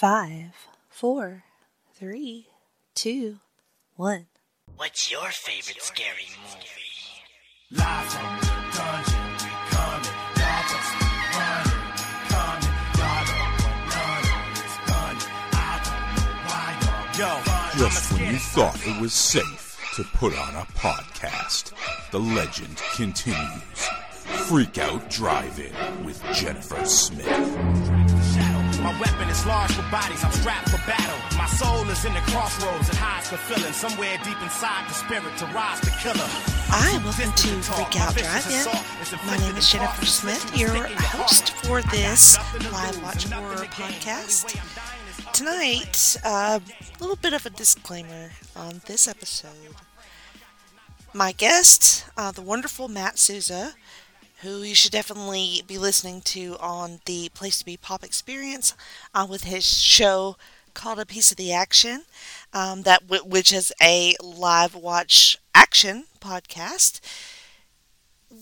Five, 0.00 0.54
four, 0.88 1.44
three, 1.92 2.46
two, 2.94 3.40
one. 3.96 4.28
What's 4.76 5.10
your 5.12 5.28
favorite 5.28 5.82
scary 5.82 6.24
movie? 6.40 6.64
Live 7.70 8.06
from 8.06 8.40
the 8.40 8.46
dungeon, 8.78 9.20
we 9.44 9.50
coming. 9.68 10.16
Y'all 10.40 10.64
running, 11.36 11.84
coming. 12.32 12.72
Y'all 12.96 13.28
don't 13.28 13.60
none 13.92 14.24
of 14.24 14.56
this 14.56 14.76
gunning. 14.88 15.32
I 15.52 15.76
don't 15.84 16.08
know 16.16 16.32
why 16.48 16.64
y'all 16.80 17.76
Yo, 17.76 17.84
Just 17.84 18.12
when 18.14 18.32
you 18.32 18.38
thought 18.38 18.80
it 18.86 18.96
was 19.02 19.12
safe 19.12 19.78
to 19.96 20.04
put 20.16 20.32
on 20.34 20.54
a 20.54 20.64
podcast, 20.78 21.74
the 22.10 22.20
legend 22.20 22.78
continues. 22.94 23.90
Freak 24.48 24.78
Out 24.78 25.10
Drive-In 25.10 26.06
with 26.06 26.24
Jennifer 26.32 26.82
Smith. 26.86 27.26
Weapon 29.00 29.30
is 29.30 29.46
large 29.46 29.72
for 29.72 29.90
bodies, 29.90 30.22
I'm 30.22 30.30
strapped 30.32 30.68
for 30.68 30.76
battle. 30.86 31.16
My 31.38 31.46
soul 31.46 31.88
is 31.88 32.04
in 32.04 32.12
the 32.12 32.20
crossroads, 32.20 32.90
it 32.90 32.96
hides 32.96 33.30
the 33.30 33.38
feeling. 33.38 33.72
Somewhere 33.72 34.18
deep 34.22 34.40
inside 34.42 34.86
the 34.88 34.92
spirit 34.92 35.34
to 35.38 35.46
rise 35.46 35.80
the 35.80 35.90
killer. 36.02 36.28
Hi, 36.68 37.02
welcome 37.02 37.32
to 37.32 37.48
Freak 37.72 37.98
Out 37.98 38.14
Drive-In. 38.14 39.26
My 39.26 39.38
name 39.38 39.56
is 39.56 39.72
Jennifer 39.72 40.04
Smith, 40.04 40.54
your 40.54 40.68
host 40.68 41.52
for 41.64 41.80
this 41.80 42.36
live 42.70 43.02
watch 43.02 43.24
horror 43.24 43.64
podcast. 43.72 44.60
Tonight, 45.32 46.18
a 46.22 46.60
little 47.00 47.16
bit 47.16 47.32
of 47.32 47.46
a 47.46 47.50
disclaimer 47.50 48.32
on 48.54 48.82
this 48.84 49.08
episode. 49.08 49.74
My 51.14 51.32
guest, 51.32 52.04
uh, 52.18 52.32
the 52.32 52.42
wonderful 52.42 52.88
Matt 52.88 53.18
Souza, 53.18 53.74
who 54.42 54.62
you 54.62 54.74
should 54.74 54.92
definitely 54.92 55.62
be 55.66 55.78
listening 55.78 56.20
to 56.22 56.56
on 56.60 57.00
the 57.06 57.28
Place 57.30 57.58
to 57.58 57.64
Be 57.64 57.76
Pop 57.76 58.02
Experience 58.04 58.74
uh, 59.14 59.26
with 59.28 59.44
his 59.44 59.64
show 59.66 60.36
called 60.74 60.98
A 60.98 61.06
Piece 61.06 61.30
of 61.30 61.36
the 61.36 61.52
Action, 61.52 62.04
um, 62.52 62.82
that 62.82 63.06
w- 63.06 63.24
which 63.24 63.52
is 63.52 63.72
a 63.82 64.14
live 64.22 64.74
watch 64.74 65.36
action 65.54 66.04
podcast. 66.20 67.00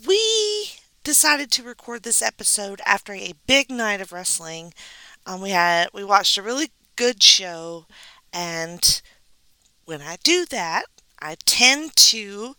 We 0.06 0.70
decided 1.04 1.50
to 1.52 1.62
record 1.62 2.02
this 2.02 2.22
episode 2.22 2.80
after 2.84 3.12
a 3.12 3.34
big 3.46 3.70
night 3.70 4.00
of 4.00 4.12
wrestling. 4.12 4.74
Um, 5.26 5.40
we 5.40 5.50
had 5.50 5.88
we 5.94 6.04
watched 6.04 6.36
a 6.38 6.42
really 6.42 6.70
good 6.96 7.22
show, 7.22 7.86
and 8.32 9.02
when 9.84 10.02
I 10.02 10.16
do 10.22 10.46
that, 10.46 10.84
I 11.20 11.36
tend 11.46 11.96
to 11.96 12.56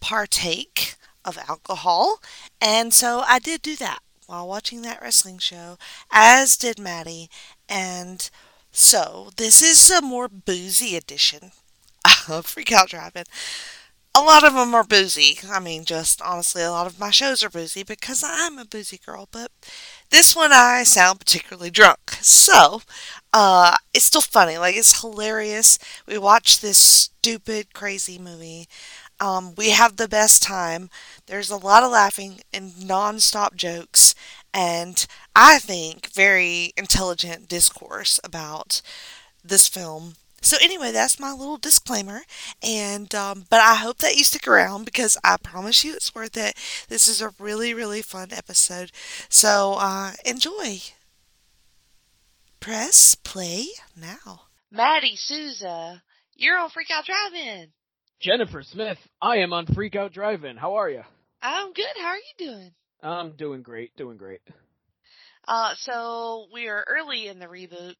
partake 0.00 0.96
of 1.24 1.38
alcohol, 1.48 2.20
and 2.60 2.92
so 2.94 3.22
I 3.26 3.38
did 3.38 3.62
do 3.62 3.76
that 3.76 4.00
while 4.26 4.48
watching 4.48 4.82
that 4.82 5.00
wrestling 5.02 5.38
show, 5.38 5.76
as 6.10 6.56
did 6.56 6.78
Maddie, 6.78 7.28
and 7.68 8.30
so 8.72 9.30
this 9.36 9.62
is 9.62 9.90
a 9.90 10.00
more 10.02 10.28
boozy 10.28 10.96
edition 10.96 11.52
of 12.28 12.46
Freak 12.46 12.72
Out 12.72 12.90
Drive-In. 12.90 13.24
A 14.12 14.20
lot 14.20 14.44
of 14.44 14.54
them 14.54 14.74
are 14.74 14.82
boozy. 14.82 15.38
I 15.48 15.60
mean, 15.60 15.84
just 15.84 16.20
honestly, 16.20 16.62
a 16.62 16.70
lot 16.72 16.88
of 16.88 16.98
my 16.98 17.10
shows 17.10 17.44
are 17.44 17.50
boozy 17.50 17.84
because 17.84 18.24
I'm 18.26 18.58
a 18.58 18.64
boozy 18.64 18.98
girl, 18.98 19.28
but 19.30 19.52
this 20.10 20.34
one 20.34 20.50
I 20.52 20.82
sound 20.82 21.20
particularly 21.20 21.70
drunk. 21.70 22.18
So, 22.20 22.82
uh, 23.32 23.76
it's 23.94 24.06
still 24.06 24.20
funny. 24.20 24.58
Like, 24.58 24.74
it's 24.74 25.00
hilarious. 25.00 25.78
We 26.08 26.18
watch 26.18 26.60
this 26.60 26.78
stupid, 26.78 27.72
crazy 27.72 28.18
movie. 28.18 28.66
Um, 29.20 29.54
we 29.56 29.70
have 29.70 29.96
the 29.96 30.08
best 30.08 30.42
time. 30.42 30.90
There's 31.26 31.50
a 31.50 31.56
lot 31.56 31.82
of 31.82 31.92
laughing 31.92 32.40
and 32.52 32.86
non-stop 32.86 33.54
jokes, 33.54 34.14
and 34.54 35.06
I 35.36 35.58
think 35.58 36.12
very 36.12 36.72
intelligent 36.76 37.48
discourse 37.48 38.18
about 38.24 38.80
this 39.44 39.68
film. 39.68 40.14
So 40.42 40.56
anyway, 40.62 40.90
that's 40.90 41.20
my 41.20 41.32
little 41.32 41.58
disclaimer, 41.58 42.22
and 42.62 43.14
um, 43.14 43.44
but 43.50 43.60
I 43.60 43.74
hope 43.74 43.98
that 43.98 44.16
you 44.16 44.24
stick 44.24 44.48
around 44.48 44.84
because 44.84 45.18
I 45.22 45.36
promise 45.36 45.84
you 45.84 45.92
it's 45.94 46.14
worth 46.14 46.36
it. 46.36 46.56
This 46.88 47.06
is 47.08 47.20
a 47.20 47.34
really 47.38 47.74
really 47.74 48.00
fun 48.02 48.28
episode, 48.32 48.90
so 49.28 49.74
uh, 49.78 50.12
enjoy. 50.24 50.80
Press 52.58 53.14
play 53.14 53.68
now. 53.96 54.42
Maddie 54.70 55.16
Souza, 55.16 56.02
you're 56.34 56.58
on 56.58 56.70
Freak 56.70 56.90
Out 56.90 57.04
Drive-In. 57.04 57.72
Jennifer 58.20 58.62
Smith, 58.62 58.98
I 59.22 59.38
am 59.38 59.52
on 59.52 59.66
Freak 59.66 59.96
Out 59.96 60.12
Drive-In. 60.12 60.56
How 60.56 60.74
are 60.74 60.88
you? 60.90 61.02
I'm 61.42 61.72
good. 61.72 61.86
How 61.98 62.08
are 62.08 62.16
you 62.16 62.22
doing? 62.38 62.70
I'm 63.02 63.32
doing 63.32 63.62
great, 63.62 63.96
doing 63.96 64.18
great. 64.18 64.40
Uh, 65.48 65.72
so 65.78 66.46
we 66.52 66.68
are 66.68 66.84
early 66.86 67.28
in 67.28 67.38
the 67.38 67.46
reboot. 67.46 67.94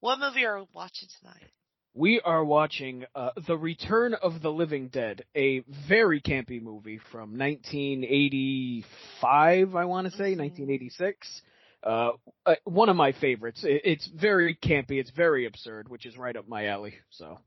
What 0.00 0.18
movie 0.20 0.44
are 0.44 0.58
we 0.60 0.66
watching 0.74 1.08
tonight? 1.18 1.46
We 1.94 2.20
are 2.22 2.44
watching 2.44 3.06
uh, 3.14 3.30
The 3.46 3.56
Return 3.56 4.12
of 4.14 4.42
the 4.42 4.52
Living 4.52 4.88
Dead, 4.88 5.24
a 5.34 5.60
very 5.88 6.20
campy 6.20 6.60
movie 6.62 7.00
from 7.10 7.38
1985, 7.38 9.74
I 9.74 9.84
want 9.86 10.04
to 10.10 10.12
say, 10.12 10.34
Mhm. 10.34 10.38
1986. 10.40 11.42
Uh, 11.82 12.10
uh, 12.44 12.56
one 12.64 12.90
of 12.90 12.96
my 12.96 13.12
favorites. 13.12 13.64
It, 13.64 13.80
it's 13.84 14.06
very 14.08 14.54
campy, 14.56 15.00
it's 15.00 15.10
very 15.10 15.46
absurd, 15.46 15.88
which 15.88 16.04
is 16.04 16.18
right 16.18 16.36
up 16.36 16.46
my 16.46 16.66
alley. 16.66 16.94
So, 17.10 17.38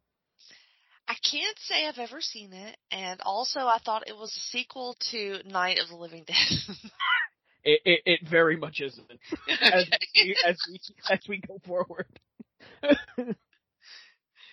I 1.08 1.16
can't 1.30 1.58
say 1.60 1.88
I've 1.88 1.98
ever 2.00 2.22
seen 2.22 2.54
it, 2.54 2.78
and 2.92 3.20
also 3.22 3.62
I 3.62 3.80
thought 3.84 4.08
it 4.08 4.16
was 4.16 4.36
a 4.36 4.40
sequel 4.40 4.96
to 5.12 5.40
Night 5.46 5.80
of 5.80 5.90
the 5.90 5.96
Living 5.96 6.24
Dead. 6.26 6.36
it 7.64 7.82
it, 7.86 8.02
it 8.06 8.20
very 8.30 8.56
much 8.56 8.82
isn't 8.82 9.10
as 9.62 9.86
we, 10.16 10.36
as 10.48 10.58
we 10.70 10.80
as 11.10 11.20
we 11.28 11.42
go 11.46 11.60
forward. 11.66 12.08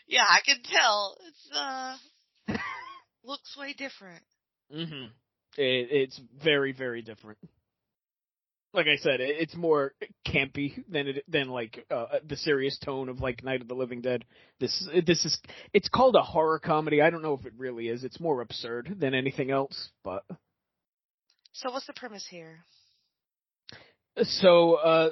yeah, 0.08 0.24
I 0.28 0.40
can 0.44 0.56
tell. 0.64 1.16
It's 1.26 1.50
uh 1.56 1.96
looks 3.24 3.56
way 3.56 3.74
different. 3.74 4.22
hmm 4.72 5.06
It, 5.56 5.88
it's 5.90 6.20
very, 6.42 6.72
very 6.72 7.02
different. 7.02 7.38
Like 8.74 8.86
I 8.86 8.96
said, 8.96 9.20
it's 9.20 9.56
more 9.56 9.94
campy 10.26 10.84
than 10.90 11.08
it 11.08 11.24
than 11.26 11.48
like 11.48 11.86
uh, 11.90 12.18
the 12.28 12.36
serious 12.36 12.78
tone 12.78 13.08
of 13.08 13.20
like 13.20 13.42
Night 13.42 13.62
of 13.62 13.68
the 13.68 13.74
Living 13.74 14.02
Dead. 14.02 14.24
This 14.60 14.86
this 15.06 15.24
is 15.24 15.40
it's 15.72 15.88
called 15.88 16.16
a 16.16 16.22
horror 16.22 16.58
comedy. 16.58 17.00
I 17.00 17.08
don't 17.10 17.22
know 17.22 17.32
if 17.32 17.46
it 17.46 17.54
really 17.56 17.88
is. 17.88 18.04
It's 18.04 18.20
more 18.20 18.42
absurd 18.42 18.96
than 19.00 19.14
anything 19.14 19.50
else. 19.50 19.88
But 20.04 20.24
So 21.52 21.70
what's 21.70 21.86
the 21.86 21.94
premise 21.94 22.26
here? 22.30 22.58
so 24.22 24.74
uh, 24.74 25.10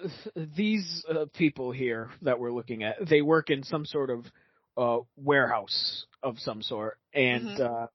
these 0.57 1.05
uh, 1.09 1.27
people 1.35 1.73
here 1.73 2.11
that 2.23 2.39
we're 2.39 2.53
looking 2.53 2.83
at, 2.83 2.97
they 3.09 3.23
work 3.23 3.51
in 3.51 3.63
some 3.63 3.87
sort 3.87 4.11
of 4.11 4.27
uh, 4.77 4.99
warehouse 5.17 6.05
of 6.23 6.39
some 6.39 6.61
sort, 6.63 6.99
and 7.15 7.59
Mhm. 7.59 7.89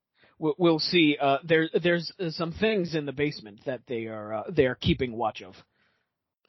We'll, 0.58 0.80
see. 0.80 1.18
Uh, 1.20 1.38
there, 1.44 1.70
there's 1.82 2.12
uh, 2.20 2.30
some 2.32 2.52
things 2.54 2.96
in 2.96 3.06
the 3.06 3.12
basement 3.12 3.60
that 3.66 3.82
they 3.88 4.06
are 4.08 4.34
uh, 4.34 4.44
they 4.50 4.66
are 4.66 4.76
keeping 4.76 5.14
watch 5.14 5.42
of, 5.42 5.56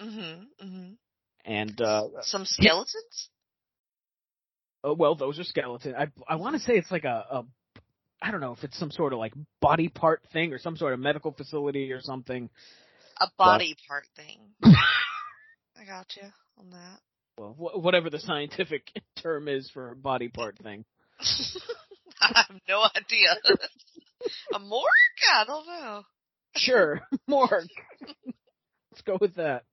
Mhm. 0.01 0.47
Mhm. 0.63 0.97
and 1.45 1.81
uh, 1.81 2.09
Some 2.23 2.45
skeletons? 2.45 3.29
uh, 4.87 4.95
well, 4.95 5.15
those 5.15 5.39
are 5.39 5.45
skeletons. 5.45 5.95
I 5.99 6.09
I 6.27 6.37
want 6.37 6.55
to 6.57 6.61
say 6.63 6.75
it's 6.75 6.91
like 6.91 7.05
a, 7.05 7.25
a 7.31 7.45
I 8.23 8.31
don't 8.31 8.41
know 8.41 8.53
if 8.53 8.65
it's 8.65 8.79
some 8.79 8.91
sort 8.91 9.13
of 9.13 9.19
like 9.19 9.35
body 9.61 9.89
part 9.89 10.23
thing 10.33 10.53
or 10.53 10.59
some 10.59 10.77
sort 10.77 10.93
of 10.95 11.01
medical 11.01 11.33
facility 11.33 11.93
or 11.93 12.01
something. 12.01 12.49
A 13.21 13.27
body 13.37 13.77
part 13.89 14.07
thing. 14.17 14.39
I 14.63 15.85
got 15.87 16.07
you 16.17 16.29
on 16.59 16.71
that. 16.71 17.01
Well, 17.39 17.53
wh- 17.55 17.83
whatever 17.83 18.11
the 18.11 18.21
scientific 18.21 18.91
term 19.23 19.49
is 19.49 19.71
for 19.71 19.91
a 19.91 19.97
body 19.97 20.29
part 20.29 20.59
thing. 20.59 20.85
I 22.35 22.45
have 22.49 22.61
no 22.69 22.83
idea. 22.97 23.37
a 24.55 24.59
morgue? 24.59 24.85
I 25.33 25.45
don't 25.45 25.67
know. 25.67 26.03
Sure, 26.57 27.01
morgue. 27.29 27.69
Let's 28.91 29.03
go 29.05 29.19
with 29.21 29.37
that. 29.37 29.65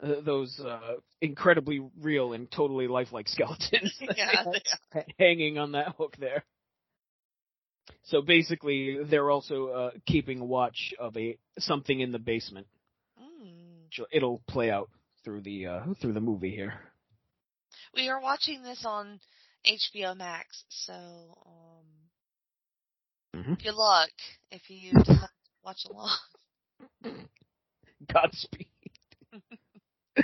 Uh, 0.00 0.20
those 0.24 0.60
uh, 0.60 0.94
incredibly 1.20 1.80
real 2.00 2.32
and 2.32 2.48
totally 2.52 2.86
lifelike 2.86 3.26
skeletons 3.26 3.92
Yeah, 4.16 4.44
ha- 4.92 5.00
hanging 5.18 5.58
on 5.58 5.72
that 5.72 5.96
hook 5.98 6.14
there. 6.20 6.44
So 8.04 8.22
basically, 8.22 9.02
they're 9.02 9.30
also 9.30 9.68
uh, 9.68 9.90
keeping 10.06 10.46
watch 10.46 10.94
of 11.00 11.16
a 11.16 11.36
something 11.58 11.98
in 11.98 12.12
the 12.12 12.18
basement. 12.20 12.68
Mm. 13.20 14.04
It'll 14.12 14.40
play 14.46 14.70
out 14.70 14.88
through 15.24 15.40
the 15.40 15.66
uh, 15.66 15.80
through 16.00 16.12
the 16.12 16.20
movie 16.20 16.54
here. 16.54 16.74
We 17.94 18.08
are 18.08 18.20
watching 18.20 18.62
this 18.62 18.84
on 18.84 19.18
HBO 19.66 20.16
Max, 20.16 20.64
so 20.68 20.92
um, 21.46 21.84
Mhm. 23.34 23.62
good 23.62 23.74
luck 23.74 24.10
if 24.50 24.70
you 24.70 24.92
decide 25.04 25.28
to 25.28 25.50
watch 25.64 25.84
along. 25.84 26.16
Godspeed. 28.12 28.66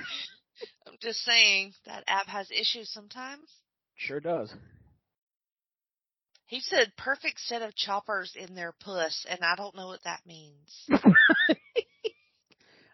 I'm 0.86 0.96
just 1.00 1.20
saying 1.22 1.74
that 1.86 2.04
app 2.06 2.26
has 2.26 2.50
issues 2.50 2.90
sometimes. 2.90 3.48
Sure 3.96 4.20
does. 4.20 4.54
He 6.46 6.60
said 6.60 6.96
perfect 6.96 7.40
set 7.40 7.62
of 7.62 7.74
choppers 7.74 8.34
in 8.36 8.54
their 8.54 8.72
puss, 8.72 9.24
and 9.28 9.42
I 9.44 9.56
don't 9.56 9.74
know 9.74 9.86
what 9.88 10.02
that 10.04 10.24
means. 10.26 10.86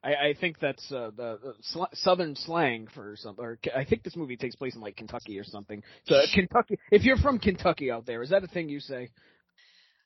I, 0.02 0.14
I 0.14 0.34
think 0.40 0.58
that's 0.60 0.90
uh, 0.90 1.10
the, 1.14 1.38
the 1.42 1.54
sl- 1.62 1.84
southern 1.92 2.34
slang 2.34 2.88
for 2.94 3.16
something. 3.16 3.44
Or 3.44 3.58
I 3.76 3.84
think 3.84 4.02
this 4.02 4.16
movie 4.16 4.36
takes 4.36 4.56
place 4.56 4.74
in 4.74 4.80
like 4.80 4.96
Kentucky 4.96 5.38
or 5.38 5.44
something. 5.44 5.82
So 6.06 6.14
uh, 6.16 6.22
Kentucky. 6.34 6.78
If 6.90 7.04
you're 7.04 7.18
from 7.18 7.38
Kentucky 7.38 7.90
out 7.90 8.06
there, 8.06 8.22
is 8.22 8.30
that 8.30 8.42
a 8.42 8.46
thing 8.46 8.68
you 8.70 8.80
say? 8.80 9.10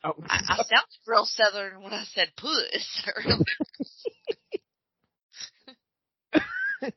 Oh, 0.02 0.14
I, 0.26 0.40
I 0.48 0.56
sounded 0.56 0.98
real 1.06 1.24
southern 1.24 1.82
when 1.82 1.92
I 1.92 2.04
said 2.12 2.32
puss. 2.36 3.08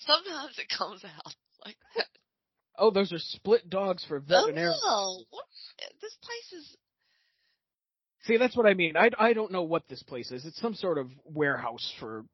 Sometimes 0.00 0.58
it 0.58 0.68
comes 0.76 1.04
out 1.04 1.34
like 1.66 1.76
that. 1.96 2.06
oh, 2.78 2.90
those 2.90 3.12
are 3.12 3.18
split 3.18 3.68
dogs 3.68 4.04
for 4.06 4.20
veterinary. 4.20 4.72
Oh? 4.82 5.24
This 6.00 6.16
place 6.22 6.52
is. 6.60 6.76
See, 8.28 8.36
that's 8.36 8.54
what 8.54 8.66
I 8.66 8.74
mean. 8.74 8.94
I, 8.94 9.08
I 9.18 9.32
don't 9.32 9.50
know 9.50 9.62
what 9.62 9.88
this 9.88 10.02
place 10.02 10.30
is. 10.30 10.44
It's 10.44 10.60
some 10.60 10.74
sort 10.74 10.98
of 10.98 11.10
warehouse 11.24 11.94
for 11.98 12.26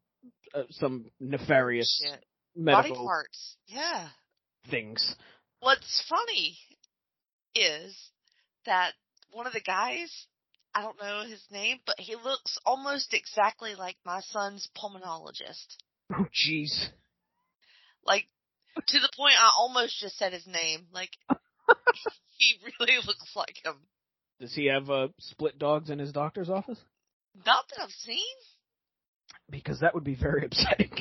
uh, 0.52 0.64
some 0.70 1.06
nefarious 1.20 2.02
Shit. 2.04 2.24
Body 2.56 2.90
parts. 2.92 3.56
Yeah. 3.68 4.08
things. 4.68 5.14
What's 5.60 6.04
funny 6.08 6.58
is 7.54 7.96
that 8.66 8.92
one 9.30 9.46
of 9.46 9.52
the 9.52 9.60
guys, 9.60 10.26
I 10.74 10.82
don't 10.82 11.00
know 11.00 11.22
his 11.28 11.44
name, 11.52 11.78
but 11.86 11.94
he 12.00 12.16
looks 12.16 12.58
almost 12.66 13.14
exactly 13.14 13.76
like 13.76 13.96
my 14.04 14.20
son's 14.20 14.68
pulmonologist. 14.76 15.76
Oh, 16.12 16.26
jeez. 16.34 16.88
Like, 18.04 18.24
to 18.84 18.98
the 18.98 19.10
point 19.16 19.34
I 19.38 19.50
almost 19.56 20.00
just 20.00 20.18
said 20.18 20.32
his 20.32 20.46
name. 20.48 20.88
Like, 20.92 21.10
he 22.36 22.56
really 22.80 22.96
looks 23.06 23.30
like 23.36 23.64
him. 23.64 23.76
Does 24.40 24.54
he 24.54 24.66
have 24.66 24.90
uh, 24.90 25.08
split 25.18 25.58
dogs 25.58 25.90
in 25.90 25.98
his 25.98 26.12
doctor's 26.12 26.50
office? 26.50 26.78
Not 27.46 27.64
that 27.70 27.82
I've 27.82 27.90
seen. 27.90 28.18
Because 29.50 29.80
that 29.80 29.94
would 29.94 30.04
be 30.04 30.14
very 30.14 30.44
upsetting. 30.46 30.92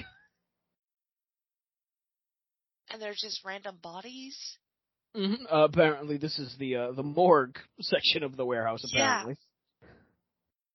And 2.90 3.02
they're 3.02 3.14
just 3.14 3.44
random 3.44 3.78
bodies. 3.82 4.38
hmm 5.16 5.34
Uh, 5.52 5.64
apparently, 5.66 6.18
this 6.18 6.38
is 6.38 6.56
the 6.60 6.76
uh, 6.76 6.92
the 6.92 7.04
morgue 7.04 7.58
section 7.82 8.24
of 8.24 8.38
the 8.38 8.46
warehouse. 8.46 8.82
Yeah. 8.94 9.24
Apparently, 9.24 9.38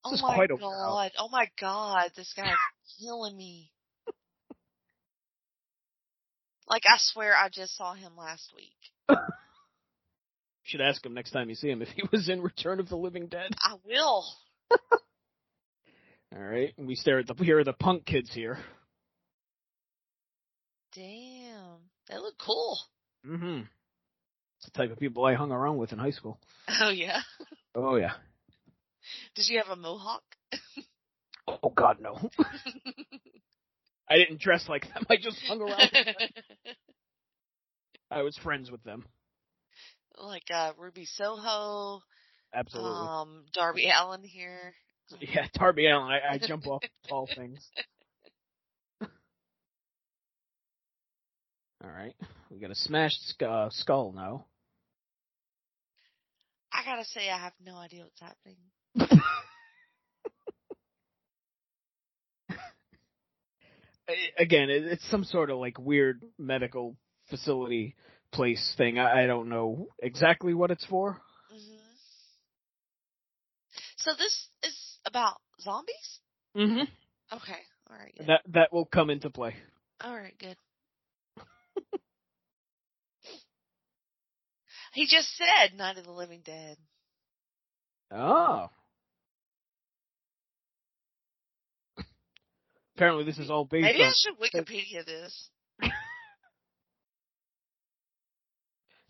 Oh 0.04 0.14
is 0.14 0.22
my 0.22 0.46
god. 0.46 0.60
warehouse. 0.60 1.10
Oh 1.18 1.28
my 1.30 1.48
god. 1.60 2.10
This 2.16 2.32
guy's 2.36 2.56
killing 3.00 3.36
me. 3.36 3.70
Like, 6.70 6.82
I 6.86 6.96
swear 6.98 7.34
I 7.34 7.48
just 7.48 7.76
saw 7.78 7.94
him 7.94 8.12
last 8.14 8.52
week. 8.54 8.76
Should 10.68 10.80
ask 10.80 11.04
him 11.04 11.14
next 11.14 11.30
time 11.30 11.48
you 11.48 11.54
see 11.54 11.70
him 11.70 11.82
if 11.82 11.88
he 11.88 12.02
was 12.12 12.28
in 12.28 12.42
Return 12.42 12.78
of 12.78 12.88
the 12.88 12.96
Living 12.96 13.26
Dead. 13.26 13.50
I 13.62 13.74
will. 13.86 14.24
All 16.34 16.42
right, 16.42 16.74
and 16.76 16.86
we 16.86 16.94
stare 16.94 17.18
at 17.18 17.26
the 17.26 17.34
here 17.42 17.58
are 17.58 17.64
the 17.64 17.72
punk 17.72 18.04
kids 18.04 18.30
here. 18.32 18.58
Damn. 20.94 21.78
They 22.08 22.16
look 22.16 22.34
cool. 22.38 22.78
Mm-hmm. 23.26 23.60
It's 24.58 24.64
the 24.66 24.70
type 24.72 24.90
of 24.90 24.98
people 24.98 25.24
I 25.24 25.34
hung 25.34 25.52
around 25.52 25.78
with 25.78 25.92
in 25.92 25.98
high 25.98 26.10
school. 26.10 26.38
Oh 26.80 26.90
yeah. 26.90 27.20
Oh 27.74 27.96
yeah. 27.96 28.12
Did 29.34 29.48
you 29.48 29.58
have 29.58 29.68
a 29.68 29.80
mohawk? 29.80 30.22
Oh 31.46 31.70
God, 31.74 31.98
no. 32.00 32.18
I 34.08 34.16
didn't 34.16 34.40
dress 34.40 34.66
like 34.68 34.82
them. 34.82 35.06
I 35.08 35.16
just 35.16 35.38
hung 35.46 35.60
around. 35.60 35.78
with 35.80 35.92
them. 35.92 36.14
I 38.10 38.22
was 38.22 38.36
friends 38.42 38.70
with 38.70 38.82
them. 38.84 39.04
Like 40.20 40.50
uh 40.52 40.72
Ruby 40.78 41.04
Soho, 41.04 42.00
Absolutely. 42.54 43.06
um 43.06 43.44
Darby 43.52 43.90
Allin 43.90 44.22
here. 44.22 44.74
yeah, 45.20 45.46
Darby 45.54 45.86
Allin. 45.88 46.10
I, 46.10 46.34
I 46.34 46.38
jump 46.38 46.66
off 46.66 46.82
tall 47.08 47.28
things. 47.34 47.66
All 51.84 51.90
right, 51.90 52.14
we 52.50 52.58
got 52.58 52.70
a 52.70 52.74
smashed 52.74 53.40
uh, 53.42 53.68
skull 53.70 54.12
now. 54.12 54.46
I 56.72 56.84
gotta 56.84 57.04
say 57.04 57.30
I 57.30 57.38
have 57.38 57.52
no 57.64 57.76
idea 57.76 58.04
what's 58.04 58.20
happening. 58.20 58.56
Again, 64.38 64.70
it's 64.70 65.06
some 65.10 65.24
sort 65.24 65.50
of 65.50 65.58
like 65.58 65.78
weird 65.78 66.22
medical 66.38 66.96
facility 67.28 67.94
place 68.32 68.74
thing. 68.76 68.98
I, 68.98 69.24
I 69.24 69.26
don't 69.26 69.48
know 69.48 69.88
exactly 70.02 70.54
what 70.54 70.70
it's 70.70 70.84
for. 70.86 71.20
hmm 71.50 71.76
So 73.96 74.12
this 74.12 74.48
is 74.62 74.98
about 75.06 75.36
zombies? 75.60 76.20
Mm-hmm. 76.56 76.84
Okay. 77.36 77.58
Alright, 77.90 78.14
good. 78.16 78.26
That 78.26 78.40
that 78.52 78.72
will 78.72 78.84
come 78.84 79.10
into 79.10 79.30
play. 79.30 79.54
Alright, 80.04 80.38
good. 80.38 80.56
he 84.92 85.06
just 85.06 85.28
said 85.36 85.76
Night 85.76 85.98
of 85.98 86.04
the 86.04 86.12
Living 86.12 86.42
Dead. 86.44 86.76
Oh. 88.10 88.68
Apparently, 92.96 93.24
this 93.24 93.38
is 93.38 93.50
all 93.50 93.64
based 93.64 93.82
Maybe 93.84 94.02
I 94.04 94.12
should 94.14 94.38
Wikipedia 94.38 95.04
this. 95.04 95.50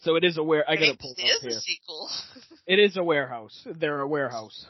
So 0.01 0.15
it 0.17 0.25
is 0.25 0.37
a 0.39 0.43
ware. 0.43 0.65
I 0.69 0.77
gotta 0.77 0.97
pull 0.99 1.15
it 1.17 1.25
up 1.25 1.37
is 1.37 1.41
here. 1.43 1.51
a 1.51 1.61
sequel. 1.61 2.09
It 2.67 2.79
is 2.79 2.97
a 2.99 3.03
warehouse. 3.03 3.67
They're 3.67 4.01
a 4.01 4.07
warehouse. 4.07 4.67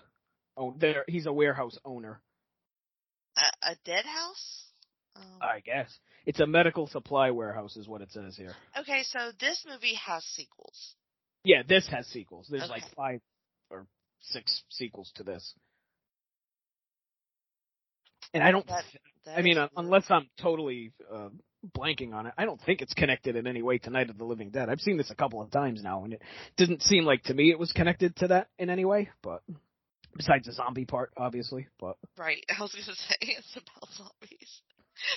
Oh, 0.57 0.75
they're 0.79 1.05
he's 1.09 1.27
a 1.27 1.33
warehouse 1.33 1.77
owner. 1.85 2.21
a, 3.37 3.71
a 3.73 3.77
dead 3.85 4.05
house? 4.05 4.65
Um, 5.17 5.25
I 5.43 5.61
guess 5.61 5.91
it's 6.25 6.39
a 6.41 6.47
medical 6.47 6.87
supply 6.87 7.31
warehouse, 7.33 7.77
is 7.77 7.89
what 7.89 8.01
it 8.03 8.13
says 8.13 8.37
here. 8.37 8.55
okay, 8.79 9.03
so 9.03 9.33
this 9.41 9.65
movie 9.69 9.95
has 10.07 10.23
sequels. 10.25 10.95
Yeah, 11.45 11.63
this 11.69 11.89
has 11.89 12.07
sequels. 12.07 12.47
There's 12.51 12.63
Okay. 12.65 12.71
like 12.73 12.85
five 12.97 13.21
or 13.71 13.87
six 14.21 14.63
sequels 14.71 15.11
to 15.17 15.25
this. 15.25 15.55
And 18.35 18.43
I 18.43 18.51
don't. 18.51 18.67
That- 18.67 18.85
that 19.25 19.39
I 19.39 19.43
mean, 19.43 19.59
uh, 19.59 19.69
unless 19.77 20.05
I'm 20.11 20.29
totally 20.41 20.93
uh, 21.13 21.29
blanking 21.76 22.12
on 22.14 22.26
it, 22.26 22.34
I 22.38 22.44
don't 22.44 22.60
think 22.60 22.81
it's 22.82 22.94
connected 22.94 23.37
in 23.37 23.46
any 23.46 23.62
way 23.62 23.78
to 23.78 23.90
Night 23.90 24.10
of 24.10 24.19
the 24.19 24.25
Living 24.25 24.50
Dead. 24.50 24.69
I've 24.69 24.81
seen 24.81 24.96
this 24.96 25.10
a 25.10 25.14
couple 25.14 25.40
of 25.43 25.50
times 25.50 25.82
now, 25.82 26.05
and 26.05 26.12
it 26.14 26.22
didn't 26.56 26.82
seem 26.82 27.05
like 27.05 27.22
to 27.25 27.34
me 27.34 27.50
it 27.50 27.58
was 27.58 27.72
connected 27.72 28.16
to 28.16 28.28
that 28.28 28.49
in 28.58 28.70
any 28.70 28.84
way. 28.84 29.10
But 29.22 29.43
besides 30.16 30.46
the 30.46 30.52
zombie 30.52 30.84
part, 30.84 31.12
obviously. 31.16 31.69
But 31.81 31.96
Right, 32.16 32.44
I 32.49 32.60
was 32.62 32.72
gonna 32.72 32.84
say 32.96 33.16
it's 33.20 33.56
about 33.56 33.88
zombies. 33.96 34.62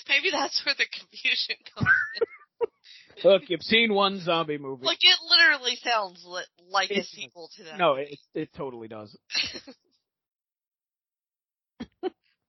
Maybe 0.07 0.29
that's 0.31 0.61
where 0.65 0.75
the 0.77 0.85
confusion 0.85 1.55
comes 1.75 1.87
in. 2.15 3.29
look, 3.31 3.43
you've 3.49 3.63
seen 3.63 3.93
one 3.93 4.19
zombie 4.21 4.57
movie. 4.57 4.85
Like 4.85 4.99
it 5.01 5.17
literally 5.29 5.75
sounds 5.83 6.23
li- 6.25 6.43
like 6.69 6.89
a 6.91 6.93
It's- 6.99 7.09
sequel 7.09 7.49
to 7.57 7.63
that. 7.65 7.77
no, 7.77 7.95
it 7.95 8.17
it 8.33 8.49
totally 8.55 8.87
does. 8.87 9.15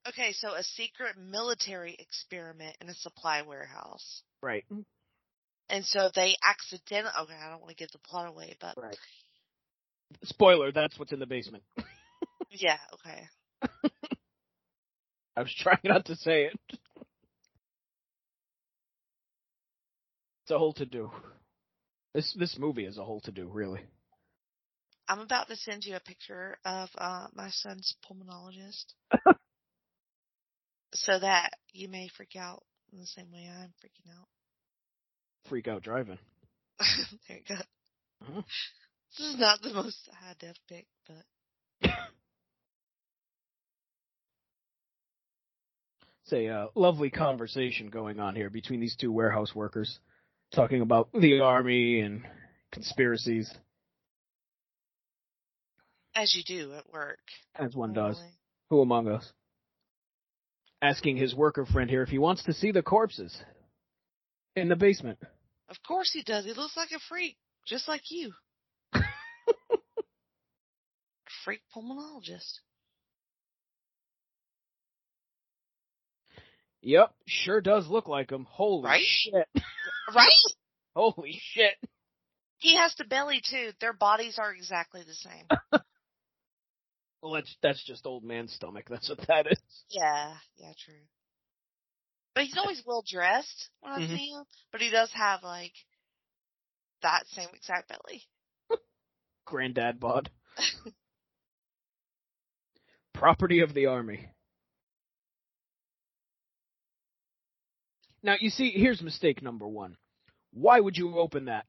okay, 0.08 0.32
so 0.32 0.54
a 0.54 0.62
secret 0.62 1.16
military 1.18 1.96
experiment 1.98 2.76
in 2.80 2.88
a 2.88 2.94
supply 2.94 3.42
warehouse. 3.42 4.22
Right. 4.42 4.64
And 5.68 5.84
so 5.84 6.10
they 6.14 6.36
accidentally, 6.46 7.12
okay, 7.22 7.34
I 7.34 7.50
don't 7.50 7.60
want 7.60 7.70
to 7.70 7.76
give 7.76 7.90
the 7.92 7.98
plot 7.98 8.28
away, 8.28 8.56
but 8.60 8.76
Right. 8.76 8.98
Spoiler: 10.24 10.72
That's 10.72 10.98
what's 10.98 11.12
in 11.12 11.18
the 11.18 11.26
basement. 11.26 11.64
yeah, 12.50 12.78
okay. 12.94 13.28
I 15.36 15.40
was 15.40 15.54
trying 15.54 15.78
not 15.84 16.04
to 16.06 16.16
say 16.16 16.44
it. 16.44 16.60
It's 20.42 20.50
a 20.50 20.58
whole 20.58 20.74
to 20.74 20.84
do. 20.84 21.10
This 22.14 22.34
this 22.38 22.58
movie 22.58 22.84
is 22.84 22.98
a 22.98 23.04
whole 23.04 23.20
to 23.22 23.32
do, 23.32 23.48
really. 23.48 23.80
I'm 25.08 25.20
about 25.20 25.48
to 25.48 25.56
send 25.56 25.84
you 25.84 25.96
a 25.96 26.00
picture 26.00 26.58
of 26.64 26.90
uh, 26.96 27.28
my 27.34 27.48
son's 27.50 27.94
pulmonologist 28.04 28.94
so 30.94 31.18
that 31.18 31.50
you 31.72 31.88
may 31.88 32.08
freak 32.16 32.36
out 32.36 32.62
in 32.92 32.98
the 32.98 33.06
same 33.06 33.30
way 33.32 33.48
I'm 33.48 33.72
freaking 33.82 34.10
out. 34.18 34.28
Freak 35.48 35.68
out 35.68 35.82
Drive-In. 35.82 36.18
there 37.28 37.38
you 37.38 37.42
go. 37.48 37.62
Mhm. 38.24 38.44
This 39.18 39.26
is 39.26 39.38
not 39.38 39.60
the 39.62 39.72
most 39.74 40.08
high 40.20 40.34
def 40.38 40.56
pick, 40.68 40.86
but 41.06 41.90
It's 46.24 46.32
a 46.32 46.48
uh, 46.48 46.66
lovely 46.74 47.10
conversation 47.10 47.88
going 47.90 48.20
on 48.20 48.36
here 48.36 48.48
between 48.48 48.80
these 48.80 48.96
two 48.96 49.10
warehouse 49.10 49.54
workers, 49.54 49.98
talking 50.54 50.80
about 50.80 51.08
the 51.12 51.40
army 51.40 52.00
and 52.00 52.22
conspiracies, 52.70 53.52
as 56.14 56.34
you 56.34 56.42
do 56.44 56.74
at 56.74 56.90
work. 56.92 57.18
as 57.56 57.74
one 57.74 57.92
does. 57.92 58.20
Who 58.70 58.80
among 58.80 59.08
us? 59.08 59.30
Asking 60.82 61.16
his 61.16 61.34
worker 61.34 61.64
friend 61.64 61.88
here 61.88 62.02
if 62.02 62.08
he 62.10 62.18
wants 62.18 62.42
to 62.44 62.52
see 62.52 62.72
the 62.72 62.82
corpses 62.82 63.34
in 64.56 64.68
the 64.68 64.76
basement. 64.76 65.18
Of 65.68 65.76
course 65.86 66.10
he 66.12 66.22
does. 66.22 66.44
He 66.44 66.52
looks 66.54 66.76
like 66.76 66.90
a 66.90 66.98
freak, 67.08 67.36
just 67.66 67.86
like 67.88 68.02
you. 68.10 68.32
freak 71.44 71.60
pulmonologist. 71.74 72.58
Yep, 76.82 77.14
sure 77.26 77.60
does 77.60 77.86
look 77.88 78.08
like 78.08 78.30
him. 78.30 78.44
Holy 78.50 78.84
Right? 78.84 79.04
shit. 79.06 79.48
Right? 80.12 80.28
Holy 80.96 81.40
shit. 81.40 81.74
He 82.58 82.76
has 82.76 82.92
the 82.98 83.04
belly 83.04 83.40
too. 83.48 83.70
Their 83.80 83.92
bodies 83.92 84.36
are 84.38 84.52
exactly 84.52 85.02
the 85.06 85.14
same. 85.14 85.46
Well, 87.22 87.32
that's 87.34 87.56
that's 87.62 87.82
just 87.84 88.04
old 88.04 88.24
man 88.24 88.48
stomach. 88.48 88.86
That's 88.90 89.08
what 89.08 89.20
that 89.28 89.46
is. 89.46 89.58
Yeah, 89.88 90.34
yeah, 90.56 90.72
true. 90.84 90.94
But 92.34 92.44
he's 92.44 92.56
always 92.58 92.82
well 92.84 93.04
dressed 93.08 93.68
when 93.80 93.92
I 93.92 94.00
Mhm. 94.00 94.16
see 94.16 94.30
him. 94.30 94.44
But 94.72 94.80
he 94.80 94.90
does 94.90 95.12
have 95.12 95.42
like 95.44 95.72
that 97.02 97.26
same 97.28 97.48
exact 97.54 97.88
belly. 97.88 98.24
Granddad 99.44 100.00
bod. 100.00 100.30
Property 103.14 103.60
of 103.60 103.72
the 103.72 103.86
army. 103.86 104.28
Now 108.22 108.36
you 108.40 108.50
see, 108.50 108.70
here's 108.70 109.00
mistake 109.02 109.42
number 109.42 109.66
one. 109.68 109.96
Why 110.52 110.80
would 110.80 110.96
you 110.96 111.18
open 111.18 111.44
that? 111.46 111.66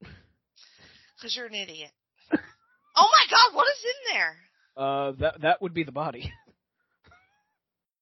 Cause 1.20 1.34
you're 1.36 1.46
an 1.46 1.54
idiot. 1.54 1.92
oh 2.32 3.08
my 3.12 3.26
god, 3.30 3.54
what 3.54 3.68
is 3.68 3.84
in 3.84 4.14
there? 4.14 4.36
Uh, 4.76 5.12
that 5.20 5.40
that 5.42 5.62
would 5.62 5.74
be 5.74 5.84
the 5.84 5.92
body. 5.92 6.32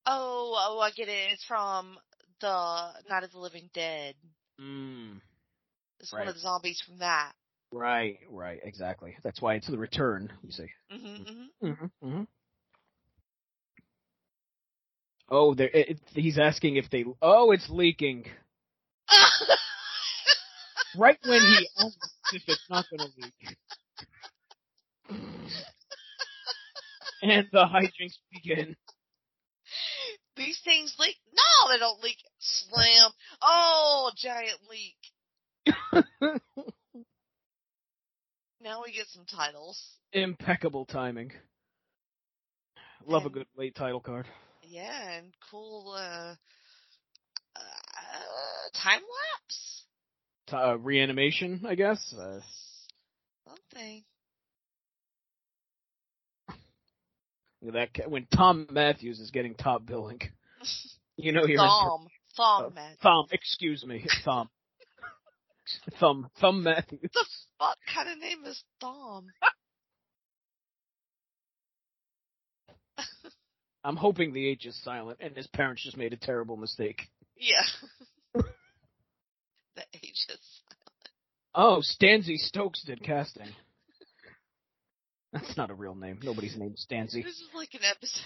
Oh, 0.05 0.57
oh, 0.59 0.81
I 0.81 0.91
get 0.91 1.09
it. 1.09 1.31
It's 1.33 1.45
from 1.45 1.97
the 2.41 2.89
Night 3.09 3.23
of 3.23 3.31
the 3.31 3.39
Living 3.39 3.71
Dead. 3.73 4.17
Mm. 4.61 5.21
It's 6.01 6.13
one 6.13 6.27
of 6.27 6.35
the 6.35 6.41
zombies 6.41 6.83
from 6.85 6.99
that. 6.99 7.35
Right, 7.73 8.19
right, 8.29 8.59
exactly. 8.65 9.17
That's 9.23 9.41
why 9.41 9.55
it's 9.55 9.69
the 9.69 9.79
return. 9.79 10.33
You 10.43 10.51
see. 10.51 10.67
hmm 10.91 11.23
hmm 11.23 11.67
Mm-hmm. 11.67 11.87
hmm 12.17 12.23
Oh, 15.31 15.55
there. 15.55 15.71
It- 15.73 16.01
he's 16.15 16.37
asking 16.37 16.77
if 16.77 16.91
they. 16.91 17.05
Oh, 17.23 17.53
it's 17.53 17.71
leaking. 17.71 18.25
Right 20.95 21.19
when 21.25 21.41
he 21.41 21.69
asks 21.79 22.11
if 22.35 22.43
it's 22.49 22.67
not 22.69 22.85
going 22.91 23.01
to 23.01 23.09
leak. 23.17 23.57
and 27.23 27.47
the 27.53 27.65
hijinks 27.65 28.19
begin. 28.33 28.77
These 30.37 30.61
things 30.65 30.95
leak. 30.99 31.17
No, 31.33 31.73
they 31.73 31.79
don't 31.79 32.03
leak. 32.03 32.17
Slam. 32.39 33.11
Oh, 33.43 34.11
giant 34.17 34.59
leak. 34.69 34.97
Now 38.63 38.83
we 38.85 38.93
get 38.93 39.07
some 39.09 39.25
titles. 39.25 39.81
Impeccable 40.13 40.85
timing. 40.85 41.33
Love 43.05 43.27
a 43.27 43.31
good 43.31 43.47
late 43.57 43.75
title 43.75 43.99
card. 43.99 44.27
Yeah, 44.63 45.17
and 45.17 45.35
cool 45.51 45.97
uh, 45.99 46.35
uh 47.57 48.81
time 48.81 49.01
lapse. 49.01 49.85
Uh, 50.53 50.79
reanimation, 50.79 51.63
I 51.67 51.75
guess. 51.75 52.15
Uh, 52.17 52.39
Something. 53.49 54.05
look 56.49 56.57
at 56.57 56.61
that 57.71 58.11
when 58.11 58.27
Thom 58.35 58.67
Mathews 58.71 59.21
is 59.21 59.31
getting 59.31 59.55
top 59.55 59.87
billing. 59.87 60.21
You 61.17 61.33
know 61.33 61.43
you're 61.47 61.63
in 61.63 61.69
Thumb. 61.69 62.09
Thumb, 62.37 62.65
Oh, 62.65 62.71
man. 62.75 62.97
Thumb, 63.03 63.27
excuse 63.31 63.85
me, 63.85 64.05
Thumb. 64.25 64.49
Thumb, 66.01 66.31
Thumb 66.41 66.63
Matthews. 66.63 67.01
What 67.03 67.13
the 67.13 67.27
fuck 67.59 67.79
kind 67.95 68.11
of 68.11 68.19
name 68.19 68.45
is 68.47 68.63
Thumb? 68.81 69.27
I'm 73.85 73.97
hoping 73.97 74.33
the 74.33 74.49
H 74.49 74.67
is 74.67 74.81
silent 74.83 75.19
and 75.21 75.37
his 75.37 75.47
parents 75.49 75.83
just 75.83 75.97
made 75.97 76.13
a 76.13 76.17
terrible 76.17 76.57
mistake. 76.57 77.03
Yeah. 77.37 77.63
the 78.35 78.43
ages. 79.97 80.61
Oh, 81.55 81.83
Stanzi 81.83 82.37
Stokes 82.37 82.83
did 82.85 83.03
casting. 83.03 83.49
That's 85.47 85.57
not 85.57 85.71
a 85.71 85.75
real 85.75 85.95
name. 85.95 86.19
Nobody's 86.23 86.57
named 86.57 86.77
Stanzi. 86.77 87.23
This 87.25 87.37
is 87.37 87.49
like 87.55 87.73
an 87.75 87.81
episode 87.91 88.21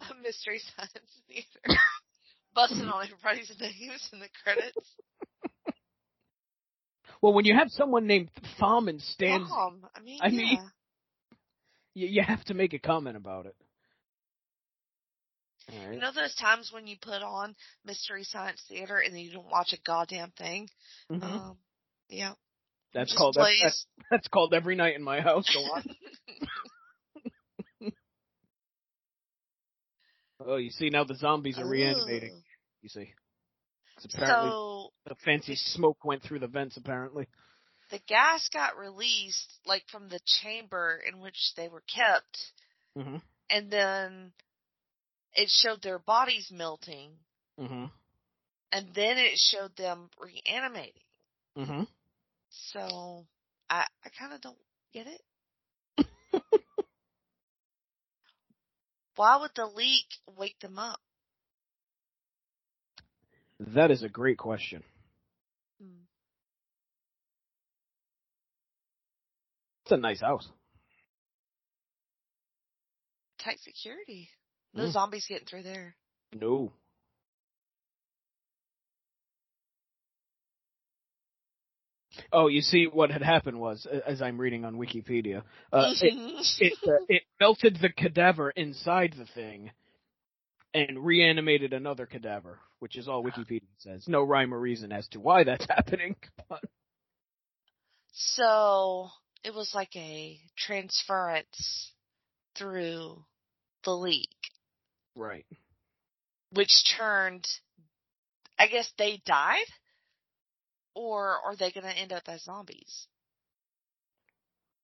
of 0.10 0.16
Mystery 0.22 0.60
Science 0.76 1.20
Theater. 1.26 1.80
Busting 2.54 2.86
on 2.88 3.04
everybody's 3.04 3.52
names 3.60 4.08
in 4.12 4.20
the 4.20 4.28
credits. 4.42 4.94
Well, 7.20 7.32
when 7.32 7.44
you 7.44 7.54
have 7.54 7.68
someone 7.70 8.06
named 8.06 8.30
Thumb 8.60 8.86
and 8.88 9.02
Thumb. 9.18 9.86
I 9.94 10.00
mean, 10.00 10.18
I 10.22 10.28
mean- 10.28 10.58
yeah. 10.58 10.68
you, 11.94 12.06
you 12.08 12.22
have 12.22 12.44
to 12.44 12.54
make 12.54 12.74
a 12.74 12.78
comment 12.78 13.16
about 13.16 13.46
it. 13.46 13.56
All 15.70 15.92
You 15.92 16.00
know 16.00 16.12
those 16.14 16.34
times 16.36 16.70
when 16.72 16.86
you 16.86 16.96
put 17.00 17.22
on 17.22 17.54
Mystery 17.84 18.22
Science 18.24 18.62
Theater 18.68 18.98
and 18.98 19.12
then 19.12 19.20
you 19.20 19.32
don't 19.32 19.50
watch 19.50 19.72
a 19.74 19.78
goddamn 19.84 20.30
thing? 20.38 20.68
Mhm. 21.10 21.22
Um, 21.22 21.56
yeah. 22.08 22.32
That's 22.98 23.10
just 23.10 23.18
called 23.18 23.34
that's, 23.36 23.46
plays. 23.46 23.60
that's, 23.62 23.86
that's 24.10 24.28
called 24.28 24.54
every 24.54 24.74
night 24.74 24.96
in 24.96 25.02
my 25.02 25.20
house. 25.20 25.48
Go 25.52 25.60
on. 25.60 25.84
oh, 30.46 30.56
you 30.56 30.70
see 30.70 30.90
now 30.90 31.04
the 31.04 31.14
zombies 31.14 31.58
are 31.58 31.66
reanimating. 31.66 32.32
Ugh. 32.34 32.42
You 32.82 32.88
see, 32.88 33.12
apparently 34.04 34.50
So 34.50 34.90
the 35.06 35.14
fancy 35.24 35.54
smoke 35.56 36.04
went 36.04 36.22
through 36.22 36.40
the 36.40 36.46
vents. 36.46 36.76
Apparently. 36.76 37.26
the 37.90 38.00
gas 38.06 38.48
got 38.52 38.76
released 38.76 39.58
like 39.66 39.84
from 39.90 40.08
the 40.08 40.20
chamber 40.42 41.00
in 41.10 41.20
which 41.20 41.52
they 41.56 41.68
were 41.68 41.82
kept 41.94 42.38
hmm 42.96 43.16
and 43.50 43.70
then 43.70 44.32
it 45.34 45.48
showed 45.48 45.82
their 45.82 45.98
bodies 45.98 46.50
melting 46.52 47.10
hmm 47.58 47.86
and 48.70 48.88
then 48.94 49.16
it 49.16 49.38
showed 49.38 49.74
them 49.76 50.10
reanimating. 50.20 51.02
hmm 51.56 51.84
So 52.50 53.26
I 53.70 53.86
I 54.04 54.08
kind 54.18 54.32
of 54.32 54.40
don't 54.40 54.58
get 54.92 55.06
it. 55.06 55.22
Why 59.16 59.36
would 59.36 59.50
the 59.54 59.66
leak 59.66 60.06
wake 60.36 60.58
them 60.60 60.78
up? 60.78 61.00
That 63.60 63.90
is 63.90 64.02
a 64.02 64.08
great 64.08 64.38
question. 64.38 64.84
Hmm. 65.80 66.04
It's 69.84 69.92
a 69.92 69.96
nice 69.96 70.20
house. 70.20 70.48
Tight 73.38 73.58
security. 73.60 74.30
No 74.74 74.84
Mm. 74.84 74.92
zombies 74.92 75.26
getting 75.26 75.46
through 75.46 75.62
there. 75.64 75.96
No. 76.32 76.72
Oh, 82.32 82.48
you 82.48 82.60
see, 82.60 82.86
what 82.86 83.10
had 83.10 83.22
happened 83.22 83.58
was, 83.60 83.86
as 84.06 84.20
I'm 84.22 84.40
reading 84.40 84.64
on 84.64 84.76
Wikipedia, 84.76 85.42
uh, 85.72 85.92
it, 86.00 86.14
it, 86.60 86.72
uh, 86.86 87.04
it 87.08 87.22
melted 87.40 87.78
the 87.80 87.90
cadaver 87.90 88.50
inside 88.50 89.14
the 89.16 89.26
thing 89.26 89.70
and 90.74 91.04
reanimated 91.04 91.72
another 91.72 92.06
cadaver, 92.06 92.58
which 92.78 92.96
is 92.96 93.08
all 93.08 93.24
Wikipedia 93.24 93.62
says. 93.78 94.04
No 94.06 94.22
rhyme 94.22 94.52
or 94.52 94.60
reason 94.60 94.92
as 94.92 95.08
to 95.08 95.20
why 95.20 95.44
that's 95.44 95.66
happening. 95.68 96.16
But 96.48 96.62
so 98.12 99.08
it 99.44 99.54
was 99.54 99.72
like 99.74 99.94
a 99.96 100.38
transference 100.56 101.92
through 102.56 103.24
the 103.84 103.92
leak, 103.92 104.28
right. 105.16 105.46
which 106.52 106.84
turned. 106.98 107.46
I 108.60 108.66
guess 108.66 108.90
they 108.98 109.22
died, 109.24 109.66
or 110.98 111.38
are 111.44 111.54
they 111.56 111.70
going 111.70 111.84
to 111.84 111.96
end 111.96 112.12
up 112.12 112.24
as 112.26 112.42
zombies? 112.42 113.06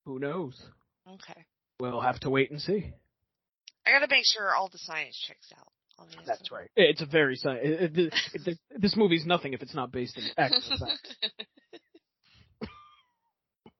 Who 0.04 0.20
knows? 0.20 0.62
Okay. 1.08 1.44
We'll 1.80 2.00
have 2.00 2.20
to 2.20 2.30
wait 2.30 2.52
and 2.52 2.60
see. 2.60 2.92
I 3.86 3.90
gotta 3.90 4.06
make 4.08 4.24
sure 4.24 4.54
all 4.54 4.68
the 4.70 4.78
science 4.78 5.18
checks 5.26 5.52
out. 5.58 5.72
obviously. 5.98 6.24
That's 6.26 6.50
right. 6.50 6.70
It's 6.76 7.02
a 7.02 7.06
very 7.06 7.36
science. 7.36 7.98
this 8.78 8.96
movie's 8.96 9.26
nothing 9.26 9.52
if 9.52 9.62
it's 9.62 9.74
not 9.74 9.92
based 9.92 10.16
in 10.16 10.24
actual 10.38 10.78
fact. 10.78 11.16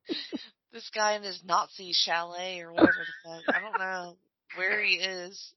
this 0.73 0.89
guy 0.93 1.15
in 1.15 1.23
his 1.23 1.41
Nazi 1.43 1.91
chalet 1.93 2.59
or 2.59 2.71
whatever 2.71 2.91
the 2.91 3.29
fuck. 3.29 3.55
I 3.55 3.61
don't 3.61 3.79
know 3.79 4.17
where 4.55 4.83
he 4.83 4.95
is. 4.95 5.53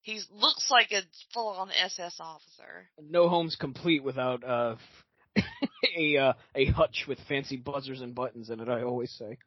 He 0.00 0.20
looks 0.32 0.70
like 0.70 0.90
a 0.92 1.02
full 1.34 1.48
on 1.48 1.70
SS 1.70 2.16
officer. 2.18 2.88
No 2.98 3.28
home's 3.28 3.56
complete 3.56 4.02
without 4.02 4.42
uh, 4.42 4.76
a 5.96 6.16
uh, 6.16 6.32
a 6.54 6.66
hutch 6.66 7.04
with 7.08 7.18
fancy 7.28 7.56
buzzers 7.56 8.00
and 8.00 8.14
buttons 8.14 8.50
in 8.50 8.60
it. 8.60 8.68
I 8.68 8.82
always 8.82 9.10
say. 9.12 9.38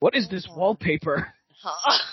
What 0.00 0.14
is 0.14 0.28
this 0.28 0.48
wallpaper? 0.54 1.34
Huh. 1.62 1.98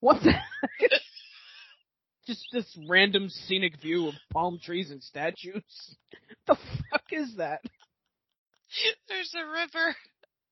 What 0.00 0.20
the? 0.24 0.32
Just 2.26 2.44
this 2.52 2.76
random 2.88 3.28
scenic 3.28 3.80
view 3.80 4.08
of 4.08 4.14
palm 4.32 4.58
trees 4.60 4.90
and 4.90 5.00
statues. 5.00 5.62
The 6.48 6.56
fuck 6.90 7.04
is 7.12 7.36
that? 7.36 7.60
There's 9.08 9.32
a 9.36 9.46
river. 9.48 9.94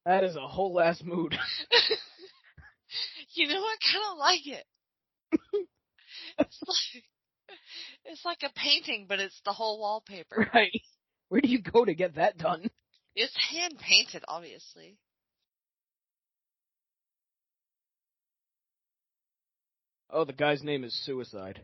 That 0.06 0.22
is 0.22 0.36
a 0.36 0.46
whole 0.46 0.80
ass 0.80 1.02
mood. 1.04 1.36
you 3.34 3.48
know, 3.48 3.60
I 3.60 3.76
kind 3.92 4.04
of 4.12 4.18
like 4.18 4.46
it. 4.46 4.64
it's 6.38 6.62
like 6.64 7.04
It's 8.04 8.24
like 8.24 8.42
a 8.42 8.52
painting, 8.58 9.06
but 9.08 9.20
it's 9.20 9.40
the 9.44 9.52
whole 9.52 9.78
wallpaper. 9.78 10.48
Right. 10.54 10.82
Where 11.28 11.40
do 11.40 11.48
you 11.48 11.60
go 11.60 11.84
to 11.84 11.94
get 11.94 12.16
that 12.16 12.38
done? 12.38 12.68
It's 13.14 13.34
hand 13.50 13.78
painted, 13.78 14.24
obviously. 14.26 14.98
Oh, 20.12 20.24
the 20.24 20.32
guy's 20.32 20.64
name 20.64 20.82
is 20.82 20.92
Suicide. 21.04 21.60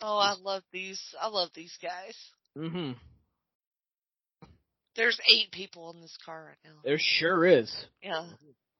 Oh, 0.00 0.18
I 0.18 0.34
love 0.42 0.62
these. 0.72 1.00
I 1.20 1.28
love 1.28 1.50
these 1.54 1.76
guys. 1.82 2.16
Mm-hmm. 2.56 2.92
There's 4.96 5.18
eight 5.30 5.50
people 5.50 5.90
in 5.90 6.00
this 6.00 6.16
car 6.24 6.44
right 6.46 6.56
now. 6.64 6.80
There 6.84 6.98
sure 6.98 7.46
is. 7.46 7.74
Yeah. 8.02 8.26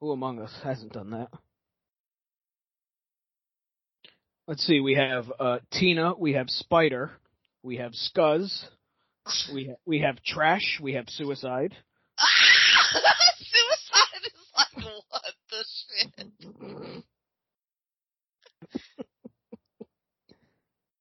Who 0.01 0.13
among 0.13 0.41
us 0.41 0.53
hasn't 0.63 0.93
done 0.93 1.11
that? 1.11 1.29
Let's 4.47 4.65
see. 4.67 4.81
We 4.81 4.95
have 4.95 5.33
uh, 5.41 5.59
Tina. 5.73 6.15
We 6.19 6.35
have 6.35 6.49
Spider. 6.51 7.13
We 7.63 7.77
have 7.79 7.93
Scuzz. 7.93 8.65
We 9.53 9.69
ha- 9.69 9.77
we 9.87 10.01
have 10.01 10.23
Trash. 10.23 10.79
We 10.83 10.95
have 10.95 11.09
Suicide. 11.09 11.75
Suicide 13.39 14.27
is 14.27 14.33
like 14.57 14.85
what 15.09 15.23
the 15.51 15.65
shit. 15.65 17.05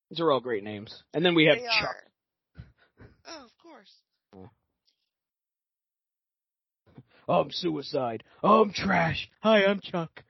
These 0.10 0.20
are 0.20 0.32
all 0.32 0.40
great 0.40 0.64
names. 0.64 1.04
And 1.14 1.26
then 1.26 1.34
we 1.36 1.46
have 1.46 1.58
They 1.58 1.64
Chuck. 1.66 1.90
are. 1.90 2.64
Oh, 3.28 3.44
of 3.46 3.52
course. 3.62 3.92
Oh, 7.28 7.40
I'm 7.42 7.52
Suicide. 7.52 8.24
Oh, 8.44 8.62
I'm 8.62 8.72
Trash. 8.74 9.30
Hi, 9.42 9.66
I'm 9.66 9.80
Chuck. 9.82 10.24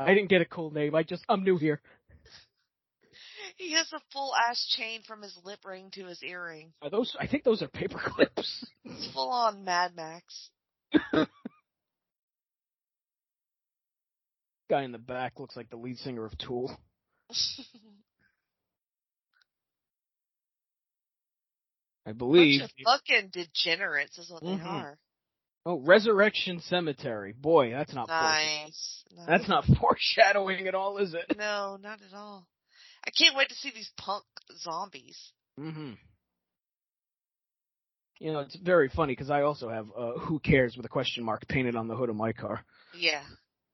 I 0.00 0.14
didn't 0.14 0.28
get 0.28 0.40
a 0.42 0.44
cool 0.44 0.70
name. 0.70 0.94
I 0.94 1.02
just 1.02 1.24
I'm 1.28 1.42
new 1.44 1.56
here. 1.58 1.80
He 3.56 3.72
has 3.72 3.92
a 3.92 4.00
full 4.12 4.32
ass 4.48 4.64
chain 4.76 5.02
from 5.06 5.22
his 5.22 5.36
lip 5.44 5.58
ring 5.64 5.90
to 5.94 6.06
his 6.06 6.22
earring. 6.22 6.72
Are 6.80 6.90
those? 6.90 7.16
I 7.18 7.26
think 7.26 7.42
those 7.42 7.60
are 7.62 7.68
paper 7.68 7.98
clips. 8.04 8.64
It's 8.84 9.12
full 9.12 9.30
on 9.30 9.64
Mad 9.64 9.96
Max. 9.96 10.50
Guy 14.70 14.82
in 14.84 14.92
the 14.92 14.98
back 14.98 15.40
looks 15.40 15.56
like 15.56 15.70
the 15.70 15.76
lead 15.76 15.96
singer 15.98 16.24
of 16.26 16.36
Tool. 16.38 16.70
I 22.06 22.12
believe. 22.12 22.60
Bunch 22.60 22.72
of 22.72 22.84
fucking 22.84 23.30
degenerates 23.32 24.18
is 24.18 24.30
what 24.30 24.42
Mhm. 24.42 24.58
they 24.62 24.68
are. 24.68 24.98
Oh, 25.68 25.82
Resurrection 25.84 26.60
Cemetery. 26.60 27.34
Boy, 27.38 27.72
that's 27.72 27.94
not. 27.94 28.08
foreshadowing. 28.08 28.64
Nice. 28.64 29.04
That's 29.26 29.48
not 29.48 29.64
foreshadowing 29.80 30.66
at 30.66 30.74
all, 30.74 30.96
is 30.96 31.12
it? 31.12 31.36
No, 31.36 31.76
not 31.78 31.98
at 32.00 32.16
all. 32.16 32.46
I 33.06 33.10
can't 33.10 33.36
wait 33.36 33.50
to 33.50 33.54
see 33.54 33.70
these 33.74 33.90
punk 33.98 34.24
zombies. 34.62 35.18
Mm-hmm. 35.60 35.92
You 38.18 38.32
know, 38.32 38.38
it's 38.38 38.56
very 38.56 38.88
funny 38.88 39.12
because 39.12 39.28
I 39.28 39.42
also 39.42 39.68
have 39.68 39.88
uh, 39.94 40.12
"Who 40.12 40.38
cares" 40.38 40.74
with 40.74 40.86
a 40.86 40.88
question 40.88 41.22
mark 41.22 41.46
painted 41.48 41.76
on 41.76 41.86
the 41.86 41.94
hood 41.94 42.08
of 42.08 42.16
my 42.16 42.32
car. 42.32 42.64
Yeah. 42.98 43.20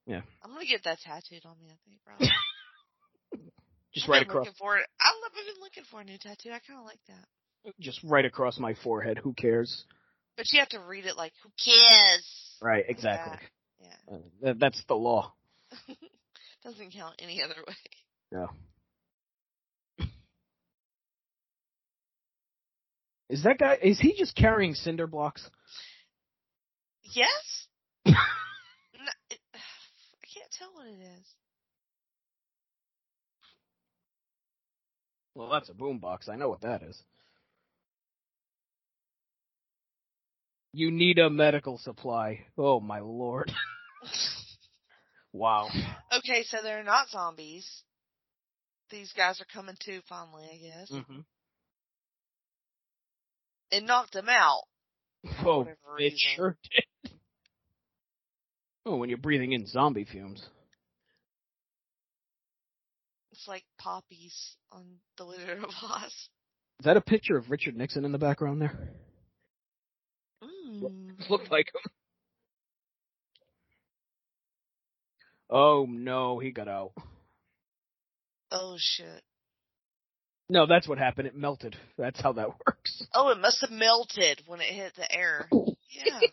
Yeah. 0.05 0.23
I'm 0.43 0.53
gonna 0.53 0.67
get 0.67 0.83
that 0.83 0.99
tattooed 0.99 1.47
on 1.47 1.55
me. 1.61 1.69
I 1.71 1.79
think, 1.87 2.01
probably. 2.05 2.29
Just 3.95 4.07
I've 4.07 4.11
right 4.11 4.23
across, 4.23 4.49
for 4.59 4.79
it. 4.79 4.87
I've 5.01 5.33
been 5.33 5.63
looking 5.63 5.85
for 5.89 6.01
a 6.01 6.05
new 6.05 6.19
tattoo. 6.19 6.51
I 6.51 6.59
kind 6.59 6.81
of 6.81 6.87
like 6.87 6.99
that. 7.07 7.73
just 7.79 8.01
right 8.03 8.25
across 8.25 8.59
my 8.59 8.75
forehead. 8.83 9.19
Who 9.19 9.33
cares? 9.33 9.85
But 10.37 10.47
you 10.53 10.59
have 10.59 10.69
to 10.71 10.81
read 10.81 11.07
it 11.07 11.17
like, 11.17 11.33
"Who 11.43 11.51
cares?" 11.65 12.57
Right, 12.61 12.85
exactly. 12.89 13.33
that. 13.33 13.41
Uh, 14.11 14.55
that's 14.59 14.83
the 14.89 14.95
law. 14.95 15.33
Doesn't 16.65 16.93
count 16.93 17.15
any 17.19 17.43
other 17.43 17.55
way. 17.67 17.75
Yeah. 18.33 20.07
Is 23.29 23.43
that 23.45 23.59
guy? 23.59 23.79
Is 23.83 23.99
he 23.99 24.15
just 24.17 24.37
carrying 24.37 24.75
cinder 24.75 25.07
blocks? 25.07 25.49
Yes. 27.03 27.67
no, 28.07 28.13
it, 29.31 29.39
I 29.55 30.27
can't 30.33 30.51
tell 30.59 30.71
what 30.75 30.87
it 30.87 31.01
is. 31.01 31.27
Well, 35.35 35.49
that's 35.49 35.69
a 35.69 35.73
boombox. 35.73 36.29
I 36.29 36.37
know 36.37 36.49
what 36.49 36.61
that 36.61 36.83
is. 36.83 37.03
You 40.75 40.91
need 40.91 41.21
a 41.21 41.31
medical 41.31 41.79
supply. 41.79 42.47
Oh 42.59 42.81
my 42.81 42.99
lord. 42.99 43.53
wow. 45.33 45.69
Okay, 46.19 46.43
so 46.43 46.59
they're 46.65 46.83
not 46.83 47.09
zombies. 47.11 47.65
These 48.91 49.13
guys 49.17 49.41
are 49.41 49.47
coming 49.55 49.77
to 49.83 50.01
finally, 50.09 50.43
I 50.53 50.57
guess. 50.57 50.91
Mm-hmm. 50.91 51.21
It 53.71 53.85
knocked 53.85 54.15
them 54.15 54.29
out. 54.29 54.63
Oh, 55.45 55.69
it 55.97 56.15
sure 56.17 56.57
did. 57.05 57.13
Oh, 58.85 58.97
when 58.97 59.11
you're 59.11 59.19
breathing 59.19 59.53
in 59.53 59.69
zombie 59.69 60.05
fumes. 60.05 60.45
It's 63.31 63.47
like 63.47 63.63
poppies 63.79 64.57
on 64.73 64.85
the 65.19 65.27
Wizard 65.27 65.59
of 65.63 65.71
Oz. 65.85 66.13
Is 66.81 66.85
that 66.85 66.97
a 66.97 67.01
picture 67.01 67.37
of 67.37 67.49
Richard 67.49 67.77
Nixon 67.77 68.05
in 68.05 68.11
the 68.11 68.19
background 68.19 68.61
there? 68.61 68.91
Mm. 70.67 71.29
Looked 71.29 71.51
like 71.51 71.67
him. 71.67 71.91
Oh 75.51 75.87
no, 75.89 76.39
he 76.39 76.51
got 76.51 76.69
out. 76.69 76.93
Oh 78.51 78.77
shit. 78.79 79.23
No, 80.49 80.67
that's 80.67 80.87
what 80.87 80.99
happened. 80.99 81.29
It 81.29 81.37
melted. 81.37 81.77
That's 81.97 82.21
how 82.21 82.33
that 82.33 82.49
works. 82.67 83.07
Oh, 83.15 83.31
it 83.31 83.39
must 83.39 83.61
have 83.61 83.71
melted 83.71 84.43
when 84.47 84.61
it 84.61 84.73
hit 84.73 84.95
the 84.97 85.11
air. 85.13 85.49
Yeah. 85.51 86.21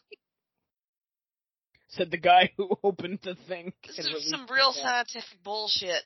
Said 1.90 2.10
the 2.10 2.18
guy 2.18 2.52
who 2.56 2.70
opened 2.84 3.20
the 3.24 3.36
thing. 3.48 3.74
This 3.86 4.00
is 4.00 4.30
some 4.30 4.48
real 4.50 4.72
scientific 4.74 5.44
bullshit. 5.44 6.04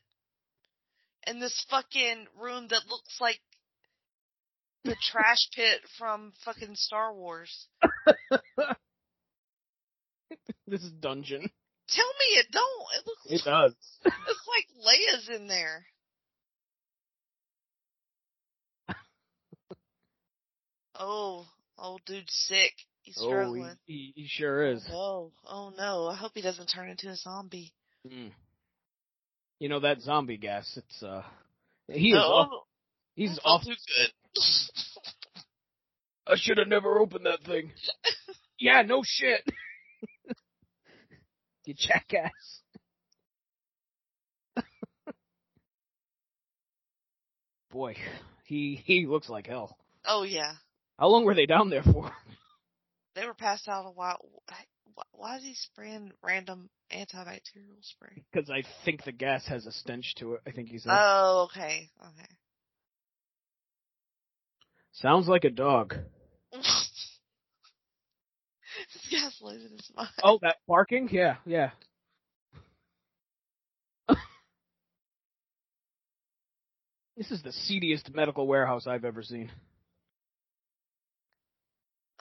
In 1.27 1.39
this 1.39 1.65
fucking 1.69 2.27
room 2.39 2.67
that 2.69 2.81
looks 2.87 3.19
like 3.19 3.39
the 4.85 4.95
trash 5.11 5.49
pit 5.55 5.81
from 5.97 6.31
fucking 6.45 6.75
Star 6.75 7.13
Wars. 7.13 7.67
This 10.67 10.81
is 10.81 10.91
dungeon. 10.93 11.47
Tell 11.89 12.07
me 12.07 12.39
it 12.39 12.47
don't. 12.51 12.87
It 12.97 13.05
looks 13.05 13.25
It 13.41 13.45
does. 13.45 13.73
it's 14.05 14.47
like 14.47 14.67
Leia's 14.83 15.29
in 15.29 15.47
there. 15.47 15.85
Oh, 20.97 21.45
old 21.77 22.01
dude's 22.05 22.33
sick. 22.47 22.73
He's 23.01 23.17
Oh, 23.19 23.27
struggling. 23.27 23.77
he, 23.85 24.13
he, 24.15 24.21
he 24.23 24.27
sure 24.27 24.65
is. 24.65 24.83
Oh, 24.91 25.31
oh 25.47 25.71
no. 25.77 26.07
I 26.07 26.15
hope 26.15 26.31
he 26.33 26.41
doesn't 26.41 26.67
turn 26.67 26.89
into 26.89 27.09
a 27.09 27.15
zombie. 27.15 27.73
Mm. 28.07 28.31
You 29.59 29.69
know 29.69 29.81
that 29.81 30.01
zombie 30.01 30.37
gas? 30.37 30.77
It's 30.77 31.03
uh, 31.03 31.23
he 31.87 32.09
is 32.09 32.15
no, 32.15 32.21
off. 32.21 32.63
He's 33.15 33.29
that's 33.29 33.41
off. 33.45 33.63
too 33.63 33.69
good. 33.69 34.11
I 36.27 36.35
should 36.35 36.57
have 36.57 36.67
never 36.67 36.99
opened 36.99 37.25
that 37.25 37.43
thing. 37.45 37.71
yeah, 38.59 38.81
no 38.81 39.01
shit. 39.05 39.41
you 41.65 41.73
jackass. 41.77 42.31
Boy, 47.71 47.95
he 48.45 48.81
he 48.85 49.05
looks 49.05 49.29
like 49.29 49.47
hell. 49.47 49.77
oh 50.07 50.23
yeah. 50.23 50.53
How 50.97 51.07
long 51.07 51.25
were 51.25 51.35
they 51.35 51.45
down 51.45 51.69
there 51.69 51.83
for? 51.83 52.11
They 53.15 53.25
were 53.25 53.33
passed 53.33 53.67
out 53.67 53.85
a 53.85 53.91
while. 53.91 54.17
Why- 55.11 55.37
is 55.37 55.43
he 55.43 55.53
spraying 55.55 56.11
random 56.23 56.69
antibacterial 56.91 57.81
spray? 57.81 58.23
Because 58.31 58.49
I 58.49 58.63
think 58.85 59.03
the 59.03 59.11
gas 59.11 59.45
has 59.47 59.65
a 59.65 59.71
stench 59.73 60.15
to 60.19 60.35
it. 60.35 60.41
I 60.47 60.51
think 60.51 60.69
he 60.69 60.77
said. 60.77 60.93
Oh, 60.95 61.47
okay. 61.49 61.89
Okay. 62.01 62.29
Sounds 65.01 65.27
like 65.27 65.43
a 65.43 65.49
dog. 65.49 65.93
this 66.53 67.17
guy's 69.11 69.37
losing 69.41 69.71
his 69.71 69.91
mind. 69.93 70.07
Oh, 70.23 70.39
that 70.41 70.55
barking? 70.67 71.09
Yeah, 71.11 71.35
yeah. 71.45 71.71
this 77.17 77.29
is 77.29 77.43
the 77.43 77.51
seediest 77.51 78.15
medical 78.15 78.47
warehouse 78.47 78.87
I've 78.87 79.03
ever 79.03 79.21
seen. 79.21 79.51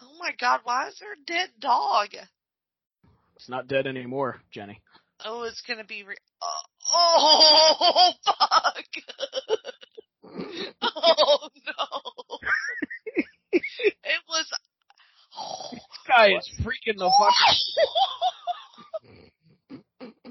Oh 0.02 0.16
my 0.18 0.32
god, 0.40 0.62
why 0.64 0.88
is 0.88 0.96
there 0.98 1.12
a 1.12 1.24
dead 1.26 1.50
dog? 1.60 2.08
It's 3.36 3.48
not 3.48 3.68
dead 3.68 3.86
anymore, 3.86 4.40
Jenny. 4.50 4.82
Oh, 5.24 5.44
it's 5.44 5.62
gonna 5.66 5.84
be 5.84 6.02
re- 6.02 6.16
oh, 6.42 6.62
oh, 6.92 8.12
fuck! 8.24 8.84
oh 10.82 11.48
no! 11.66 12.38
it 13.52 14.22
was. 14.28 14.50
This 15.72 15.82
guy 16.06 16.30
what? 16.30 16.38
is 16.38 16.50
freaking 16.62 16.98
the 16.98 17.10
fuck. 17.18 17.34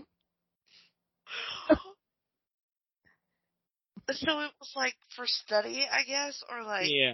so 4.11 4.39
it 4.39 4.51
was 4.59 4.71
like 4.75 4.95
for 5.15 5.25
study, 5.25 5.85
I 5.91 6.03
guess, 6.03 6.43
or 6.49 6.63
like 6.63 6.89
yeah. 6.89 7.13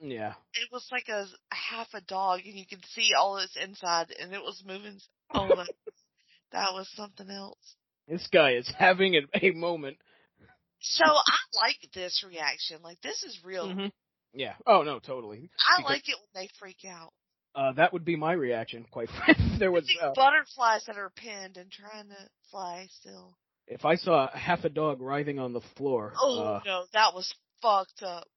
Yeah. 0.00 0.32
It 0.54 0.68
was 0.72 0.86
like 0.90 1.08
a 1.08 1.26
half 1.50 1.88
a 1.92 2.00
dog 2.00 2.40
and 2.44 2.54
you 2.54 2.64
could 2.66 2.84
see 2.86 3.10
all 3.18 3.36
its 3.36 3.56
inside 3.56 4.14
and 4.18 4.32
it 4.32 4.40
was 4.40 4.62
moving. 4.66 4.98
Oh, 5.34 5.48
that, 5.48 5.68
that 6.52 6.72
was 6.72 6.88
something 6.94 7.30
else. 7.30 7.76
This 8.08 8.26
guy 8.32 8.52
is 8.52 8.72
having 8.78 9.20
a 9.34 9.50
moment. 9.50 9.98
So 10.80 11.04
I 11.04 11.36
like 11.54 11.78
this 11.94 12.24
reaction. 12.26 12.78
Like 12.82 13.00
this 13.02 13.22
is 13.22 13.38
real. 13.44 13.66
Mhm. 13.68 13.92
Yeah. 14.32 14.54
Oh 14.66 14.82
no, 14.82 14.98
totally. 14.98 15.50
I 15.68 15.78
Because- 15.78 15.90
like 15.90 16.08
it 16.08 16.16
when 16.16 16.42
they 16.42 16.48
freak 16.58 16.84
out. 16.88 17.12
Uh, 17.54 17.72
that 17.72 17.92
would 17.92 18.04
be 18.04 18.14
my 18.14 18.32
reaction, 18.32 18.86
quite 18.92 19.08
frankly. 19.26 19.58
there 19.58 19.72
was, 19.72 19.84
These 19.86 19.98
uh, 20.00 20.12
butterflies 20.14 20.84
that 20.86 20.96
are 20.96 21.10
pinned 21.16 21.56
and 21.56 21.68
trying 21.70 22.08
to 22.08 22.28
fly 22.50 22.86
still. 22.92 23.36
if 23.66 23.84
I 23.84 23.96
saw 23.96 24.28
half 24.32 24.64
a 24.64 24.68
dog 24.68 25.00
writhing 25.00 25.40
on 25.40 25.52
the 25.52 25.60
floor, 25.76 26.12
Oh 26.16 26.40
uh, 26.40 26.60
no, 26.64 26.84
that 26.92 27.12
was 27.12 27.32
fucked 27.60 28.02
up. 28.04 28.28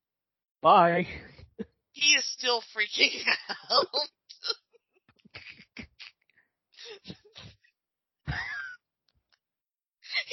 bye. 0.62 1.08
He 1.92 2.16
is 2.16 2.26
still 2.34 2.64
freaking 2.76 3.22
out. 3.72 3.86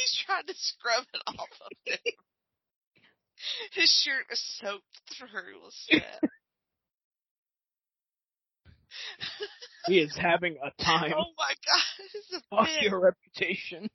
He's 0.03 0.19
trying 0.27 0.47
to 0.47 0.55
scrub 0.57 1.05
it 1.13 1.23
off 1.27 1.49
of 1.65 1.73
him. 1.85 1.99
His 3.73 3.91
shirt 4.05 4.27
is 4.31 4.41
soaked 4.61 4.85
through 5.19 5.65
with 5.65 5.75
sweat. 5.75 6.23
He 9.87 9.99
is 9.99 10.15
having 10.17 10.57
a 10.63 10.71
time. 10.83 11.13
oh 11.17 11.33
my 11.39 11.55
god, 11.67 12.43
Fuck 12.51 12.69
your 12.83 13.01
reputation. 13.01 13.89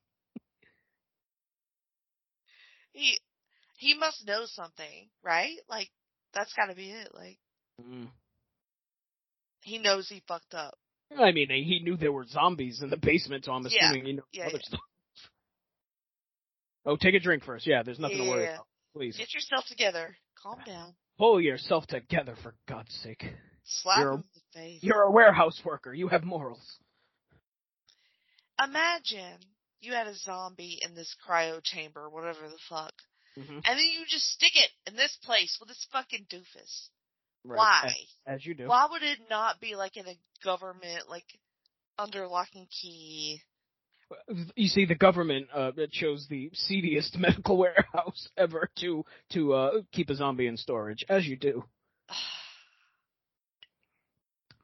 He 2.94 3.18
he 3.78 3.94
must 3.94 4.26
know 4.26 4.46
something, 4.46 5.10
right? 5.24 5.58
Like 5.70 5.90
that's 6.34 6.54
got 6.54 6.68
to 6.68 6.76
be 6.76 6.92
it. 6.92 7.10
Like 7.14 7.38
Mm. 7.82 8.08
he 9.62 9.78
knows 9.78 10.08
he 10.08 10.24
fucked 10.28 10.54
up. 10.54 10.76
I 11.18 11.32
mean, 11.34 11.50
he 11.50 11.82
knew 11.84 11.98
there 11.98 12.12
were 12.12 12.26
zombies 12.26 12.82
in 12.82 12.90
the 12.90 12.98
basement, 12.98 13.46
so 13.46 13.52
I'm 13.52 13.66
Yeah. 13.66 13.92
assuming 13.92 14.06
he 14.06 14.14
knows 14.14 14.26
Yeah, 14.32 14.48
other 14.48 14.58
yeah. 14.58 14.62
stuff. 14.68 14.80
Oh, 16.86 16.96
take 16.98 17.16
a 17.16 17.20
drink 17.20 17.44
first. 17.44 17.66
Yeah, 17.66 17.84
there's 17.84 18.00
nothing 18.00 18.18
to 18.18 18.30
worry 18.30 18.46
about. 18.48 18.68
Please. 18.94 19.18
Get 19.18 19.34
yourself 19.34 19.66
together. 19.68 20.16
Calm 20.42 20.60
down. 20.66 20.94
Pull 21.18 21.42
yourself 21.42 21.88
together, 21.88 22.36
for 22.44 22.56
God's 22.68 22.94
sake. 23.04 23.26
Slap 23.64 24.00
You're 24.00 24.12
a- 24.12 24.16
him 24.16 24.20
in 24.20 24.30
the 24.36 24.60
face. 24.60 24.84
You're 24.84 25.02
a 25.04 25.12
warehouse 25.12 25.60
worker. 25.66 25.94
You 25.94 26.08
have 26.10 26.24
morals. 26.24 26.78
Imagine 28.64 29.40
you 29.82 29.94
had 29.94 30.08
a 30.08 30.16
zombie 30.16 30.80
in 30.82 30.96
this 30.96 31.16
cryo 31.28 31.62
chamber, 31.64 32.10
whatever 32.10 32.48
the 32.50 32.58
fuck, 32.70 32.94
hmm 33.36 33.42
and 33.42 33.64
then 33.66 33.80
you 33.80 34.06
just 34.08 34.26
stick 34.32 34.54
it 34.56 34.70
in 34.88 34.96
this 34.96 35.18
place 35.24 35.58
with 35.60 35.68
this 35.70 35.86
fucking 35.92 36.26
doofus. 36.32 36.88
Right. 37.44 37.58
Why? 37.58 37.96
As, 38.26 38.36
as 38.36 38.46
you 38.46 38.54
do. 38.54 38.68
Why 38.68 38.88
would 38.90 39.04
it 39.04 39.20
not 39.30 39.60
be 39.60 39.76
like 39.76 39.98
in 39.98 40.08
a 40.08 40.18
government, 40.44 41.10
like 41.10 41.26
under 42.00 42.28
lock 42.28 42.48
and 42.56 42.68
key? 42.70 43.42
You 44.56 44.68
see, 44.68 44.86
the 44.86 44.96
government 44.96 45.48
uh, 45.54 45.72
chose 45.92 46.28
the 46.30 46.52
seediest 46.54 47.18
medical 47.18 47.58
warehouse 47.58 48.28
ever 48.38 48.70
to 48.80 49.04
to 49.34 49.54
uh, 49.54 49.72
keep 49.92 50.10
a 50.10 50.16
zombie 50.16 50.48
in 50.48 50.58
storage, 50.58 51.04
as 51.10 51.26
you 51.26 51.36
do. 51.38 51.64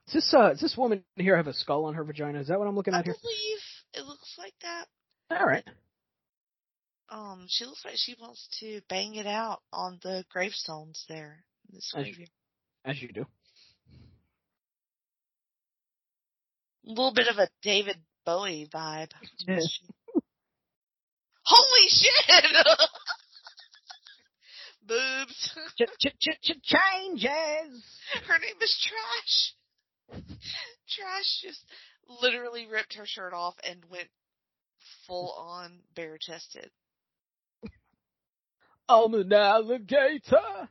Does 0.08 0.14
this 0.26 0.34
uh, 0.34 0.50
does 0.50 0.60
this 0.60 0.76
woman 0.78 1.04
here 1.16 1.38
have 1.38 1.48
a 1.48 1.54
skull 1.54 1.86
on 1.86 1.94
her 1.94 2.04
vagina? 2.04 2.40
Is 2.42 2.48
that 2.50 2.60
what 2.60 2.68
I'm 2.68 2.76
looking 2.76 2.94
I 2.94 3.00
at 3.00 3.06
here? 3.06 3.16
believe 3.22 3.60
it 3.94 4.06
looks 4.06 4.36
like 4.38 4.54
that. 4.62 4.88
All 5.40 5.46
right. 5.48 5.64
Um, 7.10 7.46
she 7.48 7.64
looks 7.66 7.84
like 7.86 7.94
she 7.96 8.16
wants 8.20 8.46
to 8.60 8.82
bang 8.90 9.16
it 9.16 9.26
out 9.26 9.62
on 9.72 10.00
the 10.04 10.26
gravestones 10.30 11.06
there. 11.08 11.46
in 11.70 11.76
This 11.76 11.94
As 11.96 12.08
you- 12.08 12.26
As 12.84 13.02
you 13.02 13.08
do. 13.14 13.26
A 16.86 16.90
little 16.90 17.14
bit 17.14 17.28
of 17.28 17.38
a 17.38 17.48
David 17.62 17.98
Bowie 18.26 18.68
vibe. 18.74 19.12
Yeah. 19.48 19.60
Holy 21.44 21.88
shit! 21.88 22.68
Boobs. 24.88 25.58
Ch 25.78 25.84
ch 26.00 26.08
ch 26.20 26.30
ch 26.42 26.52
changes. 26.64 27.86
Her 28.28 28.40
name 28.40 28.56
is 28.62 28.88
Trash. 28.88 29.54
Trash 30.90 31.42
just 31.42 31.64
literally 32.22 32.68
ripped 32.68 32.96
her 32.96 33.06
shirt 33.06 33.34
off 33.34 33.56
and 33.68 33.84
went 33.90 34.10
full 35.08 35.34
on 35.38 35.80
bare 35.96 36.18
chested. 36.20 36.70
I'm 38.90 39.14
an 39.14 39.32
alligator. 39.32 40.70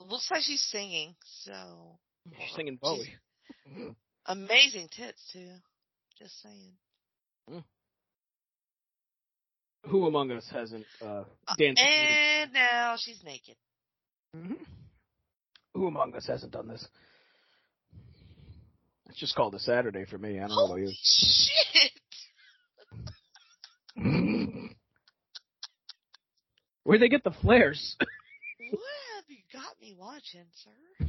Looks 0.00 0.30
like 0.30 0.42
she's 0.42 0.62
singing, 0.70 1.14
so 1.42 1.98
She's 2.38 2.56
singing 2.56 2.78
Bowie. 2.80 3.14
Amazing 4.26 4.88
tits 4.96 5.20
too. 5.32 5.50
Just 6.18 6.40
saying. 6.42 7.62
Who 9.86 10.06
among 10.06 10.30
us 10.30 10.48
hasn't 10.50 10.86
uh, 11.04 11.24
danced? 11.58 11.82
And 11.82 12.52
now 12.52 12.96
she's 12.98 13.22
naked. 13.22 13.56
Mhm. 14.34 14.56
Who 15.74 15.86
among 15.86 16.14
us 16.14 16.26
hasn't 16.26 16.52
done 16.52 16.68
this? 16.68 16.86
It's 19.10 19.18
just 19.18 19.36
called 19.36 19.54
a 19.54 19.58
Saturday 19.58 20.06
for 20.06 20.16
me. 20.16 20.38
I 20.38 20.46
don't 20.48 20.56
know 20.56 20.64
about 20.66 20.76
you. 20.76 20.90
shit! 21.02 21.92
Where'd 26.84 27.00
they 27.00 27.08
get 27.08 27.24
the 27.24 27.30
flares? 27.30 27.96
What 28.70 28.80
have 29.16 29.24
you 29.28 29.36
got 29.52 29.80
me 29.80 29.94
watching, 29.96 30.46
sir? 30.64 31.03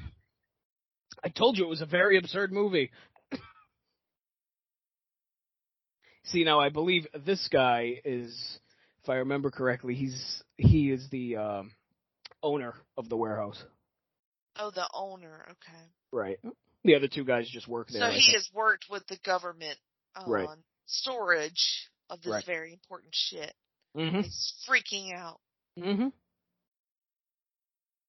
I 1.24 1.30
told 1.30 1.58
you 1.58 1.66
it 1.66 1.70
was 1.70 1.82
a 1.82 1.86
very 1.86 2.18
absurd 2.18 2.52
movie. 2.52 2.92
See, 6.26 6.44
now 6.44 6.60
I 6.60 6.70
believe 6.70 7.08
this 7.26 7.48
guy 7.52 8.02
is, 8.04 8.60
if 9.04 9.10
I 9.10 9.16
remember 9.16 9.52
correctly, 9.52 9.94
he's 9.96 10.44
he 10.58 10.92
is 10.92 11.08
the 11.12 11.38
um, 11.38 11.72
owner 12.42 12.74
of 12.98 13.10
the 13.10 13.18
warehouse. 13.18 13.62
Oh, 14.58 14.72
the 14.72 14.88
owner. 14.94 15.46
Okay. 15.52 15.84
Right. 16.12 16.40
The 16.84 16.96
other 16.96 17.08
two 17.08 17.26
guys 17.26 17.48
just 17.50 17.68
work 17.68 17.90
there. 17.90 18.02
So 18.02 18.08
I 18.08 18.12
he 18.14 18.22
think. 18.22 18.36
has 18.36 18.50
worked 18.54 18.86
with 18.90 19.06
the 19.08 19.18
government 19.26 19.78
on 20.16 20.30
Right. 20.30 20.48
storage 20.86 21.90
of 22.10 22.22
this 22.22 22.32
Right. 22.32 22.46
very 22.46 22.72
important 22.74 23.14
shit. 23.14 23.54
Mhm. 23.96 24.24
He's 24.24 24.54
freaking 24.68 25.14
out. 25.16 25.40
Mhm. 25.78 26.12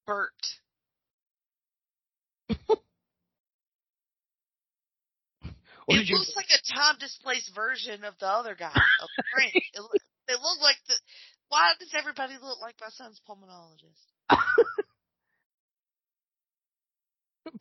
Burt. 0.07 0.33
What 5.87 5.97
it 5.97 5.99
did 6.01 6.09
you? 6.11 6.17
looks 6.17 6.35
like 6.37 6.51
a 6.51 6.75
time 6.75 6.97
displaced 6.99 7.55
version 7.55 8.05
of 8.05 8.15
the 8.19 8.27
other 8.27 8.55
guy, 8.55 8.75
of 8.75 9.09
Frank. 9.33 9.55
It, 9.55 9.81
look, 9.81 9.93
they 10.29 10.35
look 10.35 10.61
like 10.61 10.77
the. 10.89 10.95
Why 11.49 11.73
does 11.79 11.95
everybody 11.97 12.35
look 12.43 12.61
like 12.61 12.75
my 12.81 12.89
son's 12.91 13.21
pulmonologist? 13.29 14.03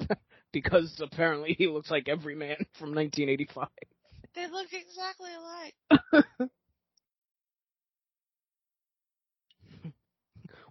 because 0.51 0.99
apparently 0.99 1.53
he 1.57 1.67
looks 1.67 1.91
like 1.91 2.09
every 2.09 2.35
man 2.35 2.57
from 2.79 2.95
1985. 2.95 3.67
They 4.33 4.47
look 4.47 4.67
exactly 4.73 5.29
alike. 5.37 6.49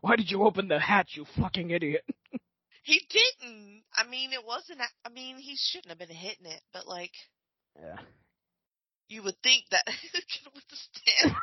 Why 0.00 0.16
did 0.16 0.30
you 0.30 0.42
open 0.42 0.68
the 0.68 0.78
hatch, 0.78 1.12
you 1.14 1.24
fucking 1.40 1.70
idiot? 1.70 2.04
He 2.82 3.00
didn't. 3.08 3.84
I 3.96 4.06
mean, 4.06 4.32
it 4.34 4.44
wasn't. 4.44 4.80
I 5.06 5.08
mean, 5.08 5.38
he 5.38 5.56
shouldn't 5.56 5.88
have 5.88 5.98
been 5.98 6.14
hitting 6.14 6.44
it, 6.44 6.60
but 6.74 6.86
like, 6.86 7.12
Yeah. 7.80 7.96
you 9.08 9.22
would 9.22 9.36
think 9.42 9.64
that 9.70 9.84
it 9.86 10.24
could 10.44 10.52
withstand. 10.54 11.36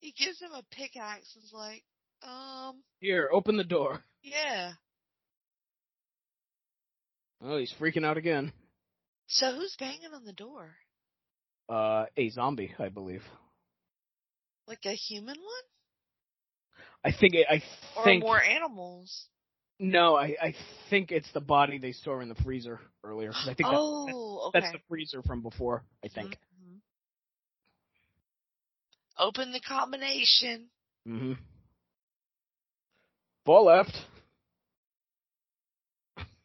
he 0.00 0.12
gives 0.12 0.40
him 0.40 0.52
a 0.52 0.62
pickaxe 0.74 1.34
and 1.34 1.44
is 1.44 1.52
like, 1.52 1.82
um, 2.22 2.82
Here, 3.00 3.28
open 3.32 3.56
the 3.56 3.64
door. 3.64 4.02
yeah. 4.22 4.72
Oh, 7.44 7.58
he's 7.58 7.74
freaking 7.80 8.04
out 8.04 8.16
again. 8.16 8.52
So 9.26 9.52
who's 9.54 9.74
banging 9.78 10.12
on 10.14 10.24
the 10.24 10.32
door? 10.32 10.76
Uh, 11.68 12.04
a 12.16 12.28
zombie, 12.30 12.72
I 12.78 12.88
believe. 12.88 13.22
Like 14.68 14.84
a 14.84 14.92
human 14.92 15.36
one? 15.36 15.66
I 17.04 17.10
think 17.18 17.34
it, 17.34 17.46
I 17.50 17.62
Or 17.96 18.04
think 18.04 18.22
more 18.22 18.40
animals? 18.40 19.26
No, 19.84 20.14
I, 20.14 20.36
I 20.40 20.54
think 20.90 21.10
it's 21.10 21.26
the 21.32 21.40
body 21.40 21.78
they 21.78 21.90
store 21.90 22.22
in 22.22 22.28
the 22.28 22.36
freezer 22.36 22.78
earlier. 23.02 23.32
I 23.34 23.46
think 23.46 23.58
that, 23.58 23.66
oh, 23.72 24.44
okay. 24.46 24.60
that's 24.60 24.70
the 24.72 24.78
freezer 24.88 25.22
from 25.22 25.42
before. 25.42 25.82
I 26.04 26.08
think. 26.08 26.30
Mm-hmm. 26.30 26.76
Open 29.18 29.50
the 29.50 29.58
combination. 29.58 30.68
Mm-hmm. 31.08 31.32
Ball 33.44 33.64
left. 33.64 33.96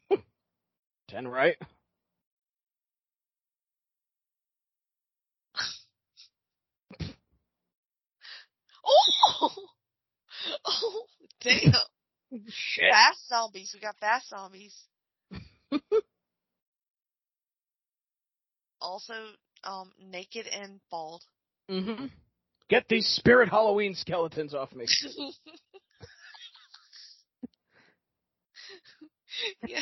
Ten 1.07 1.27
right. 1.27 1.57
oh! 8.83 9.51
Oh, 10.65 11.03
damn. 11.41 11.73
Shit. 12.49 12.91
Fast 12.91 13.27
zombies. 13.29 13.71
We 13.73 13.79
got 13.79 13.95
fast 13.97 14.29
zombies. 14.29 14.75
also, 18.81 19.13
um, 19.63 19.91
naked 20.11 20.47
and 20.47 20.79
bald. 20.89 21.23
hmm 21.69 22.07
Get 22.69 22.89
these 22.89 23.07
spirit 23.07 23.47
Halloween 23.47 23.95
skeletons 23.95 24.53
off 24.53 24.75
me. 24.75 24.85
yeah. 29.65 29.79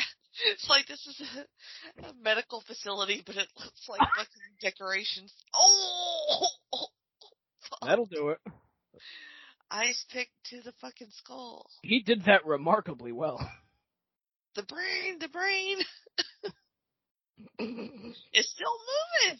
It's 0.52 0.68
like 0.68 0.86
this 0.86 1.04
is 1.06 1.20
a, 1.20 2.06
a 2.08 2.12
medical 2.22 2.60
facility, 2.60 3.22
but 3.26 3.36
it 3.36 3.48
looks 3.58 3.88
like 3.88 4.00
fucking 4.16 4.28
decorations. 4.60 5.32
Oh! 5.54 6.46
Fuck. 7.68 7.80
That'll 7.82 8.06
do 8.06 8.28
it. 8.28 8.38
Ice 9.70 10.04
pick 10.10 10.28
to 10.50 10.62
the 10.62 10.72
fucking 10.80 11.10
skull. 11.10 11.66
He 11.82 12.00
did 12.00 12.24
that 12.24 12.46
remarkably 12.46 13.12
well. 13.12 13.38
The 14.54 14.62
brain, 14.62 15.18
the 15.20 15.28
brain. 15.28 15.78
It's 17.58 18.50
still 18.50 18.78
moving. 19.24 19.38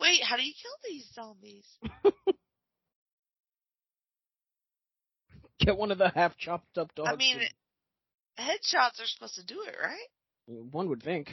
Wait, 0.00 0.22
how 0.22 0.36
do 0.36 0.42
you 0.42 0.52
kill 0.60 0.72
these 0.88 1.08
zombies? 1.14 1.66
Get 5.60 5.76
one 5.76 5.90
of 5.90 5.98
the 5.98 6.08
half 6.08 6.36
chopped 6.36 6.78
up 6.78 6.94
dogs. 6.94 7.10
I 7.12 7.16
mean, 7.16 7.38
to- 7.38 8.42
headshots 8.42 9.00
are 9.00 9.06
supposed 9.06 9.34
to 9.36 9.44
do 9.44 9.62
it, 9.66 9.74
right? 9.80 10.08
one 10.46 10.88
would 10.88 11.02
think. 11.02 11.30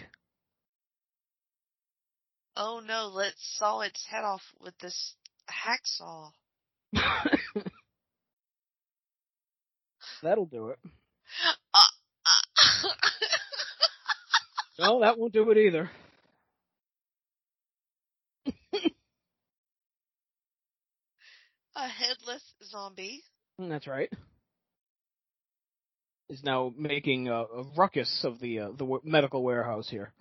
Oh 2.57 2.81
no, 2.85 3.07
let's 3.13 3.57
saw 3.57 3.81
its 3.81 4.05
head 4.07 4.23
off 4.23 4.41
with 4.59 4.77
this 4.79 5.15
hacksaw. 5.49 6.31
That'll 10.23 10.45
do 10.45 10.69
it. 10.69 10.79
Uh, 11.73 11.79
No, 14.77 14.99
that 15.01 15.17
won't 15.17 15.31
do 15.31 15.49
it 15.51 15.57
either. 15.57 15.89
a 21.75 21.87
headless 21.87 22.43
zombie. 22.63 23.23
Mm, 23.59 23.69
That's 23.69 23.87
right. 23.87 24.11
Is 26.27 26.43
now 26.43 26.73
making 26.77 27.27
a, 27.29 27.43
a 27.43 27.63
ruckus 27.77 28.21
of 28.25 28.39
the 28.39 28.59
uh, 28.59 28.69
the 28.71 28.79
w- 28.79 29.01
medical 29.03 29.43
warehouse 29.43 29.87
here. 29.89 30.11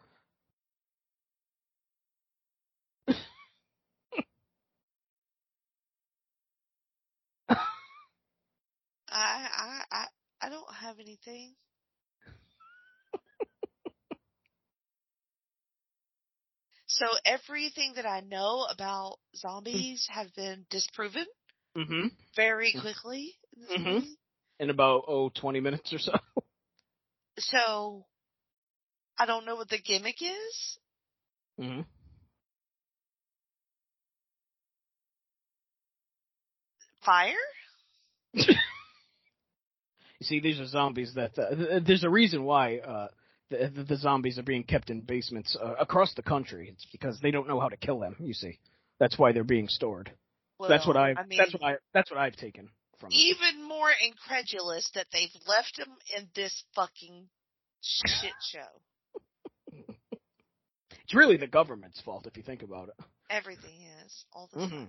I 9.15 9.49
I 9.53 9.85
I 9.93 10.07
I 10.43 10.51
don't 10.51 10.75
have 10.75 11.01
anything. 11.01 11.57
so 16.87 17.07
everything 17.27 17.95
that 17.97 18.07
I 18.07 18.21
know 18.21 18.67
about 18.71 19.19
zombies 19.37 20.07
have 20.11 20.35
been 20.35 20.67
disproven 20.71 21.27
Mm-hmm. 21.77 22.07
very 22.37 22.73
quickly 22.75 23.35
Mhm. 23.79 24.03
movie. 24.03 24.19
In 24.61 24.71
about 24.71 25.05
oh 25.09 25.31
twenty 25.31 25.61
minutes 25.61 25.93
or 25.93 25.99
so. 25.99 26.13
So 27.39 28.07
I 29.19 29.27
don't 29.27 29.45
know 29.45 29.57
what 29.57 29.69
the 29.69 29.79
gimmick 29.79 30.23
is. 30.23 30.79
Mm-hmm. 31.61 31.83
Fire? 37.05 37.35
See, 40.25 40.41
these 40.41 40.61
are 40.61 40.67
zombies 40.67 41.15
that 41.15 41.39
uh, 41.39 41.81
there's 41.85 42.05
a 42.05 42.11
reason 42.11 42.45
why 42.45 42.79
uh, 42.79 43.09
the, 43.51 43.85
the, 43.89 43.97
zombies 43.97 44.39
are 44.39 44.43
being 44.43 44.65
kept 44.65 44.91
in 44.91 45.01
basements 45.01 45.57
uh, 45.61 45.75
across 45.79 46.15
the 46.15 46.23
country. 46.23 46.71
It's 46.73 46.87
because 46.91 47.21
they 47.21 47.31
don't 47.31 47.49
know 47.49 47.61
how 47.61 47.69
to 47.69 47.77
kill 47.77 48.01
them. 48.01 48.17
You 48.19 48.35
see, 48.35 48.59
that's 48.99 49.19
why 49.19 49.33
they're 49.33 49.45
being 49.45 49.69
stored. 49.69 50.11
Well, 50.59 50.69
that's 50.69 50.87
what 50.87 50.97
I. 50.97 51.11
I 51.11 51.27
mean, 51.27 51.39
that's 51.39 51.53
what 51.53 51.63
I. 51.63 51.77
That's 51.93 52.11
what 52.11 52.19
I've 52.19 52.37
taken 52.37 52.69
from 52.99 53.11
it. 53.11 53.17
even 53.17 53.67
more 53.67 53.91
incredulous 54.05 54.91
that 54.95 55.07
they've 55.13 55.29
left 55.47 55.77
them 55.77 55.89
in 56.17 56.29
this 56.35 56.65
fucking 56.75 57.29
shit 57.83 58.33
show. 58.53 58.61
It's 61.05 61.15
really 61.15 61.37
the 61.37 61.47
government's 61.47 62.01
fault 62.01 62.27
if 62.27 62.37
you 62.37 62.43
think 62.43 62.63
about 62.63 62.89
it. 62.89 62.95
Everything 63.29 63.77
is 64.07 64.25
all 64.33 64.49
the 64.53 64.59
time. 64.59 64.71
Mm-hmm. 64.71 64.85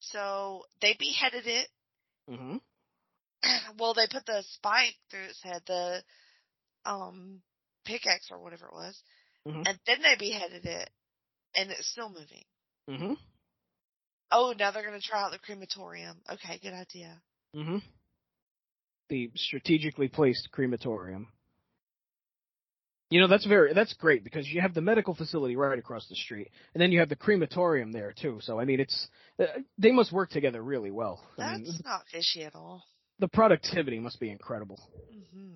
So 0.00 0.64
they 0.80 0.96
beheaded 0.98 1.46
it. 1.46 1.68
Mm-hmm. 2.28 2.56
well, 3.78 3.94
they 3.94 4.06
put 4.10 4.26
the 4.26 4.42
spike 4.52 4.94
through 5.10 5.24
its 5.24 5.42
head, 5.42 5.62
the 5.66 6.02
um 6.84 7.40
pickaxe 7.84 8.28
or 8.30 8.38
whatever 8.42 8.66
it 8.66 8.72
was, 8.72 9.02
Mhm. 9.46 9.66
and 9.66 9.78
then 9.86 10.02
they 10.02 10.16
beheaded 10.16 10.64
it, 10.66 10.90
and 11.54 11.70
it's 11.70 11.88
still 11.88 12.08
moving. 12.08 12.44
Mm-hmm. 12.88 13.14
Oh, 14.30 14.54
now 14.58 14.70
they're 14.70 14.84
gonna 14.84 15.00
try 15.00 15.22
out 15.22 15.32
the 15.32 15.38
crematorium. 15.38 16.20
Okay, 16.30 16.58
good 16.62 16.72
idea. 16.74 17.20
Mm-hmm. 17.54 17.78
The 19.08 19.30
strategically 19.36 20.08
placed 20.08 20.50
crematorium. 20.52 21.28
You 23.10 23.20
know 23.20 23.28
that's 23.28 23.44
very 23.44 23.74
that's 23.74 23.92
great 23.92 24.24
because 24.24 24.48
you 24.48 24.62
have 24.62 24.72
the 24.72 24.80
medical 24.80 25.14
facility 25.14 25.54
right 25.54 25.78
across 25.78 26.08
the 26.08 26.14
street, 26.14 26.50
and 26.72 26.80
then 26.80 26.92
you 26.92 27.00
have 27.00 27.10
the 27.10 27.16
crematorium 27.16 27.92
there 27.92 28.14
too. 28.14 28.38
So 28.40 28.58
I 28.58 28.64
mean, 28.64 28.80
it's 28.80 29.06
uh, 29.38 29.44
they 29.76 29.92
must 29.92 30.12
work 30.12 30.30
together 30.30 30.62
really 30.62 30.90
well. 30.90 31.22
I 31.38 31.56
mean, 31.56 31.64
That's 31.64 31.84
not 31.84 32.06
fishy 32.10 32.44
at 32.44 32.54
all. 32.54 32.82
The 33.18 33.28
productivity 33.28 33.98
must 34.00 34.18
be 34.20 34.30
incredible. 34.30 34.78
hmm 35.10 35.52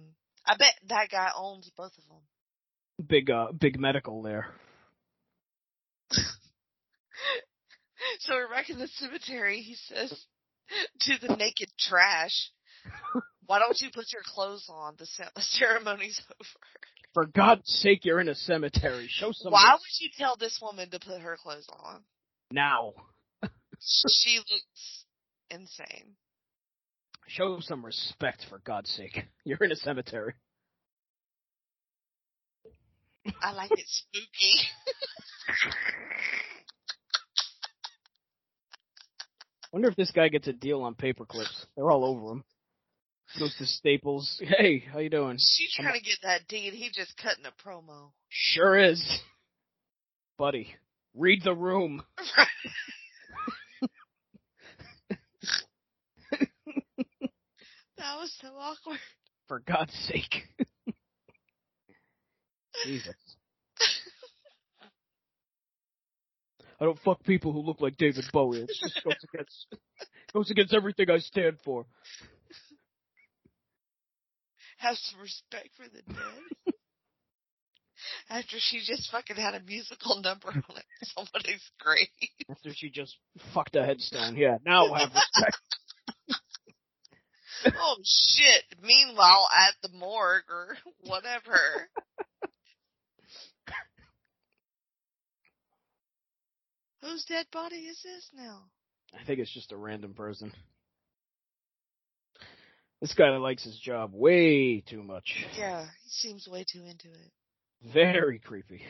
I 0.46 0.56
bet 0.56 0.74
that 0.88 1.08
guy 1.10 1.30
owns 1.36 1.70
both 1.76 1.92
of 1.98 2.04
them. 2.08 3.06
Big 3.08 3.30
uh 3.30 3.52
big 3.52 3.78
medical 3.80 4.22
there. 4.22 4.46
So 8.20 8.34
we're 8.34 8.48
back 8.48 8.70
in 8.70 8.78
the 8.78 8.88
cemetery. 8.88 9.60
He 9.60 9.74
says 9.74 10.12
to 11.00 11.26
the 11.26 11.34
naked 11.36 11.68
trash, 11.78 12.50
"Why 13.46 13.58
don't 13.58 13.80
you 13.80 13.88
put 13.92 14.12
your 14.12 14.22
clothes 14.24 14.66
on? 14.68 14.96
The 14.98 15.06
ceremony's 15.40 16.20
over." 16.40 16.48
For 17.14 17.26
God's 17.26 17.68
sake, 17.68 18.04
you're 18.04 18.20
in 18.20 18.28
a 18.28 18.34
cemetery. 18.34 19.06
Show 19.08 19.32
some 19.32 19.52
Why 19.52 19.72
would 19.72 20.00
you 20.00 20.10
tell 20.16 20.36
this 20.36 20.58
woman 20.60 20.90
to 20.90 20.98
put 21.00 21.20
her 21.20 21.36
clothes 21.42 21.68
on? 21.70 22.02
now. 22.50 22.92
She 23.80 24.38
looks 24.38 25.04
insane. 25.50 26.16
Show 27.28 27.58
some 27.60 27.84
respect 27.84 28.44
for 28.48 28.60
God's 28.60 28.88
sake. 28.90 29.18
You're 29.44 29.58
in 29.60 29.72
a 29.72 29.76
cemetery. 29.76 30.34
I 33.42 33.52
like 33.52 33.72
it 33.72 33.84
spooky. 33.86 34.54
Wonder 39.72 39.88
if 39.88 39.96
this 39.96 40.12
guy 40.12 40.28
gets 40.28 40.46
a 40.46 40.52
deal 40.52 40.82
on 40.82 40.94
paper 40.94 41.26
clips. 41.26 41.66
They're 41.76 41.90
all 41.90 42.04
over 42.04 42.32
him. 42.32 42.44
Goes 43.38 43.54
to 43.58 43.66
Staples. 43.66 44.40
Hey, 44.58 44.84
how 44.92 45.00
you 45.00 45.10
doing? 45.10 45.36
She's 45.38 45.74
trying 45.74 45.94
to 45.94 46.00
get 46.00 46.18
that 46.22 46.42
D, 46.48 46.68
and 46.68 46.76
he 46.76 46.90
just 46.94 47.16
cutting 47.16 47.44
a 47.44 47.68
promo. 47.68 48.12
Sure 48.28 48.78
is. 48.78 49.20
Buddy, 50.38 50.68
read 51.14 51.42
the 51.42 51.54
room. 51.54 52.02
That 58.06 58.18
was 58.18 58.32
so 58.40 58.48
awkward. 58.48 59.00
For 59.48 59.60
God's 59.60 59.92
sake. 60.08 60.44
Jesus. 62.84 63.14
I 66.80 66.84
don't 66.84 66.98
fuck 67.00 67.22
people 67.24 67.52
who 67.52 67.60
look 67.60 67.80
like 67.80 67.96
David 67.96 68.24
Bowie. 68.32 68.60
It 68.60 68.70
just 68.80 69.02
goes 69.02 69.14
against 69.32 69.66
goes 70.32 70.50
against 70.50 70.74
everything 70.74 71.10
I 71.10 71.18
stand 71.18 71.56
for. 71.64 71.86
Have 74.78 74.96
some 74.96 75.20
respect 75.20 75.70
for 75.76 75.84
the 75.84 76.02
dead. 76.12 76.74
After 78.28 78.56
she 78.58 78.80
just 78.84 79.10
fucking 79.10 79.36
had 79.36 79.54
a 79.54 79.60
musical 79.60 80.20
number 80.20 80.48
on 80.48 80.76
it, 80.76 80.84
somebody's 81.16 81.62
grave. 81.80 82.08
After 82.50 82.70
she 82.74 82.90
just 82.90 83.16
fucked 83.54 83.74
a 83.74 83.84
headstone. 83.84 84.36
Yeah, 84.36 84.58
now 84.64 84.92
have 84.92 85.10
respect. 85.14 85.56
oh 87.78 87.96
shit! 88.04 88.64
Meanwhile, 88.82 89.48
at 89.68 89.74
the 89.82 89.96
morgue 89.96 90.44
or 90.50 90.76
whatever. 91.06 91.58
Whose 97.02 97.24
dead 97.24 97.46
body 97.52 97.76
is 97.76 98.00
this 98.02 98.30
now? 98.34 98.64
I 99.14 99.24
think 99.24 99.38
it's 99.38 99.52
just 99.52 99.70
a 99.72 99.76
random 99.76 100.14
person. 100.14 100.52
This 103.00 103.14
guy 103.14 103.28
likes 103.36 103.62
his 103.62 103.78
job 103.78 104.10
way 104.12 104.80
too 104.80 105.02
much. 105.02 105.44
Yeah, 105.56 105.84
he 106.02 106.10
seems 106.10 106.48
way 106.48 106.64
too 106.64 106.80
into 106.80 107.08
it. 107.08 107.30
Very 107.92 108.38
creepy. 108.38 108.82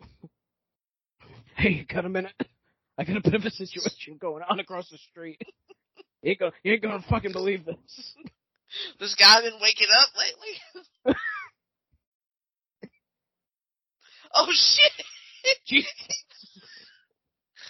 Hey, 1.54 1.84
got 1.88 2.04
a 2.04 2.08
minute? 2.08 2.32
I 2.98 3.04
got 3.04 3.16
a 3.16 3.20
bit 3.22 3.34
of 3.34 3.44
a 3.44 3.50
situation 3.50 4.18
going 4.20 4.42
on 4.48 4.60
across 4.60 4.88
the 4.90 4.98
street. 5.10 5.40
You 6.24 6.30
ain't 6.30 6.38
gonna, 6.38 6.52
you 6.62 6.72
ain't 6.74 6.82
gonna 6.82 7.04
fucking 7.10 7.32
believe 7.32 7.64
this. 7.64 7.76
This 9.00 9.14
guy 9.16 9.40
been 9.42 9.58
waking 9.60 9.88
up 10.00 10.08
lately? 10.16 11.16
oh 14.34 14.46
shit! 14.52 15.06
Jesus. 15.66 15.90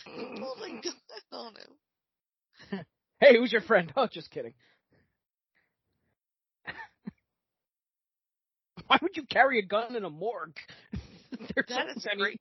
oh 0.07 0.55
my 0.61 0.71
god! 0.81 0.93
Oh 1.33 1.51
no. 1.55 2.81
Hey, 3.21 3.37
who's 3.39 3.51
your 3.53 3.63
friend? 3.63 3.91
Oh, 3.97 4.07
just 4.07 4.31
kidding. 4.31 4.53
Why 8.87 8.99
would 9.01 9.17
you 9.17 9.25
carry 9.25 9.59
a 9.59 9.63
gun 9.67 9.97
in 9.97 10.05
a 10.05 10.11
morgue? 10.11 10.57
That 11.69 11.89
is 11.97 12.07
any- 12.07 12.21
great. 12.21 12.41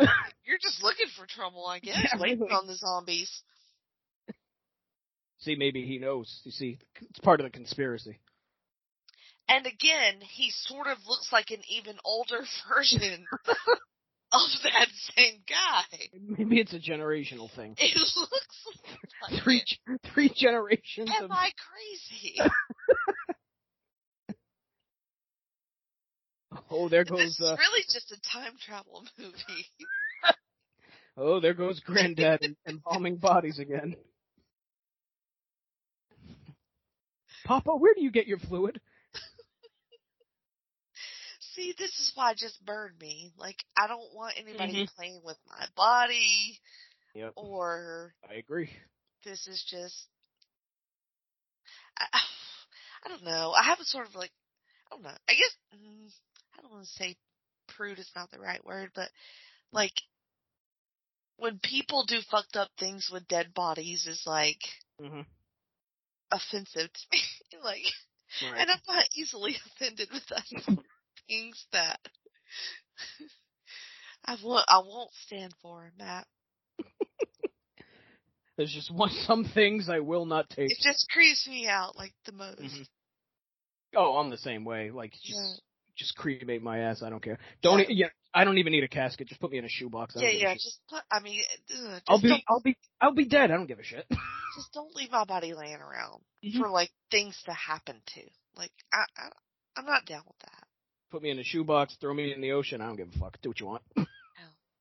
You're 0.44 0.58
just 0.60 0.82
looking 0.82 1.06
for 1.16 1.26
trouble, 1.26 1.66
I 1.66 1.78
guess. 1.78 1.96
Yeah, 2.12 2.20
waiting 2.20 2.40
really. 2.40 2.52
on 2.52 2.66
the 2.66 2.74
zombies. 2.76 3.42
See, 5.38 5.54
maybe 5.54 5.86
he 5.86 5.98
knows. 5.98 6.40
You 6.44 6.50
see, 6.52 6.78
it's 7.00 7.18
part 7.20 7.40
of 7.40 7.44
the 7.44 7.50
conspiracy. 7.50 8.18
And 9.48 9.66
again, 9.66 10.20
he 10.20 10.50
sort 10.50 10.86
of 10.86 10.98
looks 11.08 11.30
like 11.32 11.50
an 11.50 11.60
even 11.68 11.96
older 12.04 12.40
version 12.76 13.26
of 14.32 14.40
that 14.64 14.88
same 15.16 15.40
guy. 15.48 16.08
Maybe 16.38 16.60
it's 16.60 16.72
a 16.74 16.78
generational 16.78 17.50
thing. 17.54 17.74
It 17.78 17.96
looks 17.96 18.16
like 19.22 19.42
Three, 19.42 19.64
it. 19.88 20.00
three 20.12 20.30
generations 20.34 21.10
Am 21.18 21.24
of. 21.24 21.30
I 21.32 21.50
crazy? 21.68 22.38
Oh, 26.70 26.88
there 26.88 27.04
goes. 27.04 27.18
this 27.18 27.38
goes. 27.38 27.40
is 27.40 27.52
Uh, 27.52 27.56
really 27.58 27.82
just 27.92 28.12
a 28.12 28.20
time 28.32 28.52
travel 28.64 29.04
movie. 29.18 29.66
oh, 31.16 31.40
there 31.40 31.54
goes 31.54 31.80
Granddad 31.80 32.42
and, 32.42 32.56
and 32.66 33.20
bodies 33.20 33.58
again. 33.58 33.94
Papa, 37.44 37.74
where 37.76 37.94
do 37.94 38.02
you 38.02 38.10
get 38.10 38.26
your 38.26 38.38
fluid? 38.38 38.80
See, 41.54 41.74
this 41.76 41.90
is 41.98 42.12
why 42.14 42.32
it 42.32 42.36
just 42.38 42.64
burned 42.64 42.98
me. 43.00 43.32
Like, 43.36 43.56
I 43.76 43.86
don't 43.88 44.14
want 44.14 44.34
anybody 44.38 44.72
Mhm. 44.74 44.88
playing 44.96 45.20
with 45.24 45.38
my 45.48 45.66
body, 45.76 46.60
Yep, 47.14 47.34
or 47.34 48.14
I 48.28 48.34
agree. 48.34 48.70
this 49.24 49.46
is 49.48 49.62
just. 49.68 50.06
I, 51.98 52.06
I 53.04 53.08
don't 53.08 53.24
know. 53.24 53.52
I 53.52 53.64
have 53.64 53.80
a 53.80 53.84
sort 53.84 54.06
of 54.06 54.14
like, 54.14 54.30
I 54.90 54.94
don't 54.94 55.02
know. 55.02 55.16
I 55.28 55.32
guess 55.34 55.56
mm, 55.74 56.10
I 56.60 56.62
don't 56.62 56.72
want 56.72 56.86
to 56.86 56.92
say 56.92 57.16
prude 57.68 57.98
is 57.98 58.10
not 58.14 58.30
the 58.30 58.38
right 58.38 58.64
word, 58.64 58.90
but 58.94 59.08
like 59.72 59.94
when 61.36 61.58
people 61.62 62.04
do 62.06 62.20
fucked 62.30 62.56
up 62.56 62.68
things 62.78 63.08
with 63.10 63.26
dead 63.28 63.54
bodies 63.54 64.06
is 64.06 64.22
like 64.26 64.60
hmm 65.00 65.22
offensive 66.30 66.90
to 66.92 67.00
me. 67.12 67.20
like, 67.64 67.82
Right. 68.42 68.60
and 68.60 68.70
I'm 68.70 68.78
not 68.86 69.04
easily 69.16 69.56
offended 69.66 70.08
with 70.12 70.26
that 70.28 70.44
things 71.28 71.64
that 71.72 71.98
I 74.24 74.36
won't. 74.42 74.64
I 74.68 74.78
won't 74.78 75.10
stand 75.26 75.54
for, 75.62 75.90
Matt. 75.98 76.26
There's 78.56 78.72
just 78.72 78.90
one 78.90 79.10
some 79.26 79.44
things 79.44 79.88
I 79.88 80.00
will 80.00 80.26
not 80.26 80.50
take. 80.50 80.70
It 80.70 80.78
just 80.82 81.08
creeps 81.10 81.48
me 81.48 81.66
out 81.66 81.96
like 81.96 82.12
the 82.26 82.32
most. 82.32 82.60
Mhm. 82.60 82.86
Oh, 83.96 84.16
I'm 84.18 84.30
the 84.30 84.36
same 84.36 84.64
way. 84.64 84.90
Like 84.90 85.12
just 85.12 85.40
Yeah. 85.40 85.54
Just 86.00 86.16
cremate 86.16 86.62
my 86.62 86.78
ass. 86.80 87.02
I 87.02 87.10
don't 87.10 87.22
care. 87.22 87.38
Don't 87.62 87.78
Yeah. 87.80 87.86
yeah. 87.90 88.06
I 88.34 88.44
don't 88.44 88.58
even 88.58 88.72
need 88.72 88.84
a 88.84 88.88
casket. 88.88 89.28
Just 89.28 89.40
put 89.40 89.50
me 89.52 89.58
in 89.58 89.64
a 89.64 89.68
shoebox. 89.68 90.14
Yeah, 90.16 90.30
yeah. 90.30 90.54
Just 90.54 90.80
put. 90.88 91.02
I 91.10 91.20
mean, 91.20 91.42
ugh, 91.76 92.02
I'll 92.08 92.20
be 92.20 92.44
I'll 92.48 92.60
be 92.60 92.76
I'll 93.00 93.14
be 93.14 93.24
dead. 93.26 93.50
I 93.50 93.54
don't 93.56 93.66
give 93.66 93.78
a 93.78 93.84
shit. 93.84 94.06
just 94.56 94.72
don't 94.72 94.94
leave 94.96 95.10
my 95.12 95.24
body 95.24 95.52
laying 95.54 95.76
around 95.80 96.22
Mhm. 96.44 96.58
for 96.58 96.68
like 96.70 96.90
things 97.10 97.40
to 97.46 97.52
happen 97.52 97.96
to. 98.14 98.20
Like 98.56 98.72
I, 98.92 99.04
I, 99.16 99.28
I'm 99.76 99.84
not 99.84 100.06
down 100.06 100.22
with 100.26 100.38
that. 100.40 100.64
Put 101.10 101.22
me 101.22 101.30
in 101.30 101.38
a 101.38 101.44
shoebox. 101.44 101.96
Throw 102.00 102.14
me 102.14 102.32
in 102.32 102.40
the 102.40 102.52
ocean. 102.52 102.80
I 102.80 102.86
don't 102.86 102.96
give 102.96 103.08
a 103.14 103.18
fuck. 103.18 103.38
Do 103.42 103.50
what 103.50 103.60
you 103.60 103.66
want. 103.66 103.82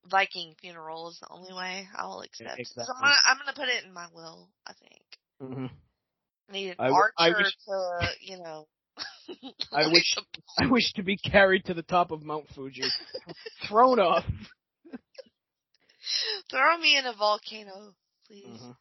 Viking 0.09 0.55
funeral 0.59 1.09
is 1.09 1.19
the 1.19 1.27
only 1.29 1.53
way 1.53 1.87
I 1.95 2.05
will 2.07 2.21
accept. 2.21 2.57
exactly. 2.59 2.85
I'm 2.95 3.01
gonna, 3.01 3.15
I'm 3.27 3.37
gonna 3.37 3.53
put 3.55 3.67
it 3.67 3.83
in 3.85 3.93
my 3.93 4.07
will. 4.13 4.47
I 4.65 4.73
think. 4.73 5.01
Mm-hmm. 5.41 5.65
I 6.49 6.51
need 6.51 6.69
an 6.69 6.75
I 6.79 6.83
w- 6.85 7.03
I 7.17 7.29
archer 7.29 7.43
wish- 7.43 7.55
to, 7.67 8.09
you 8.21 8.37
know. 8.37 8.67
I 9.71 9.87
wish- 9.91 10.15
I 10.59 10.65
wish 10.67 10.93
to 10.93 11.03
be 11.03 11.17
carried 11.17 11.65
to 11.65 11.73
the 11.73 11.83
top 11.83 12.11
of 12.11 12.23
Mount 12.23 12.45
Fuji, 12.55 12.83
thrown 13.67 13.99
off. 13.99 14.23
Throw 16.49 16.77
me 16.79 16.97
in 16.97 17.05
a 17.05 17.13
volcano, 17.13 17.93
please. 18.27 18.47
Mhm. 18.47 18.75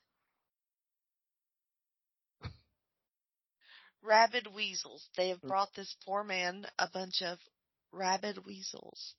Rabid 4.02 4.46
weasels. 4.54 5.08
They 5.16 5.26
Mm. 5.26 5.30
have 5.30 5.42
brought 5.42 5.74
this 5.74 5.94
poor 6.04 6.24
man 6.24 6.66
a 6.78 6.88
bunch 6.88 7.20
of 7.22 7.38
rabid 7.92 8.44
weasels. 8.46 9.14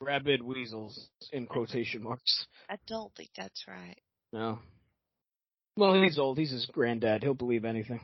Rabid 0.00 0.40
weasels 0.42 1.10
in 1.32 1.46
quotation 1.46 2.02
marks. 2.02 2.46
I 2.68 2.76
don't 2.86 3.14
think 3.14 3.30
that's 3.36 3.66
right. 3.68 3.98
No. 4.32 4.60
Well, 5.76 6.00
he's 6.02 6.18
old. 6.18 6.38
He's 6.38 6.50
his 6.52 6.66
granddad. 6.66 7.22
He'll 7.22 7.34
believe 7.34 7.64
anything. 7.64 8.00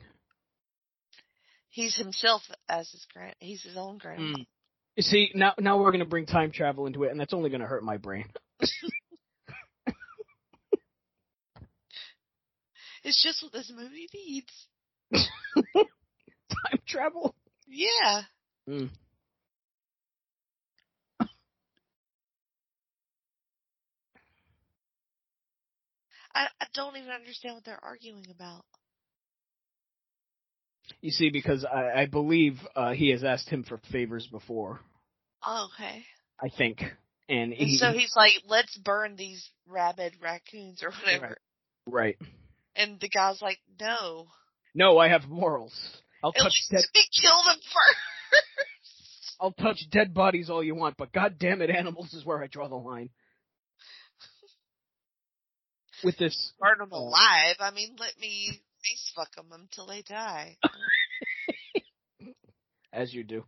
He's 1.76 1.94
himself 1.94 2.40
as 2.70 2.90
his 2.90 3.06
grand. 3.12 3.34
He's 3.38 3.62
his 3.62 3.76
own 3.76 3.98
grandpa. 3.98 4.38
Mm. 4.38 4.46
You 4.96 5.02
see, 5.02 5.30
now 5.34 5.52
now 5.58 5.76
we're 5.78 5.92
gonna 5.92 6.06
bring 6.06 6.24
time 6.24 6.50
travel 6.50 6.86
into 6.86 7.04
it, 7.04 7.10
and 7.10 7.20
that's 7.20 7.34
only 7.34 7.50
gonna 7.50 7.66
hurt 7.66 7.84
my 7.84 7.98
brain. 7.98 8.24
It's 13.04 13.22
just 13.22 13.40
what 13.40 13.52
this 13.52 13.70
movie 13.72 14.08
needs. 14.12 14.66
Time 15.12 16.80
travel. 16.88 17.36
Yeah. 17.68 18.22
Mm. 18.68 18.90
I, 26.34 26.48
I 26.60 26.66
don't 26.74 26.96
even 26.96 27.10
understand 27.10 27.54
what 27.54 27.64
they're 27.64 27.78
arguing 27.84 28.26
about. 28.28 28.64
You 31.00 31.10
see, 31.10 31.30
because 31.30 31.64
I, 31.64 32.02
I 32.02 32.06
believe 32.06 32.58
uh, 32.74 32.92
he 32.92 33.10
has 33.10 33.24
asked 33.24 33.48
him 33.48 33.64
for 33.64 33.78
favors 33.90 34.26
before. 34.26 34.80
Oh, 35.44 35.68
okay. 35.74 36.04
I 36.40 36.48
think, 36.56 36.80
and, 37.28 37.52
And 37.52 37.54
he, 37.54 37.76
so 37.78 37.92
he's 37.92 38.12
like, 38.16 38.32
let's 38.46 38.76
burn 38.76 39.16
these 39.16 39.48
rabid 39.68 40.14
raccoons 40.22 40.82
or 40.82 40.90
whatever. 40.90 41.38
right. 41.86 42.16
And 42.74 43.00
the 43.00 43.08
guy's 43.08 43.40
like, 43.40 43.58
no. 43.80 44.26
No, 44.74 44.98
I 44.98 45.08
have 45.08 45.26
morals. 45.28 45.74
I'll 46.22 46.32
At 46.36 46.42
touch 46.42 46.62
dead. 46.70 46.82
we 46.94 47.04
kill 47.22 47.42
them 47.46 47.56
first. 47.56 48.42
I'll 49.40 49.52
touch 49.52 49.78
dead 49.90 50.14
bodies 50.14 50.50
all 50.50 50.62
you 50.64 50.74
want, 50.74 50.96
but 50.96 51.12
god 51.12 51.36
damn 51.38 51.60
it, 51.62 51.70
animals 51.70 52.12
is 52.14 52.24
where 52.24 52.42
I 52.42 52.46
draw 52.46 52.68
the 52.68 52.74
line. 52.76 53.10
With 56.04 56.18
this, 56.18 56.52
Burn 56.60 56.78
them 56.78 56.92
alive. 56.92 57.56
I 57.60 57.70
mean, 57.70 57.96
let 57.98 58.18
me 58.20 58.60
face 58.86 59.12
fuck 59.14 59.34
them 59.34 59.46
until 59.52 59.86
they 59.86 60.02
die. 60.02 60.56
as 62.92 63.12
you 63.12 63.24
do. 63.24 63.44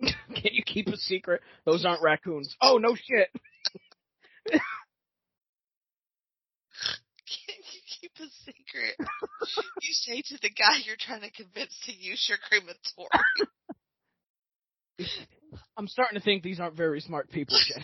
Can 0.02 0.52
you 0.52 0.62
keep 0.64 0.88
a 0.88 0.96
secret? 0.96 1.40
Those 1.64 1.84
aren't 1.84 2.02
raccoons. 2.02 2.56
Oh 2.60 2.78
no 2.78 2.94
shit. 2.94 3.28
Can 4.46 4.60
you 7.72 7.80
keep 8.00 8.12
a 8.18 8.28
secret? 8.44 8.96
you 9.82 9.92
say 9.92 10.22
to 10.28 10.38
the 10.40 10.50
guy 10.50 10.78
you're 10.84 10.96
trying 10.98 11.22
to 11.22 11.30
convince 11.30 11.78
to 11.84 11.92
use 11.92 12.26
your 12.28 12.38
crematory. 12.38 13.08
I'm 15.76 15.88
starting 15.88 16.18
to 16.18 16.24
think 16.24 16.42
these 16.42 16.60
aren't 16.60 16.76
very 16.76 17.00
smart 17.00 17.30
people, 17.30 17.56
Jen. 17.66 17.82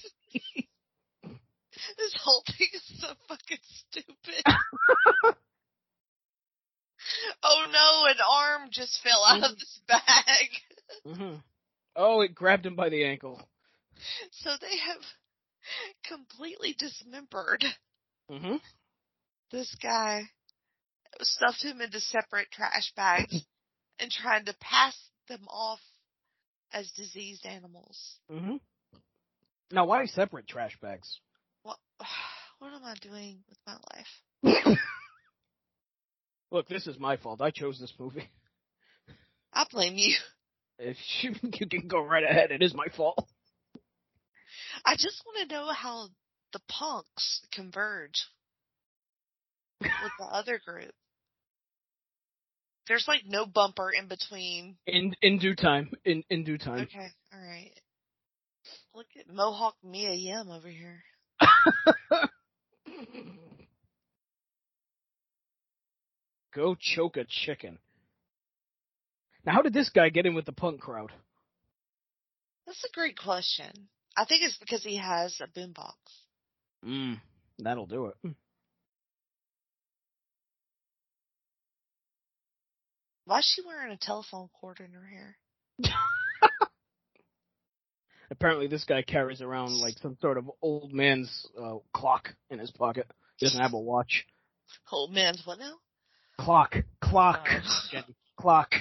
This 1.99 2.15
whole 2.23 2.43
thing 2.47 2.69
is 2.73 3.01
so 3.01 3.09
fucking 3.29 3.59
stupid. 3.89 4.45
oh 7.43 7.67
no, 7.73 8.07
an 8.11 8.17
arm 8.29 8.69
just 8.71 9.01
fell 9.03 9.25
out 9.25 9.51
of 9.51 9.59
this 9.59 9.81
bag. 9.89 10.49
hmm 11.17 11.35
Oh, 11.97 12.21
it 12.21 12.35
grabbed 12.35 12.67
him 12.67 12.77
by 12.77 12.89
the 12.89 13.05
ankle. 13.05 13.41
So 14.33 14.51
they 14.61 14.79
have 14.79 15.03
completely 16.05 16.75
dismembered 16.79 17.65
hmm 18.31 18.57
this 19.51 19.75
guy, 19.83 20.23
stuffed 21.21 21.65
him 21.65 21.81
into 21.81 22.01
separate 22.01 22.51
trash 22.53 22.93
bags, 22.95 23.45
and 23.99 24.11
tried 24.11 24.47
to 24.47 24.55
pass 24.61 24.97
them 25.29 25.47
off 25.49 25.81
as 26.73 26.91
diseased 26.93 27.45
animals. 27.47 28.17
Mm-hmm. 28.31 28.57
Now, 29.73 29.87
why 29.87 30.07
separate 30.07 30.47
trash 30.47 30.77
bags? 30.81 31.21
What, 31.63 31.79
what 32.59 32.73
am 32.73 32.85
I 32.85 32.95
doing 33.01 33.39
with 33.49 33.59
my 33.67 33.77
life? 33.95 34.79
Look, 36.53 36.69
this 36.69 36.87
is 36.87 36.99
my 36.99 37.17
fault. 37.17 37.41
I 37.41 37.51
chose 37.51 37.79
this 37.79 37.93
movie. 37.99 38.29
I 39.53 39.65
blame 39.71 39.95
you. 39.97 40.15
If 40.79 40.97
you, 41.23 41.35
you 41.43 41.67
can 41.69 41.89
go 41.89 42.03
right 42.03 42.25
ahead, 42.25 42.51
it 42.51 42.63
is 42.63 42.75
my 42.75 42.87
fault. 42.97 43.29
I 44.85 44.95
just 44.95 45.23
want 45.27 45.49
to 45.49 45.55
know 45.55 45.69
how 45.73 46.09
the 46.53 46.61
punks 46.69 47.43
converge 47.53 48.27
with 49.81 49.91
the 50.19 50.25
other 50.25 50.61
group. 50.65 50.93
There's 52.89 53.07
like 53.07 53.23
no 53.27 53.47
bumper 53.47 53.91
in 53.93 54.09
between. 54.09 54.77
In 54.87 55.15
in 55.23 55.39
due 55.39 55.55
time. 55.55 55.93
In 56.05 56.25
in 56.29 56.43
due 56.43 56.59
time. 56.59 56.81
Okay, 56.81 57.09
all 57.33 57.41
right. 57.41 57.71
Look 58.95 59.07
at 59.19 59.33
Mohawk 59.33 59.77
Mia 59.85 60.13
Yim 60.13 60.51
over 60.51 60.69
here. 60.69 61.03
Go 66.55 66.75
choke 66.79 67.17
a 67.17 67.25
chicken. 67.25 67.79
Now, 69.45 69.53
how 69.55 69.63
did 69.63 69.73
this 69.73 69.89
guy 69.91 70.09
get 70.11 70.27
in 70.27 70.35
with 70.35 70.45
the 70.45 70.53
punk 70.53 70.81
crowd? 70.81 71.13
That's 72.67 72.85
a 72.85 72.93
great 72.93 73.17
question. 73.17 73.71
I 74.17 74.25
think 74.25 74.43
it's 74.43 74.59
because 74.59 74.83
he 74.83 74.97
has 74.97 75.41
a 75.41 75.47
boombox. 75.47 75.95
Mm, 76.85 77.21
that'll 77.59 77.87
do 77.87 78.07
it. 78.07 78.17
Why 83.25 83.39
is 83.39 83.53
she 83.55 83.63
wearing 83.65 83.93
a 83.93 83.97
telephone 83.97 84.49
cord 84.61 84.81
in 84.81 84.93
her 84.93 85.07
hair? 85.07 85.37
Apparently, 88.31 88.69
this 88.69 88.85
guy 88.85 89.03
carries 89.03 89.41
around 89.41 89.73
like 89.81 89.99
some 89.99 90.17
sort 90.21 90.39
of 90.39 90.49
old 90.63 90.93
man's 90.93 91.47
uh, 91.61 91.79
clock 91.93 92.29
in 92.49 92.61
his 92.61 92.71
pocket. 92.71 93.11
He 93.37 93.47
doesn't 93.47 93.61
have 93.61 93.73
a 93.73 93.79
watch. 93.79 94.25
Old 94.93 95.13
man's 95.13 95.43
what 95.45 95.59
now? 95.59 95.75
Clock, 96.39 96.77
clock, 97.01 97.47
Oh. 97.51 97.61
Jenny, 97.91 98.15
clock. 98.39 98.73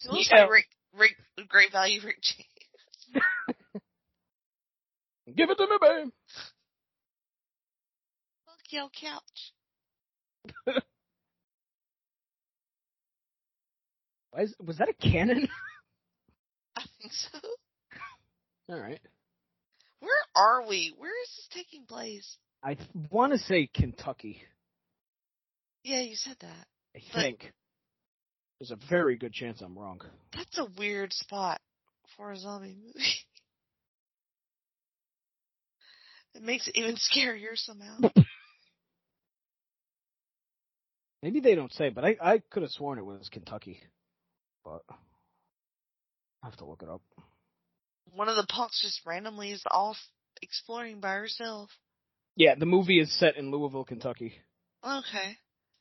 He 0.00 0.08
looks 0.08 0.28
Yeah. 0.32 0.42
like 0.42 0.50
Rick, 0.50 0.66
Rick, 0.94 1.16
Great 1.48 1.70
Value 1.72 2.00
Rick 2.04 2.20
James. 2.22 3.14
Give 5.36 5.50
it 5.50 5.58
to 5.58 5.66
me, 5.66 5.76
babe. 5.80 6.08
Fuck 8.46 8.58
your 8.70 8.88
couch. 8.90 9.52
Why 14.30 14.42
is, 14.42 14.54
was 14.62 14.78
that 14.78 14.88
a 14.88 14.92
cannon? 14.94 15.48
I 16.76 16.82
think 17.00 17.12
so. 17.12 17.38
All 18.68 18.80
right. 18.80 19.00
Where 20.00 20.12
are 20.34 20.66
we? 20.66 20.92
Where 20.98 21.12
is 21.22 21.28
this 21.36 21.48
taking 21.52 21.86
place? 21.86 22.36
I 22.62 22.76
want 23.10 23.32
to 23.32 23.38
say 23.38 23.68
Kentucky. 23.72 24.42
Yeah, 25.84 26.00
you 26.00 26.16
said 26.16 26.36
that. 26.40 26.66
I 26.96 27.00
But- 27.12 27.20
think. 27.22 27.52
There's 28.58 28.70
a 28.70 28.78
very 28.88 29.16
good 29.16 29.34
chance 29.34 29.60
I'm 29.60 29.78
wrong. 29.78 30.00
That's 30.32 30.56
a 30.58 30.64
weird 30.78 31.12
spot 31.12 31.60
for 32.16 32.32
a 32.32 32.38
zombie 32.38 32.74
movie. 32.74 32.94
it 36.34 36.42
makes 36.42 36.66
it 36.66 36.74
even 36.76 36.96
scarier 36.96 37.54
somehow. 37.56 37.98
Maybe 41.22 41.40
they 41.40 41.54
don't 41.54 41.72
say, 41.72 41.90
but 41.90 42.04
I, 42.04 42.16
I 42.20 42.38
could 42.38 42.62
have 42.62 42.70
sworn 42.72 42.98
it 42.98 43.04
was 43.04 43.28
Kentucky. 43.30 43.80
But 44.64 44.82
I 44.88 44.94
have 46.46 46.56
to 46.56 46.64
look 46.64 46.82
it 46.82 46.88
up. 46.88 47.02
One 48.14 48.28
of 48.28 48.36
the 48.36 48.46
punks 48.48 48.80
just 48.80 49.00
randomly 49.04 49.52
is 49.52 49.62
off 49.70 49.96
exploring 50.42 51.00
by 51.00 51.14
herself. 51.14 51.70
Yeah, 52.36 52.54
the 52.54 52.66
movie 52.66 53.00
is 53.00 53.12
set 53.18 53.36
in 53.36 53.50
Louisville, 53.50 53.84
Kentucky. 53.84 54.34
Okay. 54.84 55.36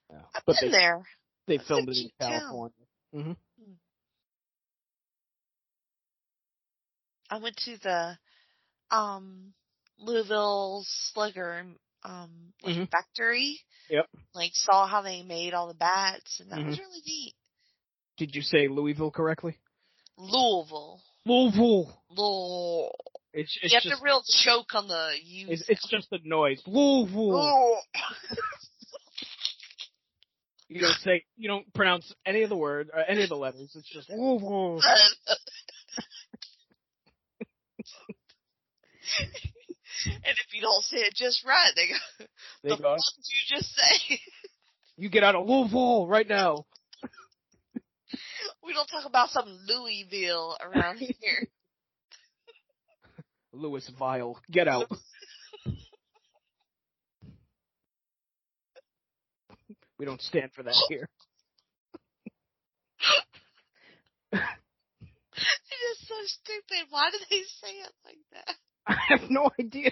Yeah. 0.09 0.21
I've 0.33 0.45
But 0.45 0.55
been 0.61 0.71
they, 0.71 0.77
there. 0.77 1.05
they 1.47 1.57
That's 1.57 1.67
filmed 1.67 1.89
it 1.89 1.97
in. 1.97 2.11
California. 2.19 2.75
hmm 3.13 3.31
I 7.29 7.39
went 7.39 7.57
to 7.65 7.77
the 7.81 8.17
um 8.91 9.53
Louisville 9.97 10.83
Slugger 10.87 11.65
um 12.03 12.53
like 12.63 12.75
Mhm. 12.75 12.89
factory. 12.89 13.59
Yep. 13.89 14.07
Like 14.33 14.51
saw 14.53 14.85
how 14.87 15.01
they 15.01 15.23
made 15.23 15.53
all 15.53 15.67
the 15.67 15.73
bats 15.73 16.39
and 16.39 16.51
that 16.51 16.63
was 16.63 16.77
Mhm. 16.77 16.79
really 16.79 17.01
neat. 17.05 17.35
Did 18.17 18.35
you 18.35 18.41
say 18.41 18.67
Louisville 18.67 19.11
correctly? 19.11 19.57
Louisville. 20.17 21.01
Louisville. 21.25 21.91
Louisville. 22.09 22.91
It's, 23.33 23.53
You 23.55 23.61
it's 23.63 23.73
have 23.73 23.83
just 23.83 23.97
to 23.99 24.03
real 24.03 24.23
choke 24.43 24.73
on 24.75 24.87
the 24.87 25.11
U. 25.23 25.47
it's, 25.49 25.65
it's 25.67 25.87
just 25.89 26.09
the 26.09 26.19
noise. 26.23 26.61
Louisville. 26.65 27.33
Louisville. 27.33 27.81
You 30.67 30.81
don't 30.81 30.95
say 31.01 31.23
you 31.37 31.47
don't 31.47 31.71
pronounce 31.73 32.11
any 32.25 32.41
of 32.41 32.49
the 32.49 32.57
word 32.57 32.89
or 32.93 32.99
any 33.07 33.21
of 33.23 33.29
the 33.29 33.35
letters. 33.35 33.71
It's 33.75 33.87
just 33.89 34.09
Louisville. 34.09 34.81
and 39.19 39.29
if 40.25 40.53
you 40.53 40.61
don't 40.61 40.83
say 40.83 40.97
it 40.97 41.13
just 41.13 41.45
right, 41.45 41.71
they 41.75 41.87
go, 41.87 42.25
They 42.63 42.69
the 42.69 42.75
go, 42.77 42.83
fuck 42.95 42.97
did 43.15 43.25
you 43.29 43.57
just 43.57 43.75
say? 43.75 44.19
you 44.97 45.09
get 45.09 45.23
out 45.23 45.35
of 45.35 45.45
Louisville 45.47 46.07
right 46.07 46.27
now. 46.27 46.65
We 48.65 48.73
don't 48.73 48.87
talk 48.87 49.05
about 49.05 49.29
some 49.29 49.59
Louisville 49.67 50.57
around 50.61 50.97
here. 50.99 51.47
Louis 53.53 53.89
Vile, 53.97 54.37
get 54.51 54.67
out. 54.67 54.89
we 59.97 60.05
don't 60.05 60.21
stand 60.21 60.51
for 60.53 60.63
that 60.63 60.75
here. 60.89 61.07
It 65.41 65.91
is 65.91 66.07
so 66.07 66.15
stupid. 66.25 66.87
Why 66.89 67.09
do 67.11 67.17
they 67.29 67.41
say 67.61 67.73
it 67.83 67.91
like 68.05 68.17
that? 68.31 68.55
I 68.87 68.95
have 69.09 69.29
no 69.29 69.49
idea. 69.59 69.91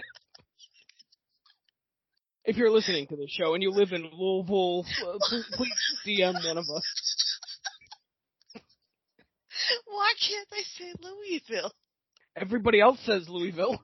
If 2.44 2.56
you're 2.56 2.70
listening 2.70 3.06
to 3.08 3.16
the 3.16 3.26
show 3.28 3.54
and 3.54 3.62
you 3.62 3.70
live 3.70 3.92
in 3.92 4.08
Louisville, 4.12 4.84
uh, 5.06 5.18
please, 5.20 5.44
please 5.52 5.72
DM 6.06 6.34
one 6.46 6.58
of 6.58 6.64
us. 6.74 6.84
Why 9.86 10.12
can't 10.28 10.48
they 10.50 10.62
say 10.78 10.92
Louisville? 11.00 11.72
Everybody 12.36 12.80
else 12.80 12.98
says 13.04 13.28
Louisville, 13.28 13.78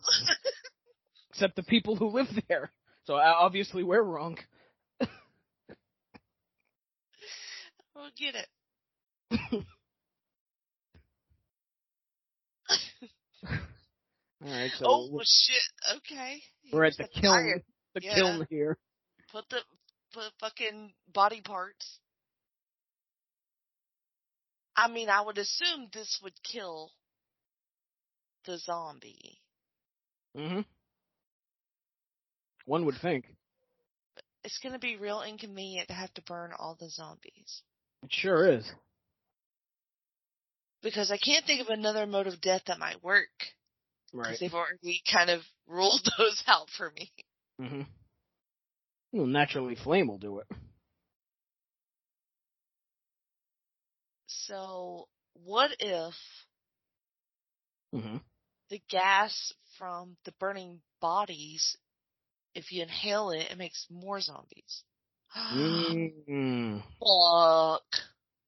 except 1.31 1.57
the 1.57 1.63
people 1.63 1.97
who 1.97 2.09
live 2.09 2.27
there. 2.49 2.73
So 3.05 3.15
uh, 3.15 3.35
obviously 3.39 3.83
we're 3.85 4.03
wrong. 4.03 4.37
I 5.01 5.07
don't 7.95 8.17
get 8.17 8.35
it. 8.35 8.49
All 14.43 14.51
right, 14.51 14.71
so 14.79 14.85
oh 14.87 15.09
we're, 15.13 15.21
shit. 15.25 15.97
Okay. 15.99 16.43
we're 16.73 16.85
at 16.85 16.95
the 16.97 17.05
Here's 17.13 17.23
kiln, 17.23 17.33
fire. 17.35 17.63
the 17.95 18.01
Yeah. 18.03 18.15
kiln 18.15 18.47
here. 18.51 18.79
Put 19.31 19.49
the 19.51 19.59
put 20.13 20.25
fucking 20.41 20.93
body 21.13 21.41
parts. 21.43 22.00
I 24.81 24.89
mean, 24.89 25.11
I 25.11 25.21
would 25.21 25.37
assume 25.37 25.89
this 25.93 26.19
would 26.23 26.33
kill 26.43 26.91
the 28.47 28.57
zombie. 28.57 29.39
hmm 30.35 30.61
One 32.65 32.87
would 32.87 32.97
think. 33.03 33.27
It's 34.43 34.59
gonna 34.63 34.79
be 34.79 34.97
real 34.97 35.21
inconvenient 35.21 35.89
to 35.89 35.95
have 35.95 36.15
to 36.15 36.23
burn 36.23 36.53
all 36.59 36.77
the 36.81 36.89
zombies. 36.89 37.63
It 38.03 38.11
sure 38.11 38.49
is. 38.49 38.73
Because 40.83 41.11
I 41.11 41.19
can't 41.19 41.45
think 41.45 41.61
of 41.61 41.69
another 41.69 42.07
mode 42.07 42.27
of 42.27 42.41
death 42.41 42.63
that 42.67 42.79
might 42.79 43.05
work. 43.05 43.29
Because 44.13 44.29
Right. 44.31 44.41
they've 44.41 44.55
already 44.55 45.03
kind 45.13 45.29
of 45.29 45.43
ruled 45.67 46.09
those 46.19 46.43
out 46.47 46.71
for 46.71 46.91
me. 46.93 47.13
Mm-hmm. 47.61 47.83
Well, 49.13 49.27
naturally, 49.27 49.75
flame 49.77 50.09
will 50.09 50.17
do 50.19 50.39
it. 50.39 50.47
So, 54.51 55.09
what 55.35 55.71
if 55.79 56.15
hmm 57.93 58.17
the 58.69 58.81
gas 58.89 59.53
from 59.79 60.17
the 60.25 60.33
burning 60.41 60.83
bodies, 61.01 61.77
if 62.55 62.73
you 62.73 62.83
inhale 62.83 63.31
it, 63.31 63.51
it 63.51 63.59
makes 63.59 63.87
more 63.91 64.21
zombies? 64.21 64.83
mm 65.53 66.83
Fuck. 66.99 67.85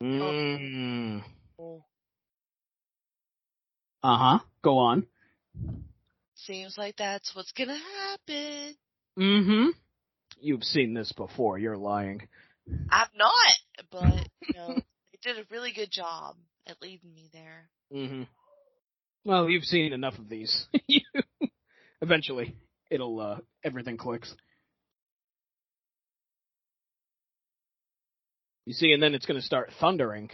mm 0.03 1.23
Uh 4.03 4.17
huh. 4.19 4.39
Go 4.63 4.79
on. 4.79 5.07
Seems 6.35 6.77
like 6.77 6.97
that's 6.97 7.35
what's 7.35 7.53
gonna 7.53 7.79
happen. 7.79 8.77
Mm-hmm. 9.19 9.69
You've 10.41 10.65
seen 10.65 10.95
this 10.95 11.13
before. 11.13 11.59
You're 11.59 11.77
lying. 11.77 12.29
I've 12.91 13.15
not, 13.15 13.57
but 13.91 14.29
you 14.41 14.53
know, 14.53 14.77
they 14.77 15.02
did 15.23 15.39
a 15.39 15.45
really 15.51 15.73
good 15.73 15.91
job 15.91 16.37
at 16.66 16.81
leading 16.83 17.14
me 17.14 17.29
there. 17.33 17.68
Mm-hmm. 17.93 18.23
Well, 19.25 19.49
you've 19.49 19.64
seen 19.64 19.93
enough 19.93 20.18
of 20.18 20.29
these. 20.29 20.66
Eventually, 22.03 22.57
it'll 22.91 23.20
uh 23.20 23.39
everything 23.64 23.97
clicks. 23.97 24.35
You 28.66 28.73
see, 28.73 28.93
and 28.93 29.03
then 29.03 29.14
it's 29.14 29.27
going 29.27 29.41
to 29.41 29.45
start 29.47 29.70
thundering 29.81 30.31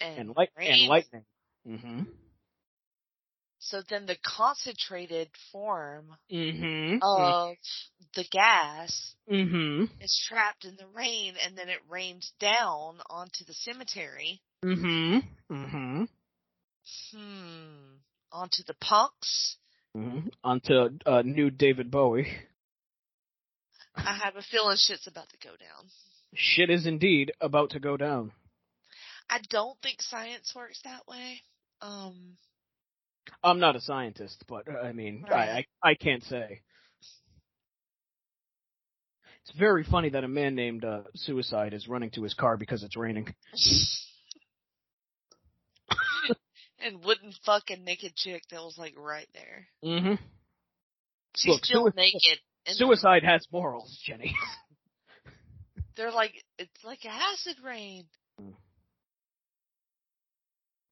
And, 0.00 0.18
and 0.18 0.36
light 0.36 0.50
rain. 0.58 0.72
and 0.72 0.82
lightning. 0.88 1.24
Mm-hmm. 1.68 2.00
So 3.64 3.80
then 3.88 4.04
the 4.04 4.16
concentrated 4.22 5.30
form 5.50 6.14
Mm-hmm. 6.30 6.98
of 7.02 7.56
the 8.14 8.24
gas 8.30 9.14
mm-hmm. 9.30 9.84
is 10.02 10.24
trapped 10.28 10.66
in 10.66 10.76
the 10.76 10.86
rain 10.94 11.34
and 11.44 11.56
then 11.56 11.70
it 11.70 11.78
rains 11.88 12.32
down 12.38 12.98
onto 13.08 13.44
the 13.46 13.54
cemetery. 13.54 14.42
Mm-hmm. 14.62 15.18
Mm-hmm. 15.50 16.04
Hmm. 17.10 17.94
Onto 18.30 18.62
the 18.66 18.74
punks. 18.74 19.56
Mm-hmm. 19.96 20.28
Onto 20.42 20.98
uh, 21.06 21.22
new 21.22 21.50
David 21.50 21.90
Bowie. 21.90 22.28
I 23.96 24.18
have 24.22 24.36
a 24.36 24.42
feeling 24.42 24.76
shit's 24.78 25.06
about 25.06 25.30
to 25.30 25.38
go 25.42 25.50
down. 25.50 25.88
Shit 26.34 26.68
is 26.68 26.86
indeed 26.86 27.32
about 27.40 27.70
to 27.70 27.80
go 27.80 27.96
down. 27.96 28.32
I 29.30 29.38
don't 29.48 29.78
think 29.82 30.02
science 30.02 30.52
works 30.54 30.80
that 30.84 31.08
way. 31.08 31.40
Um, 31.80 32.36
I'm 33.42 33.60
not 33.60 33.76
a 33.76 33.80
scientist, 33.80 34.44
but 34.48 34.68
uh, 34.68 34.78
I 34.78 34.92
mean, 34.92 35.24
I, 35.28 35.30
Right. 35.32 35.66
I 35.82 35.90
I 35.90 35.94
can't 35.94 36.22
say. 36.24 36.60
It's 39.46 39.58
very 39.58 39.84
funny 39.84 40.08
that 40.10 40.24
a 40.24 40.28
man 40.28 40.54
named 40.54 40.84
uh, 40.86 41.02
Suicide 41.14 41.74
is 41.74 41.86
running 41.86 42.10
to 42.12 42.22
his 42.22 42.32
car 42.32 42.56
because 42.56 42.82
it's 42.82 42.96
raining. 42.96 43.34
and 46.80 47.04
wouldn't 47.04 47.34
fuck 47.44 47.64
a 47.70 47.76
naked 47.76 48.14
chick 48.16 48.42
that 48.50 48.60
was 48.62 48.76
like 48.78 48.94
right 48.96 49.28
there. 49.34 49.66
Mm-hmm. 49.84 50.14
She's 51.36 51.52
Look, 51.52 51.64
still 51.64 51.84
sui- 51.84 51.92
naked. 51.96 52.38
Suicide 52.68 53.22
has 53.24 53.46
morals, 53.52 53.98
Jenny. 54.06 54.34
They're 55.96 56.10
like, 56.10 56.32
it's 56.58 56.82
like 56.84 57.04
acid 57.04 57.56
rain. 57.64 58.04
Mm. 58.40 58.54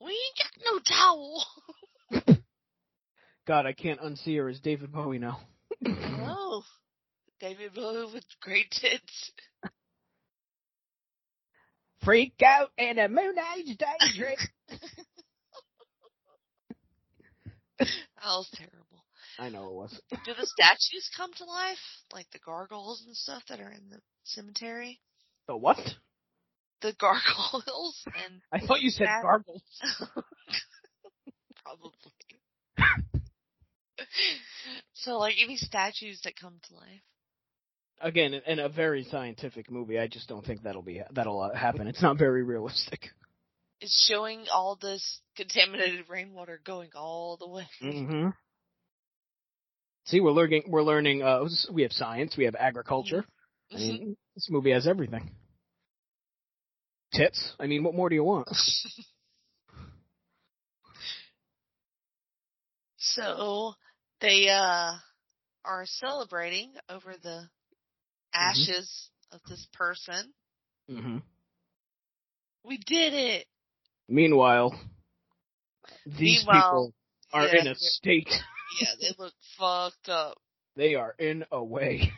We 0.01 0.11
ain't 0.11 0.39
got 0.39 0.53
no 0.72 0.78
towel. 0.78 1.45
God, 3.47 3.66
I 3.66 3.72
can't 3.72 4.01
unsee 4.01 4.36
her 4.36 4.49
as 4.49 4.61
David 4.61 4.93
Bowie 4.93 5.18
now. 5.18 5.40
no. 5.80 5.95
Oh, 6.45 6.62
David 7.40 7.74
Bowie 7.74 8.12
with 8.12 8.24
great 8.40 8.70
tits. 8.70 9.32
Freak 12.05 12.34
out 12.45 12.70
in 12.76 12.99
a 12.99 13.09
moon 13.09 13.34
age 13.57 13.76
daydream. 13.78 14.36
That 17.78 17.88
was 18.24 18.49
terrible. 18.55 19.05
I 19.38 19.49
know 19.49 19.66
it 19.66 19.72
was. 19.74 20.01
Do 20.11 20.32
the 20.38 20.47
statues 20.47 21.11
come 21.16 21.32
to 21.38 21.45
life? 21.45 21.78
Like 22.12 22.26
the 22.32 22.38
gargoyles 22.38 23.03
and 23.07 23.16
stuff 23.16 23.43
that 23.49 23.59
are 23.61 23.70
in 23.72 23.88
the 23.90 23.99
cemetery? 24.24 25.01
The 25.49 25.57
what? 25.57 25.78
The 26.82 26.93
gargoyles 27.01 28.05
and 28.07 28.40
I 28.53 28.64
thought 28.64 28.82
you 28.82 28.90
said 28.90 29.09
That- 29.09 29.22
gargles. 29.22 29.62
probably. 31.64 31.93
So 34.95 35.19
like 35.19 35.35
any 35.43 35.57
statues 35.57 36.21
that 36.25 36.35
come 36.41 36.59
to 36.69 36.75
life. 36.75 37.03
Again, 38.01 38.35
in- 38.47 38.59
a 38.59 38.69
very 38.69 39.05
scientific 39.05 39.71
movie, 39.71 39.99
I 39.99 40.09
just 40.09 40.29
don't 40.29 40.45
think 40.45 40.63
that'll 40.63 40.83
be 40.83 41.03
that'll 41.13 41.41
uh, 41.41 41.55
happen. 41.55 41.87
It's 41.87 42.03
not 42.03 42.19
very 42.19 42.43
realistic. 42.43 43.11
It's 43.81 44.07
showing 44.09 44.47
all 44.53 44.77
this 44.81 45.21
contaminated 45.37 46.09
rainwater 46.09 46.61
going 46.65 46.91
all 46.95 47.37
the 47.37 47.49
way. 47.49 47.67
Mm-hmm. 47.83 48.29
See, 50.07 50.21
we're 50.21 50.33
learning. 50.33 50.65
We're 50.67 50.83
learning. 50.83 51.23
Uh, 51.23 51.49
we 51.73 51.83
have 51.83 51.93
science. 51.93 52.37
We 52.37 52.45
have 52.45 52.57
agriculture. 52.57 53.25
I 53.73 53.77
mean, 53.77 54.17
this 54.35 54.49
movie 54.51 54.73
has 54.73 54.87
everything. 54.87 55.31
Tits. 57.13 57.55
I 57.61 57.67
mean, 57.67 57.85
what 57.85 57.95
more 57.95 58.09
do 58.09 58.15
you 58.15 58.25
want? 58.25 58.49
so 62.97 63.75
they 64.23 64.49
uh 64.49 64.93
are 65.64 65.85
celebrating 65.85 66.73
over 66.89 67.14
the 67.23 67.43
ashes 68.35 69.11
of 69.31 69.41
this 69.49 69.66
person. 69.75 70.33
Mm-hmm. 70.91 71.18
We 72.64 72.79
did 72.79 73.14
it. 73.14 73.47
Meanwhile, 74.09 74.79
these 76.07 76.45
Meanwhile, 76.47 76.62
people 76.62 76.95
are 77.33 77.47
yeah, 77.47 77.61
in 77.61 77.66
a 77.68 77.75
state. 77.77 78.31
Yeah, 78.81 78.89
they 79.01 79.14
look 79.18 79.35
fucked 79.59 80.09
up. 80.09 80.39
They 80.77 80.95
are 80.95 81.14
in 81.18 81.45
a 81.53 81.62
way. 81.62 82.12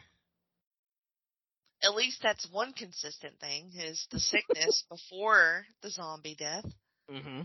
At 1.82 1.94
least 1.94 2.20
that's 2.22 2.48
one 2.50 2.72
consistent 2.72 3.38
thing 3.40 3.70
is 3.78 4.06
the 4.10 4.20
sickness 4.20 4.84
before 4.90 5.66
the 5.82 5.90
zombie 5.90 6.36
death. 6.38 6.64
Mm-hmm. 7.10 7.42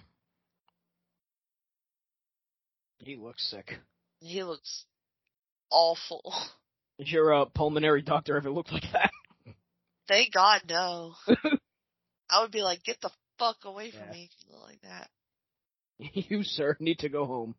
He 3.00 3.16
looks 3.16 3.50
sick. 3.50 3.80
He 4.22 4.44
looks 4.44 4.86
awful. 5.72 6.34
Did 6.98 7.10
your 7.10 7.34
uh, 7.34 7.46
pulmonary 7.46 8.02
doctor 8.02 8.36
ever 8.38 8.52
looked 8.52 8.72
like 8.72 8.92
that? 8.94 9.12
Thank 10.08 10.34
God, 10.34 10.62
no. 10.68 11.14
I 12.30 12.42
would 12.42 12.52
be 12.52 12.62
like, 12.62 12.84
get 12.84 13.00
the 13.02 13.12
fuck 13.38 13.58
away 13.64 13.92
from 13.92 14.08
Yeah. 14.08 14.12
me 14.12 14.30
if 14.32 14.48
you 14.48 14.54
look 14.54 14.64
like 14.68 14.82
that. 14.82 15.10
you, 16.30 16.44
sir, 16.44 16.76
need 16.80 17.00
to 17.00 17.10
go 17.10 17.26
home. 17.26 17.56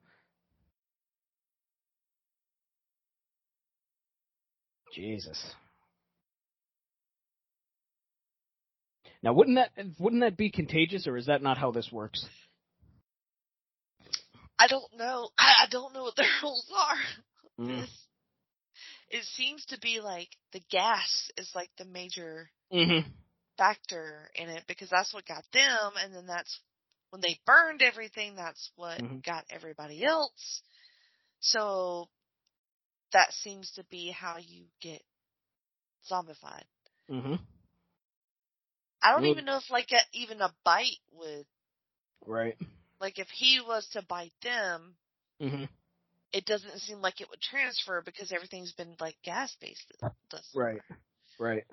Jesus. 4.95 5.55
Now, 9.23 9.33
wouldn't 9.35 9.57
that 9.57 9.71
wouldn't 9.99 10.23
that 10.23 10.37
be 10.37 10.51
contagious, 10.51 11.07
or 11.07 11.17
is 11.17 11.27
that 11.27 11.43
not 11.43 11.59
how 11.59 11.71
this 11.71 11.91
works? 11.93 12.27
I 14.61 14.67
don't 14.69 14.97
know. 14.97 15.31
I, 15.39 15.65
I 15.65 15.67
don't 15.71 15.95
know 15.95 16.03
what 16.05 16.17
the 16.17 16.27
rules 16.43 16.71
are. 16.77 17.65
Mm. 17.65 17.81
This- 17.81 18.07
It 19.09 19.25
seems 19.25 19.65
to 19.67 19.79
be 19.81 20.01
like 20.01 20.29
the 20.53 20.61
gas 20.71 21.31
is 21.37 21.51
like 21.55 21.71
the 21.79 21.85
major 21.87 22.51
Mm-hmm. 22.73 23.09
factor 23.59 24.31
in 24.37 24.49
it 24.49 24.63
because 24.69 24.89
that's 24.91 25.13
what 25.13 25.27
got 25.27 25.43
them, 25.53 25.93
and 26.01 26.15
then 26.15 26.27
that's 26.27 26.61
when 27.11 27.21
they 27.21 27.41
burned 27.45 27.83
everything. 27.83 28.37
That's 28.37 28.71
what 28.77 28.99
Mhm. 29.01 29.25
got 29.25 29.45
everybody 29.51 30.05
else. 30.05 30.63
So 31.41 32.09
that 33.13 33.33
seems 33.33 33.73
to 33.73 33.85
be 33.91 34.11
how 34.13 34.37
you 34.39 34.67
get 34.81 35.03
zombified. 36.09 36.63
Mm-hmm. 37.11 37.35
I 39.03 39.11
don't 39.13 39.23
Well- 39.23 39.31
even 39.33 39.45
know 39.47 39.57
if 39.57 39.69
like 39.71 39.91
a, 39.93 40.01
even 40.13 40.41
a 40.41 40.55
bite 40.65 41.01
would 41.13 41.47
Right. 42.27 42.57
Like 43.01 43.19
if 43.19 43.29
he 43.29 43.61
was 43.61 43.87
to 43.93 44.03
bite 44.03 44.33
them, 44.43 44.97
Mm-hmm. 45.41 45.65
it 46.33 46.45
doesn't 46.45 46.79
seem 46.81 47.01
like 47.01 47.21
it 47.21 47.31
would 47.31 47.41
transfer 47.41 48.03
because 48.05 48.31
everything's 48.33 48.73
been 48.73 48.95
like 49.01 49.17
gas 49.25 49.57
based. 49.61 49.93
Right. 50.55 50.81
Right. 51.39 51.65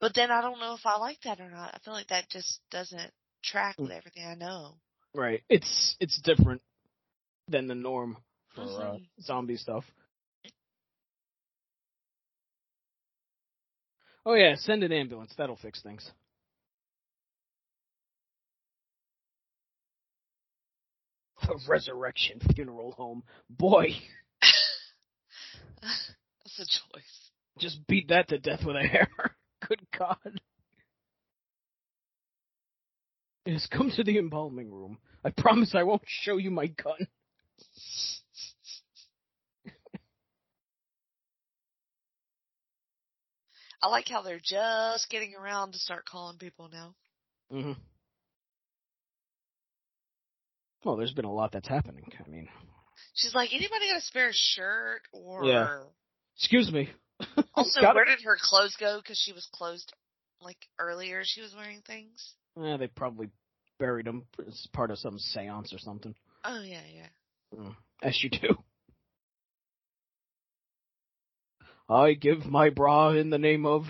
But 0.00 0.14
then 0.14 0.30
I 0.30 0.40
don't 0.42 0.60
know 0.60 0.74
if 0.74 0.86
I 0.86 0.96
like 0.98 1.20
that 1.22 1.40
or 1.40 1.50
not. 1.50 1.74
I 1.74 1.78
feel 1.78 1.94
like 1.94 2.08
that 2.08 2.28
just 2.30 2.60
doesn't 2.70 3.12
track 3.42 3.76
with 3.78 3.90
everything 3.90 4.24
I 4.26 4.34
know. 4.34 4.74
Right. 5.14 5.42
It's 5.48 5.96
it's 6.00 6.20
different 6.20 6.62
than 7.48 7.66
the 7.66 7.74
norm 7.74 8.16
for 8.54 8.62
uh, 8.62 8.98
Mhm. 8.98 9.08
zombie 9.22 9.56
stuff. 9.56 9.84
Oh 14.26 14.34
yeah, 14.34 14.54
send 14.56 14.84
an 14.84 14.92
ambulance. 14.92 15.34
That'll 15.36 15.56
fix 15.56 15.80
things. 15.82 16.12
The 21.48 21.58
Resurrection 21.66 22.40
Funeral 22.54 22.92
Home. 22.92 23.22
Boy, 23.48 23.88
That's 25.82 26.58
a 26.58 26.66
choice. 26.66 27.30
just 27.58 27.86
beat 27.86 28.08
that 28.08 28.28
to 28.28 28.38
death 28.38 28.60
with 28.64 28.76
a 28.76 28.86
hammer. 28.86 29.34
Good 29.66 29.80
God. 29.98 30.40
Yes, 33.46 33.66
come 33.66 33.90
to 33.96 34.04
the 34.04 34.18
embalming 34.18 34.70
room. 34.70 34.98
I 35.24 35.30
promise 35.30 35.74
I 35.74 35.82
won't 35.84 36.02
show 36.06 36.36
you 36.36 36.50
my 36.50 36.66
gun. 36.66 36.98
I 43.82 43.86
like 43.88 44.08
how 44.08 44.22
they're 44.22 44.40
just 44.42 45.08
getting 45.08 45.34
around 45.34 45.72
to 45.72 45.78
start 45.78 46.04
calling 46.04 46.36
people 46.38 46.68
now. 46.70 46.94
hmm 47.50 47.72
Well, 50.84 50.96
there's 50.96 51.12
been 51.12 51.24
a 51.24 51.32
lot 51.32 51.52
that's 51.52 51.68
happening. 51.68 52.10
I 52.24 52.28
mean, 52.30 52.48
She's 53.14 53.34
like, 53.34 53.50
anybody 53.52 53.88
got 53.88 53.98
a 53.98 54.00
spare 54.02 54.30
shirt 54.32 55.02
or? 55.12 55.44
Yeah. 55.44 55.78
excuse 56.36 56.70
me. 56.72 56.88
Also, 57.54 57.80
Got 57.80 57.96
where 57.96 58.04
it? 58.04 58.16
did 58.16 58.24
her 58.24 58.36
clothes 58.40 58.76
go? 58.78 59.00
Because 59.02 59.18
she 59.18 59.32
was 59.32 59.48
closed 59.52 59.92
like 60.40 60.56
earlier. 60.78 61.22
She 61.24 61.40
was 61.40 61.52
wearing 61.56 61.82
things. 61.84 62.34
Eh, 62.56 62.76
they 62.76 62.86
probably 62.86 63.30
buried 63.80 64.06
them 64.06 64.26
as 64.46 64.68
part 64.72 64.92
of 64.92 64.98
some 64.98 65.18
seance 65.18 65.72
or 65.72 65.78
something. 65.78 66.14
Oh 66.44 66.62
yeah, 66.62 66.82
yeah. 66.94 67.58
Mm, 67.58 67.74
As 68.00 68.22
you 68.22 68.30
do. 68.30 68.56
I 71.88 72.12
give 72.12 72.46
my 72.46 72.70
bra 72.70 73.10
in 73.10 73.30
the 73.30 73.38
name 73.38 73.66
of 73.66 73.84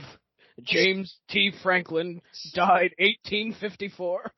James 0.62 1.14
T. 1.28 1.52
Franklin, 1.62 2.22
died 2.54 2.94
1854. 2.98 4.32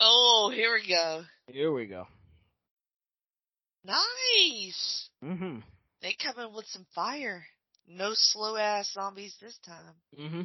Oh, 0.00 0.50
here 0.54 0.72
we 0.74 0.88
go. 0.88 1.22
Here 1.48 1.72
we 1.72 1.86
go. 1.86 2.06
Nice. 3.84 5.08
Mm-hmm. 5.24 5.58
They 6.02 6.14
come 6.22 6.44
in 6.44 6.54
with 6.54 6.66
some 6.66 6.86
fire. 6.94 7.44
No 7.88 8.10
slow 8.14 8.56
ass 8.56 8.92
zombies 8.92 9.34
this 9.40 9.58
time. 9.64 9.94
Mm-hmm. 10.18 10.42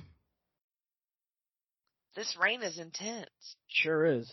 This 2.15 2.35
rain 2.41 2.63
is 2.63 2.79
intense. 2.79 3.29
Sure 3.67 4.05
is. 4.05 4.31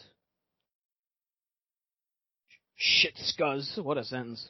Shit 2.77 3.15
scuzz. 3.17 3.83
What 3.83 3.99
a 3.99 4.05
sentence. 4.05 4.49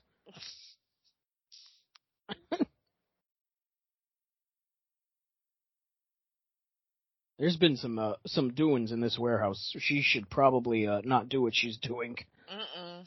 There's 7.41 7.57
been 7.57 7.79
some 7.79 7.99
uh, 7.99 8.13
some 8.27 8.53
doings 8.53 8.93
in 8.93 9.01
this 9.01 9.19
warehouse. 9.19 9.75
She 9.79 10.03
should 10.03 10.29
probably 10.29 10.87
uh, 10.87 11.01
not 11.05 11.31
do 11.31 11.41
what 11.41 11.55
she's 11.55 11.79
doing. 11.79 12.19
Mm-mm. 12.53 13.07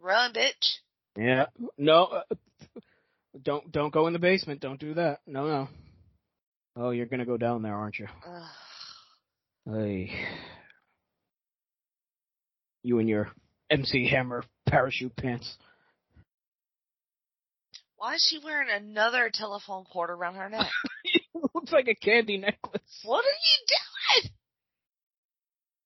Run, 0.00 0.32
bitch. 0.32 0.76
Yeah. 1.16 1.46
No. 1.76 2.04
Uh, 2.04 2.34
don't 3.42 3.72
don't 3.72 3.92
go 3.92 4.06
in 4.06 4.12
the 4.12 4.20
basement. 4.20 4.60
Don't 4.60 4.78
do 4.78 4.94
that. 4.94 5.18
No, 5.26 5.48
no. 5.48 5.68
Oh, 6.76 6.90
you're 6.90 7.06
gonna 7.06 7.26
go 7.26 7.36
down 7.36 7.62
there, 7.62 7.74
aren't 7.74 7.98
you? 7.98 8.06
Hey. 9.68 10.12
You 12.84 13.00
and 13.00 13.08
your 13.08 13.32
MC 13.68 14.08
Hammer 14.08 14.44
parachute 14.64 15.16
pants. 15.16 15.56
Why 17.96 18.14
is 18.14 18.26
she 18.30 18.38
wearing 18.44 18.68
another 18.70 19.28
telephone 19.32 19.84
cord 19.84 20.10
around 20.10 20.36
her 20.36 20.48
neck? 20.48 20.68
Looks 21.62 21.72
like 21.72 21.86
a 21.86 21.94
candy 21.94 22.38
necklace. 22.38 22.80
what 23.04 23.24
are 23.24 23.28
you 23.28 23.66
doing? 23.68 24.32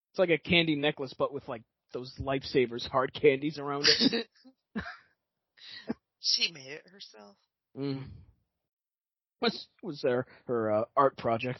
It's 0.09 0.17
like 0.17 0.31
a 0.31 0.39
candy 0.39 0.75
necklace, 0.75 1.13
but 1.15 1.31
with 1.31 1.47
like 1.47 1.61
those 1.93 2.11
lifesavers 2.19 2.87
hard 2.89 3.13
candies 3.13 3.59
around 3.59 3.85
it. 3.87 4.27
she 6.19 6.51
made 6.51 6.65
it 6.65 6.83
herself. 6.91 7.35
mm. 7.77 8.03
What's 9.37 9.67
was 9.83 10.01
there 10.01 10.25
her 10.47 10.71
uh, 10.71 10.83
art 10.95 11.15
project? 11.15 11.59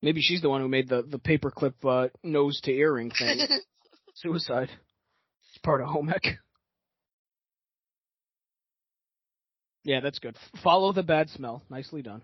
Maybe 0.00 0.22
she's 0.22 0.40
the 0.40 0.48
one 0.48 0.62
who 0.62 0.68
made 0.68 0.88
the 0.88 1.02
the 1.02 1.18
paperclip 1.18 1.74
uh, 1.84 2.08
nose 2.24 2.58
to 2.62 2.72
earring 2.72 3.10
thing. 3.10 3.38
Suicide. 4.14 4.70
It's 5.50 5.58
part 5.62 5.82
of 5.82 5.88
home 5.88 6.08
ec. 6.08 6.38
Yeah, 9.84 10.00
that's 10.00 10.20
good. 10.20 10.36
Follow 10.64 10.94
the 10.94 11.02
bad 11.02 11.28
smell. 11.28 11.62
Nicely 11.68 12.00
done. 12.00 12.22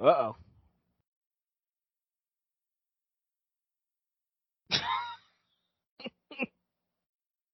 Uh 0.00 0.06
oh. 0.06 0.36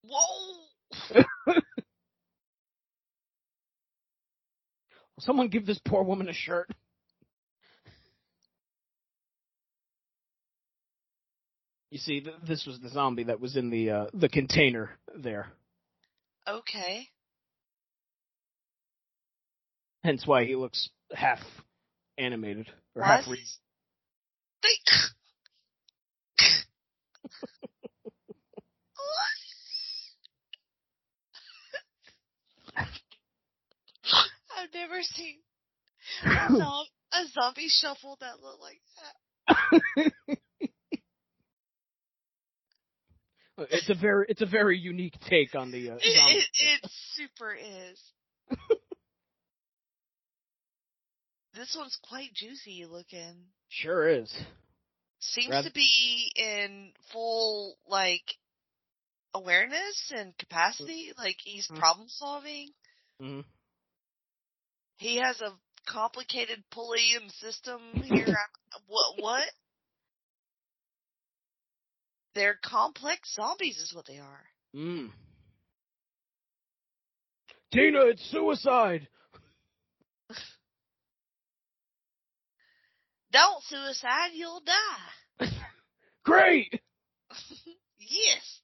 Whoa! 0.02 1.20
Someone 5.20 5.48
give 5.48 5.66
this 5.66 5.78
poor 5.86 6.02
woman 6.02 6.28
a 6.28 6.32
shirt. 6.32 6.68
You 11.90 11.98
see, 11.98 12.20
th- 12.20 12.36
this 12.46 12.64
was 12.66 12.80
the 12.80 12.88
zombie 12.88 13.24
that 13.24 13.40
was 13.40 13.56
in 13.56 13.68
the 13.70 13.90
uh, 13.90 14.06
the 14.14 14.28
container 14.28 14.90
there. 15.14 15.48
Okay. 16.48 17.08
Hence 20.02 20.26
why 20.26 20.44
he 20.44 20.54
looks 20.56 20.88
half 21.12 21.40
animated 22.20 22.68
or 22.94 23.02
half. 23.02 23.26
Re-. 23.28 23.38
I've 34.56 34.74
never 34.74 35.02
seen 35.02 35.36
a, 36.24 36.48
zom- 36.48 36.86
a 37.12 37.24
zombie 37.32 37.68
shuffle 37.68 38.18
that 38.20 38.40
looked 38.42 38.60
like 38.60 38.80
that. 39.96 40.12
it's 43.70 43.88
a 43.88 43.94
very 43.94 44.26
it's 44.28 44.42
a 44.42 44.46
very 44.46 44.78
unique 44.78 45.14
take 45.28 45.54
on 45.54 45.70
the 45.70 45.90
uh, 45.90 45.94
It, 45.96 46.02
it, 46.02 46.46
it 46.54 46.90
super 47.14 47.54
is. 47.54 48.12
this 51.54 51.74
one's 51.76 51.98
quite 52.08 52.32
juicy 52.34 52.86
looking. 52.86 53.36
Sure 53.68 54.08
is. 54.08 54.32
Seems 55.20 55.50
Rather- 55.50 55.68
to 55.68 55.74
be 55.74 56.32
in 56.36 56.92
full 57.12 57.76
like 57.86 58.24
awareness 59.34 60.12
and 60.14 60.36
capacity. 60.38 61.12
Like 61.16 61.36
he's 61.42 61.68
Mhm. 61.68 61.78
problem 61.78 62.08
solving. 62.08 62.70
hmm 63.18 63.40
He 64.96 65.16
has 65.16 65.40
a 65.40 65.58
complicated 65.86 66.62
pulley 66.70 67.14
and 67.16 67.30
system 67.32 67.80
here. 68.02 68.36
what? 68.86 69.18
What? 69.18 69.48
They're 72.34 72.58
complex 72.62 73.34
zombies, 73.34 73.78
is 73.78 73.92
what 73.92 74.06
they 74.06 74.18
are. 74.18 74.46
Mm. 74.74 75.10
Tina, 77.72 78.06
it's 78.06 78.22
suicide. 78.30 79.08
Don't 83.32 83.62
suicide, 83.64 84.30
you'll 84.34 84.60
die. 84.60 85.46
Great. 86.24 86.80
yes. 87.98 88.60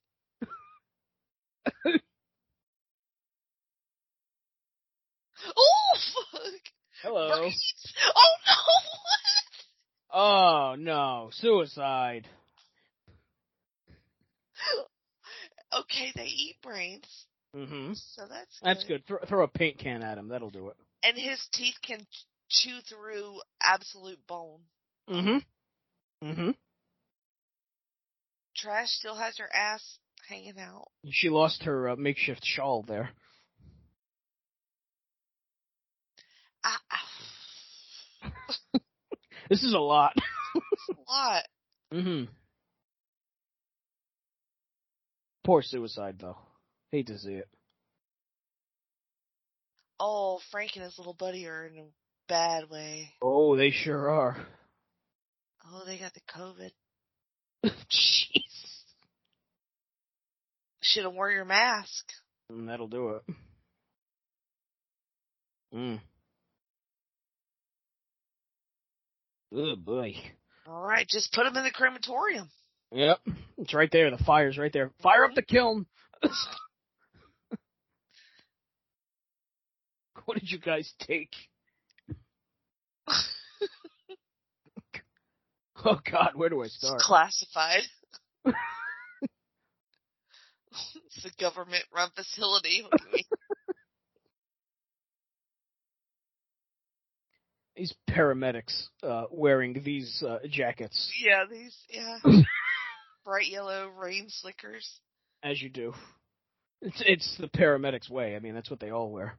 oh 5.56 5.96
fuck! 6.32 6.42
Hello. 7.02 7.38
Brains. 7.38 7.74
Oh 8.16 8.34
no! 8.46 8.54
Oh 10.18 10.74
no, 10.78 11.30
suicide. 11.32 12.26
Okay, 15.80 16.12
they 16.14 16.24
eat 16.24 16.56
brains, 16.62 17.26
Mm 17.54 17.68
hmm 17.68 17.92
so 17.94 18.22
that's 18.30 18.60
That's 18.62 18.84
good. 18.84 19.04
Throw, 19.06 19.18
throw 19.28 19.44
a 19.44 19.48
paint 19.48 19.78
can 19.78 20.02
at 20.02 20.16
him. 20.16 20.28
That'll 20.28 20.48
do 20.48 20.68
it. 20.68 20.76
And 21.02 21.18
his 21.18 21.44
teeth 21.52 21.74
can 21.82 22.06
chew 22.48 22.78
through 22.88 23.40
absolute 23.62 24.24
bone. 24.26 24.60
Mm-hmm. 25.08 26.26
Mm-hmm. 26.28 26.50
Trash 28.56 28.88
still 28.88 29.16
has 29.16 29.36
her 29.38 29.48
ass 29.54 29.98
hanging 30.28 30.58
out. 30.58 30.88
She 31.10 31.28
lost 31.28 31.64
her 31.64 31.90
uh, 31.90 31.96
makeshift 31.96 32.42
shawl 32.44 32.84
there. 32.86 33.10
Ah, 36.64 36.80
ah. 36.90 38.80
This 39.48 39.62
is 39.62 39.74
a 39.74 39.78
lot. 39.78 40.14
A 40.56 41.12
lot. 41.12 41.44
mm-hmm. 41.92 42.24
Poor 45.44 45.62
suicide 45.62 46.16
though. 46.18 46.38
Hate 46.90 47.06
to 47.08 47.18
see 47.18 47.34
it. 47.34 47.48
Oh, 50.00 50.40
Frank 50.50 50.72
and 50.74 50.84
his 50.84 50.98
little 50.98 51.14
buddy 51.14 51.46
are 51.46 51.66
in 51.66 51.78
a 51.78 51.84
bad 52.28 52.70
way. 52.70 53.12
Oh, 53.22 53.56
they 53.56 53.70
sure 53.70 54.10
are. 54.10 54.36
Oh, 55.66 55.82
they 55.86 55.98
got 55.98 56.12
the 56.14 56.20
COVID. 56.34 56.70
Jeez. 57.64 58.42
Should 60.80 61.04
have 61.04 61.14
wore 61.14 61.30
your 61.30 61.44
mask. 61.44 62.04
Mm, 62.52 62.66
that'll 62.68 62.88
do 62.88 63.10
it. 63.10 63.22
Mm. 65.74 66.00
Oh 69.54 69.76
boy. 69.76 70.14
All 70.66 70.82
right, 70.82 71.06
just 71.08 71.32
put 71.32 71.44
them 71.44 71.56
in 71.56 71.64
the 71.64 71.70
crematorium. 71.70 72.48
Yep. 72.92 73.18
It's 73.58 73.74
right 73.74 73.90
there. 73.90 74.10
The 74.10 74.22
fire's 74.24 74.58
right 74.58 74.72
there. 74.72 74.90
Fire 75.02 75.24
up 75.24 75.34
the 75.34 75.42
kiln. 75.42 75.86
what 80.24 80.38
did 80.38 80.50
you 80.50 80.58
guys 80.58 80.92
take? 81.00 81.30
Oh 85.84 85.98
God, 86.10 86.30
where 86.34 86.48
do 86.48 86.62
I 86.62 86.66
It's 86.66 86.76
start? 86.78 87.00
classified. 87.00 87.82
it's 88.44 88.56
a 91.24 91.30
government-run 91.40 92.10
facility. 92.16 92.82
Look 92.82 92.94
at 93.00 93.12
me. 93.12 93.24
These 97.76 97.94
paramedics 98.08 98.84
uh, 99.02 99.24
wearing 99.30 99.82
these 99.84 100.22
uh, 100.26 100.38
jackets, 100.48 101.12
yeah, 101.22 101.44
these 101.50 101.76
yeah, 101.90 102.16
bright 103.24 103.48
yellow 103.48 103.88
rain 103.90 104.26
slickers. 104.28 105.00
as 105.42 105.60
you 105.60 105.68
do. 105.68 105.92
It's 106.80 107.02
it's 107.06 107.36
the 107.38 107.48
paramedics' 107.48 108.08
way. 108.10 108.34
I 108.34 108.38
mean, 108.38 108.54
that's 108.54 108.70
what 108.70 108.80
they 108.80 108.90
all 108.90 109.10
wear. 109.10 109.38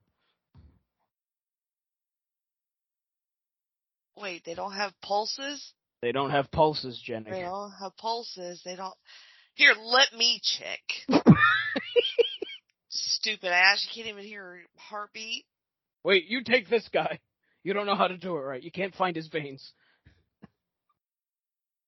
Wait, 4.19 4.43
they 4.45 4.55
don't 4.55 4.73
have 4.73 4.91
pulses? 5.01 5.73
They 6.01 6.11
don't 6.11 6.31
have 6.31 6.51
pulses, 6.51 7.01
Jenny. 7.03 7.31
They 7.31 7.41
don't 7.41 7.71
have 7.79 7.95
pulses. 7.97 8.61
They 8.65 8.75
don't. 8.75 8.93
Here, 9.55 9.73
let 9.79 10.13
me 10.17 10.39
check. 10.43 10.79
Stupid 12.89 13.51
ass. 13.51 13.85
You 13.85 14.03
can't 14.03 14.13
even 14.13 14.27
hear 14.27 14.43
her 14.43 14.59
heartbeat. 14.77 15.45
Wait, 16.03 16.25
you 16.27 16.43
take 16.43 16.69
this 16.69 16.87
guy. 16.93 17.19
You 17.63 17.73
don't 17.73 17.85
know 17.85 17.95
how 17.95 18.07
to 18.07 18.17
do 18.17 18.37
it 18.37 18.41
right. 18.41 18.61
You 18.61 18.71
can't 18.71 18.95
find 18.95 19.15
his 19.15 19.27
veins. 19.27 19.73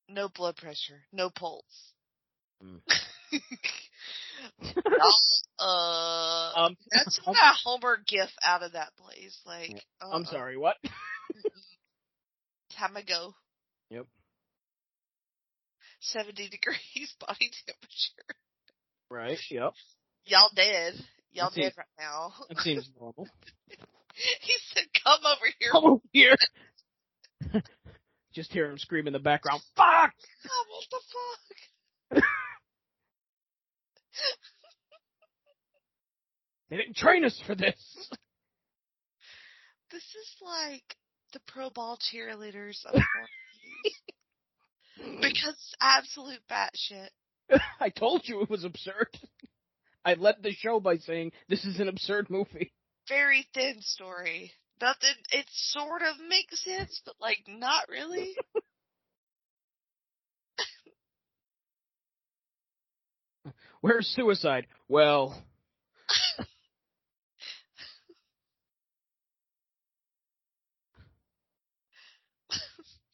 No 0.07 0.27
blood 0.27 0.55
pressure. 0.57 1.03
No 1.11 1.29
pulse. 1.29 1.93
Mm. 2.63 2.81
uh, 5.59 6.51
Um, 6.55 6.77
that's 6.91 7.19
I'm, 7.27 7.33
a 7.33 7.53
Homer 7.63 7.97
gif 8.05 8.29
out 8.43 8.63
of 8.63 8.73
that 8.73 8.89
place. 8.97 9.39
Like, 9.45 9.71
I'm 10.01 10.23
uh-uh. 10.23 10.31
sorry. 10.31 10.57
What? 10.57 10.75
Time 12.79 12.95
ago. 12.95 13.33
Yep. 13.89 14.05
70 15.99 16.49
degrees 16.49 17.13
body 17.19 17.51
temperature. 17.65 18.37
Right. 19.11 19.37
Yep. 19.51 19.73
Y'all 20.25 20.49
dead. 20.55 20.93
Y'all 21.33 21.51
seems- 21.51 21.65
dead 21.67 21.73
right 21.77 21.87
now. 21.99 22.31
That 22.47 22.59
seems 22.59 22.89
normal. 22.97 23.27
he 24.41 24.53
said, 24.73 24.83
come 25.03 25.19
over 25.25 25.45
here. 25.59 25.71
Come 25.71 25.85
over 25.85 26.01
here. 26.13 26.35
Just 28.33 28.53
hear 28.53 28.69
him 28.69 28.77
scream 28.77 29.07
in 29.07 29.13
the 29.13 29.19
background. 29.19 29.61
Fuck! 29.75 30.13
Oh, 30.47 30.65
what 30.69 30.85
the 30.91 31.01
fuck? 32.15 32.23
They 36.69 36.77
didn't 36.77 36.95
train 36.95 37.25
us 37.25 37.41
for 37.47 37.55
this. 37.55 37.75
This 39.91 40.03
is 40.03 40.35
like 40.41 40.95
the 41.33 41.39
pro 41.47 41.69
ball 41.69 41.97
cheerleaders 41.97 42.85
of. 42.85 43.01
Because 45.21 45.53
it's 45.53 45.75
absolute 45.81 46.41
batshit. 46.49 47.09
I 47.79 47.89
told 47.89 48.23
you 48.25 48.41
it 48.41 48.49
was 48.49 48.63
absurd. 48.63 49.07
I 50.03 50.13
led 50.13 50.35
the 50.41 50.51
show 50.51 50.79
by 50.79 50.97
saying 50.97 51.31
this 51.47 51.65
is 51.65 51.79
an 51.79 51.87
absurd 51.87 52.29
movie. 52.29 52.73
Very 53.07 53.47
thin 53.53 53.81
story. 53.81 54.51
Nothing, 54.81 55.15
it 55.31 55.45
sort 55.51 56.01
of 56.03 56.15
makes 56.27 56.63
sense, 56.63 57.01
but 57.05 57.15
like 57.19 57.39
not 57.47 57.89
really. 57.89 58.33
Where's 63.81 64.07
suicide? 64.07 64.67
Well, 64.87 65.41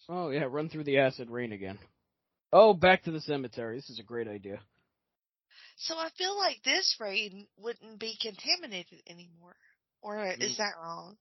oh 0.10 0.30
yeah, 0.30 0.46
run 0.50 0.70
through 0.70 0.84
the 0.86 1.00
acid 1.00 1.30
rain 1.30 1.52
again. 1.52 1.78
Oh, 2.54 2.74
back 2.74 3.04
to 3.04 3.12
the 3.12 3.22
cemetery. 3.22 3.78
This 3.78 3.90
is 3.90 4.00
a 4.00 4.04
great 4.04 4.28
idea. 4.28 4.60
So 5.78 5.96
I 5.98 6.10
feel 6.18 6.38
like 6.38 6.62
this 6.64 6.96
rain 7.00 7.48
wouldn't 7.58 8.00
be 8.00 8.18
contaminated 8.22 9.02
anymore. 9.08 9.56
Or 10.02 10.16
Mm. 10.16 10.42
is 10.42 10.58
that 10.58 10.74
wrong? 10.82 11.18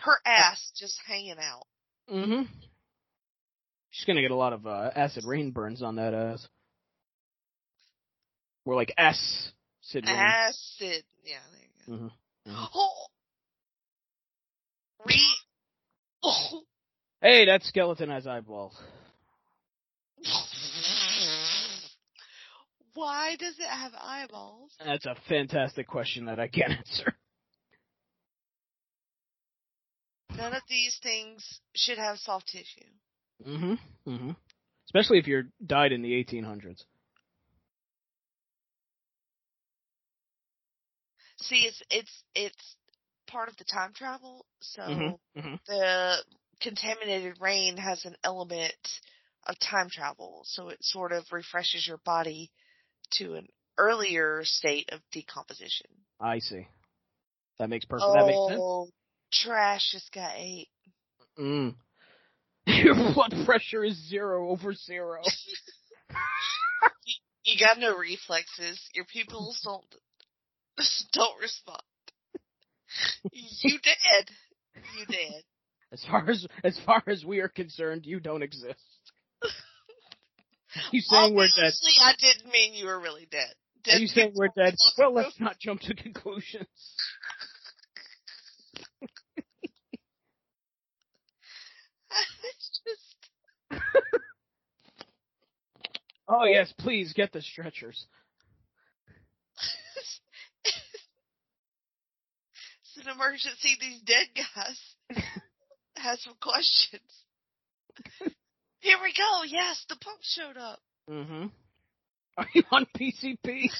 Her 0.00 0.16
ass 0.24 0.72
just 0.76 0.98
hanging 1.06 1.36
out. 1.38 1.66
Mm-hmm. 2.08 2.42
She's 3.90 4.04
gonna 4.06 4.22
get 4.22 4.30
a 4.30 4.36
lot 4.36 4.52
of 4.52 4.66
uh, 4.66 4.90
acid 4.94 5.24
rain 5.24 5.50
burns 5.50 5.82
on 5.82 5.96
that 5.96 6.14
ass. 6.14 6.46
We're 8.64 8.76
like 8.76 8.92
S. 8.96 9.52
Sid 9.82 10.04
rain. 10.06 10.16
Acid. 10.16 11.04
Yeah, 11.24 11.38
there 11.52 11.96
you 11.96 11.98
go. 11.98 12.52
Mhm. 12.52 12.68
Oh! 12.74 13.06
Re. 15.06 15.20
Oh! 16.22 16.62
Hey, 17.22 17.44
that 17.46 17.62
skeleton 17.64 18.08
has 18.08 18.26
eyeballs. 18.26 18.74
Why 22.94 23.36
does 23.36 23.58
it 23.58 23.68
have 23.68 23.92
eyeballs? 24.00 24.72
That's 24.84 25.06
a 25.06 25.14
fantastic 25.28 25.86
question 25.86 26.24
that 26.26 26.40
I 26.40 26.48
can't 26.48 26.72
answer. 26.78 27.14
None 30.36 30.54
of 30.54 30.62
these 30.68 30.98
things 31.02 31.60
should 31.74 31.98
have 31.98 32.18
soft 32.18 32.48
tissue. 32.48 32.88
Mm-hmm. 33.46 34.10
Mm-hmm. 34.10 34.30
Especially 34.86 35.18
if 35.18 35.26
you're 35.26 35.44
died 35.64 35.92
in 35.92 36.02
the 36.02 36.12
1800s. 36.12 36.84
See, 41.42 41.66
it's 41.66 41.82
it's 41.90 42.22
it's 42.34 42.76
part 43.26 43.48
of 43.48 43.56
the 43.56 43.64
time 43.64 43.92
travel, 43.94 44.44
so 44.60 44.82
Mm-hmm. 44.82 45.40
Mm-hmm. 45.40 45.54
the 45.66 46.16
contaminated 46.60 47.40
rain 47.40 47.76
has 47.76 48.04
an 48.04 48.16
element 48.24 48.74
of 49.46 49.56
time 49.58 49.88
travel, 49.90 50.42
so 50.44 50.68
it 50.68 50.78
sort 50.80 51.12
of 51.12 51.24
refreshes 51.32 51.86
your 51.86 51.98
body 52.04 52.50
to 53.12 53.34
an 53.34 53.48
earlier 53.78 54.40
state 54.44 54.90
of 54.92 55.00
decomposition. 55.12 55.86
I 56.20 56.38
see. 56.38 56.66
That 57.58 57.70
makes 57.70 57.84
perfect. 57.84 58.12
That 58.12 58.26
makes 58.26 58.46
sense. 58.48 58.60
Oh, 58.62 58.88
trash 59.32 59.90
just 59.92 60.12
got 60.12 60.32
ate. 60.36 60.68
Mm. 61.38 61.74
Your 62.66 62.94
blood 62.94 63.34
pressure 63.44 63.84
is 63.84 63.96
zero 64.08 64.50
over 64.50 64.74
zero. 64.74 65.22
You 67.44 67.58
got 67.58 67.78
no 67.78 67.96
reflexes. 67.96 68.78
Your 68.94 69.06
pupils 69.06 69.60
don't 69.64 69.84
don't 71.12 71.40
respond. 71.40 71.82
You 73.32 73.78
dead. 73.78 74.30
You 74.98 75.06
dead. 75.06 75.42
As 75.92 76.04
far 76.04 76.30
as 76.30 76.46
as 76.62 76.78
far 76.86 77.02
as 77.06 77.24
we 77.24 77.40
are 77.40 77.48
concerned, 77.48 78.06
you 78.06 78.20
don't 78.20 78.42
exist. 78.42 78.78
you 80.92 81.00
saying 81.00 81.34
we're 81.34 81.46
dead? 81.46 81.72
Obviously, 81.72 81.94
I 82.02 82.14
didn't 82.18 82.52
mean 82.52 82.74
you 82.74 82.86
were 82.86 83.00
really 83.00 83.26
dead. 83.30 83.48
Are 83.92 83.98
you 83.98 84.06
saying 84.06 84.32
we're 84.34 84.48
dead? 84.54 84.74
Well, 84.98 85.12
let's 85.12 85.40
not 85.40 85.58
jump 85.58 85.80
to 85.82 85.94
conclusions. 85.94 86.66
it's 92.42 92.80
just 92.86 93.82
Oh 96.28 96.44
yes, 96.44 96.72
please 96.78 97.12
get 97.12 97.32
the 97.32 97.42
stretchers. 97.42 98.06
it's 100.64 101.00
an 103.04 103.08
emergency. 103.12 103.76
These 103.80 104.02
dead 104.02 104.28
guys 104.36 104.94
have 106.00 106.18
some 106.18 106.34
questions. 106.40 107.02
Here 108.80 108.96
we 109.02 109.12
go. 109.16 109.42
Yes, 109.46 109.84
the 109.88 109.96
pump 109.96 110.18
showed 110.22 110.56
up. 110.56 110.78
Mm-hmm. 111.10 111.46
Are 112.36 112.46
you 112.54 112.62
on 112.72 112.86
PCP? 112.98 113.70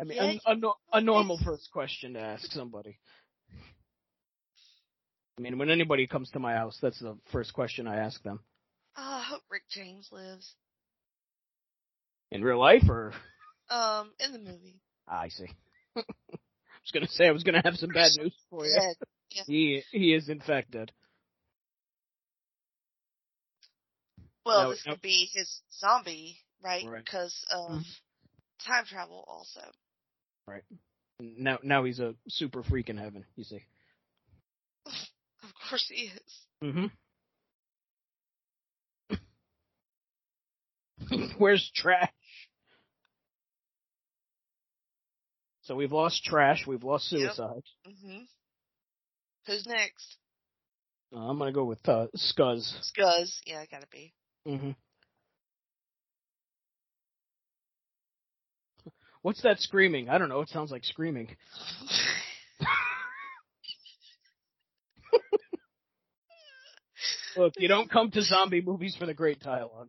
I 0.00 0.04
mean, 0.04 0.16
Yeah, 0.16 0.32
a, 0.46 0.52
a, 0.56 0.72
a 0.94 1.00
normal 1.00 1.38
first 1.44 1.70
question 1.72 2.14
to 2.14 2.20
ask 2.20 2.50
somebody. 2.50 2.98
I 5.38 5.40
mean, 5.42 5.58
when 5.58 5.70
anybody 5.70 6.06
comes 6.06 6.30
to 6.30 6.38
my 6.38 6.54
house, 6.54 6.78
that's 6.82 6.98
the 7.00 7.16
first 7.30 7.54
question 7.54 7.86
I 7.86 7.96
ask 7.96 8.22
them. 8.22 8.40
Oh, 8.96 9.02
I 9.02 9.22
hope 9.22 9.42
Rick 9.50 9.62
James 9.70 10.08
lives. 10.12 10.54
In 12.30 12.42
real 12.42 12.58
life, 12.58 12.82
or 12.88 13.12
Um, 13.70 14.10
in 14.18 14.32
the 14.32 14.38
movie. 14.38 14.80
Ah, 15.08 15.20
I 15.20 15.28
see. 15.28 15.46
I 15.96 16.00
was 16.00 16.90
gonna 16.92 17.08
say 17.08 17.28
I 17.28 17.32
was 17.32 17.42
gonna 17.44 17.62
have 17.64 17.76
some 17.76 17.90
bad 17.90 18.10
news 18.18 18.34
for 18.50 18.64
you. 18.66 18.94
Dead. 19.34 19.46
He 19.46 19.82
he 19.90 20.14
is 20.14 20.28
infected. 20.28 20.92
Well, 24.44 24.62
No, 24.64 24.70
this 24.70 24.82
no. 24.86 24.92
could 24.92 25.02
be 25.02 25.30
his 25.32 25.62
zombie, 25.72 26.38
right? 26.62 26.84
Right. 26.86 27.04
Because 27.04 27.44
of 27.50 27.70
Mhm. 27.70 27.84
time 28.66 28.84
travel, 28.86 29.24
also. 29.28 29.60
Right. 30.46 30.64
Now 31.20 31.58
now 31.62 31.84
he's 31.84 32.00
a 32.00 32.14
super 32.28 32.62
freak 32.62 32.88
in 32.90 32.96
heaven. 32.96 33.24
You 33.36 33.44
see. 33.44 33.64
Of 35.42 35.52
course 35.68 35.86
he 35.88 36.04
is. 36.06 36.46
Mm-hmm. 36.62 36.86
Where's 41.38 41.70
trash? 41.74 42.10
So 45.62 45.74
we've 45.76 45.92
lost 45.92 46.24
trash. 46.24 46.66
We've 46.66 46.84
lost 46.84 47.08
Yep. 47.10 47.36
suicide. 47.36 47.62
Who's 49.46 49.66
next? 49.66 50.16
Uh, 51.14 51.18
I'm 51.18 51.38
gonna 51.38 51.52
go 51.52 51.64
with 51.64 51.86
uh, 51.88 52.06
Scuzz. 52.16 52.72
Scuzz. 52.96 53.38
Yeah, 53.44 53.64
gotta 53.70 53.86
be. 53.90 54.14
Mm-hmm. 54.46 54.70
What's 59.22 59.42
that 59.42 59.60
screaming? 59.60 60.08
I 60.08 60.18
don't 60.18 60.28
know. 60.28 60.40
It 60.40 60.48
sounds 60.48 60.70
like 60.72 60.84
screaming. 60.84 61.28
Look, 67.36 67.54
you 67.58 67.68
don't 67.68 67.90
come 67.90 68.10
to 68.10 68.22
zombie 68.22 68.60
movies 68.60 68.94
for 68.98 69.06
the 69.06 69.14
great 69.14 69.40
dialogue. 69.40 69.88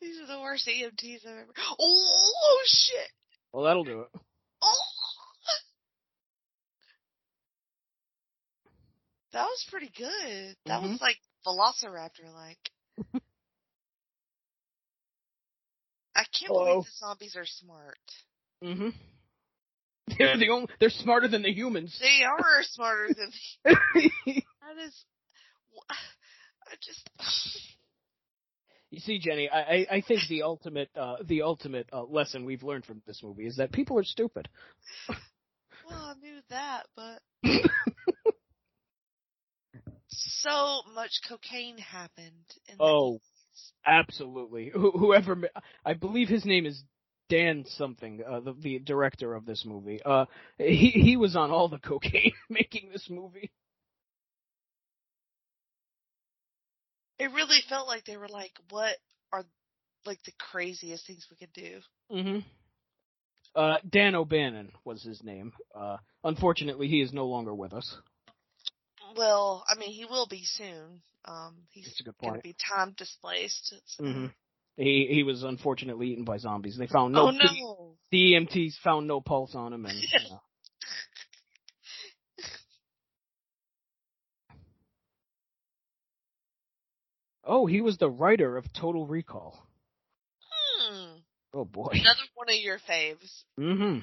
These 0.00 0.20
are 0.20 0.26
the 0.26 0.40
worst 0.40 0.68
EMTs 0.68 1.26
I've 1.26 1.32
ever. 1.32 1.52
Oh 1.78 2.60
shit! 2.64 3.10
Well, 3.52 3.64
that'll 3.64 3.84
do 3.84 4.00
it. 4.02 4.08
Oh. 4.62 4.99
That 9.32 9.44
was 9.44 9.64
pretty 9.70 9.90
good. 9.96 10.56
That 10.66 10.82
Mhm. 10.82 10.90
was 10.92 11.00
like 11.00 11.18
Velociraptor 11.46 12.32
like. 12.34 12.70
I 16.14 16.24
can't 16.24 16.48
Hello. 16.48 16.64
believe 16.74 16.84
the 16.84 16.90
zombies 16.92 17.36
are 17.36 17.46
smart. 17.46 17.98
Mm-hmm. 18.62 18.88
They're 20.18 20.36
the 20.36 20.50
only, 20.50 20.68
they're 20.80 20.90
smarter 20.90 21.28
than 21.28 21.42
the 21.42 21.52
humans. 21.52 21.96
They 22.00 22.24
are 22.24 22.62
smarter 22.64 23.14
than 23.14 23.30
the 23.64 23.74
that 24.60 24.78
is. 24.84 25.04
I 25.88 26.74
just. 26.80 27.08
You 28.90 28.98
see, 28.98 29.20
Jenny, 29.20 29.48
I, 29.48 29.60
I, 29.60 29.86
I 29.92 30.00
think 30.00 30.22
the 30.28 30.42
ultimate 30.42 30.90
uh, 30.96 31.16
the 31.24 31.42
ultimate 31.42 31.88
uh, 31.92 32.02
lesson 32.02 32.44
we've 32.44 32.64
learned 32.64 32.84
from 32.84 33.02
this 33.06 33.22
movie 33.22 33.46
is 33.46 33.56
that 33.56 33.70
people 33.70 33.96
are 33.98 34.04
stupid. 34.04 34.48
Well, 35.84 35.94
I 35.96 36.14
knew 36.20 36.40
that, 36.50 36.86
but 36.96 37.20
so 40.20 40.82
much 40.94 41.20
cocaine 41.28 41.78
happened. 41.78 42.46
In 42.68 42.78
the 42.78 42.84
Oh. 42.84 43.12
80s. 43.12 43.72
Absolutely. 43.86 44.70
Who, 44.70 44.92
whoever, 44.92 45.36
I 45.84 45.94
believe 45.94 46.28
his 46.28 46.44
name 46.44 46.66
is 46.66 46.82
Dan 47.28 47.64
something, 47.66 48.22
uh, 48.26 48.40
the, 48.40 48.52
the 48.54 48.78
director 48.80 49.34
of 49.34 49.46
this 49.46 49.64
movie. 49.64 50.00
Uh, 50.04 50.26
he 50.58 50.90
he 50.90 51.16
was 51.16 51.36
on 51.36 51.50
all 51.50 51.68
the 51.68 51.78
cocaine 51.80 52.32
making 52.50 52.90
this 52.92 53.08
movie. 53.10 53.50
It 57.18 57.30
really 57.32 57.60
felt 57.68 57.86
like 57.86 58.04
they 58.04 58.16
were 58.16 58.28
like, 58.28 58.58
"What 58.70 58.96
are 59.32 59.44
like 60.04 60.22
the 60.24 60.32
craziest 60.32 61.06
things 61.06 61.26
we 61.30 61.36
could 61.36 61.52
do?" 61.52 61.82
hmm 62.10 62.38
Uh, 63.54 63.78
Dan 63.88 64.14
O'Bannon 64.14 64.72
was 64.84 65.02
his 65.02 65.22
name. 65.22 65.52
Uh, 65.74 65.98
unfortunately, 66.24 66.88
he 66.88 67.00
is 67.00 67.12
no 67.12 67.26
longer 67.26 67.54
with 67.54 67.72
us. 67.72 67.96
Well, 69.16 69.64
I 69.68 69.78
mean, 69.78 69.90
he 69.90 70.04
will 70.04 70.26
be 70.26 70.42
soon. 70.44 71.02
Um, 71.24 71.56
he's 71.70 71.84
That's 71.86 72.00
a 72.00 72.04
good 72.04 72.14
going 72.22 72.34
to 72.34 72.40
be 72.40 72.54
time 72.68 72.94
displaced. 72.96 73.74
so- 73.86 74.04
hmm 74.04 74.26
He 74.76 75.06
he 75.10 75.22
was 75.22 75.42
unfortunately 75.42 76.08
eaten 76.08 76.24
by 76.24 76.38
zombies. 76.38 76.76
They 76.78 76.86
found 76.86 77.14
no. 77.14 77.28
oh 77.28 77.30
no! 77.30 77.96
The 78.10 78.32
EMTs 78.34 78.78
found 78.82 79.06
no 79.06 79.20
pulse 79.20 79.54
on 79.54 79.72
him, 79.72 79.84
and 79.86 79.94
you 80.00 80.08
know. 80.30 80.40
oh, 87.44 87.66
he 87.66 87.80
was 87.80 87.98
the 87.98 88.10
writer 88.10 88.56
of 88.56 88.72
Total 88.72 89.06
Recall. 89.06 89.66
Hmm. 90.80 91.18
Oh 91.52 91.64
boy. 91.64 91.90
Another 91.92 92.20
one 92.34 92.48
of 92.48 92.56
your 92.56 92.78
faves. 92.78 93.42
Mm-hmm. 93.58 93.98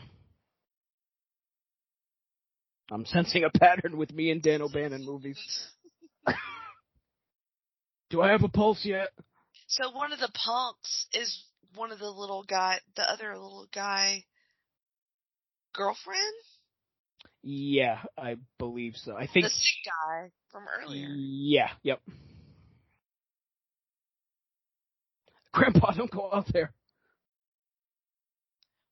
I'm 2.91 3.05
sensing 3.05 3.43
a 3.43 3.49
pattern 3.49 3.97
with 3.97 4.13
me 4.13 4.31
and 4.31 4.41
Dan 4.41 4.61
O'Bannon 4.61 5.05
movies. 5.05 5.37
Do 8.09 8.21
I 8.21 8.31
have 8.31 8.43
a 8.43 8.49
pulse 8.49 8.85
yet? 8.85 9.09
So 9.67 9.91
one 9.91 10.13
of 10.13 10.19
the 10.19 10.29
punks 10.33 11.07
is 11.13 11.43
one 11.75 11.91
of 11.91 11.99
the 11.99 12.09
little 12.09 12.43
guy, 12.43 12.79
the 12.95 13.03
other 13.09 13.33
little 13.33 13.67
guy, 13.73 14.23
girlfriend, 15.73 16.33
Yeah, 17.43 17.99
I 18.17 18.37
believe 18.57 18.93
so. 18.95 19.15
I 19.15 19.27
think. 19.27 19.45
the 19.45 19.49
sick 19.49 19.85
guy 19.85 20.31
from 20.51 20.63
earlier. 20.81 21.09
Yeah. 21.09 21.69
Yep. 21.83 22.01
Grandpa, 25.51 25.91
don't 25.91 26.11
go 26.11 26.29
out 26.33 26.45
there. 26.53 26.71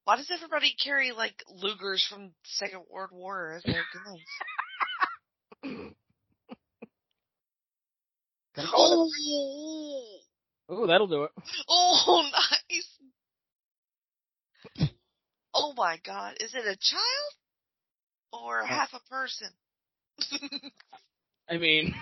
Why 0.05 0.15
does 0.17 0.29
everybody 0.31 0.75
carry 0.83 1.11
like 1.11 1.43
Lugers 1.63 2.07
from 2.07 2.31
Second 2.45 2.81
World 2.91 3.09
War 3.11 3.53
as 3.53 3.63
their 3.63 3.83
guns? 3.93 4.21
Oh, 8.57 9.09
Oh, 10.67 10.87
that'll 10.87 11.07
do 11.07 11.23
it. 11.23 11.31
oh, 11.69 12.23
nice. 14.79 14.89
Oh 15.53 15.73
my 15.75 15.97
God, 16.05 16.35
is 16.39 16.53
it 16.53 16.65
a 16.65 16.75
child 16.77 17.33
or 18.33 18.63
uh. 18.63 18.67
half 18.67 18.89
a 18.93 18.99
person? 19.09 19.49
I 21.49 21.57
mean, 21.57 21.93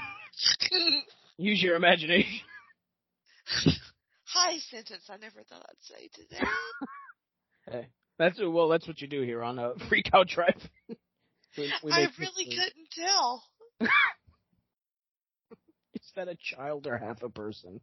use 1.38 1.62
your 1.62 1.76
imagination. 1.76 2.40
High 4.26 4.58
sentence 4.70 5.04
I 5.10 5.18
never 5.18 5.44
thought 5.44 5.66
I'd 5.70 5.82
say 5.82 6.08
today. 6.14 6.42
Hey, 7.70 7.88
that's 8.20 8.40
well, 8.42 8.68
that's 8.68 8.88
what 8.88 9.02
you 9.02 9.08
do 9.08 9.22
here 9.22 9.44
on 9.44 9.58
a 9.60 9.74
Freak 9.90 10.10
Out 10.14 10.28
Drive. 10.28 10.62
We- 11.56 11.72
we 11.84 11.92
I 11.92 12.08
really 12.18 12.46
couldn't 12.46 12.90
tell. 12.96 13.44
Is 15.94 16.12
that 16.16 16.28
a 16.28 16.36
child 16.36 16.88
or 16.88 16.98
half 16.98 17.22
a 17.22 17.30
person? 17.30 17.80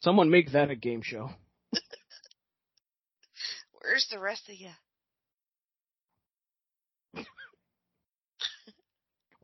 Someone 0.00 0.28
make 0.28 0.50
that 0.50 0.68
a 0.70 0.74
game 0.74 1.00
show. 1.00 1.30
Where's 3.80 4.08
the 4.10 4.18
rest 4.18 4.48
of 4.48 4.56
you? 4.56 4.70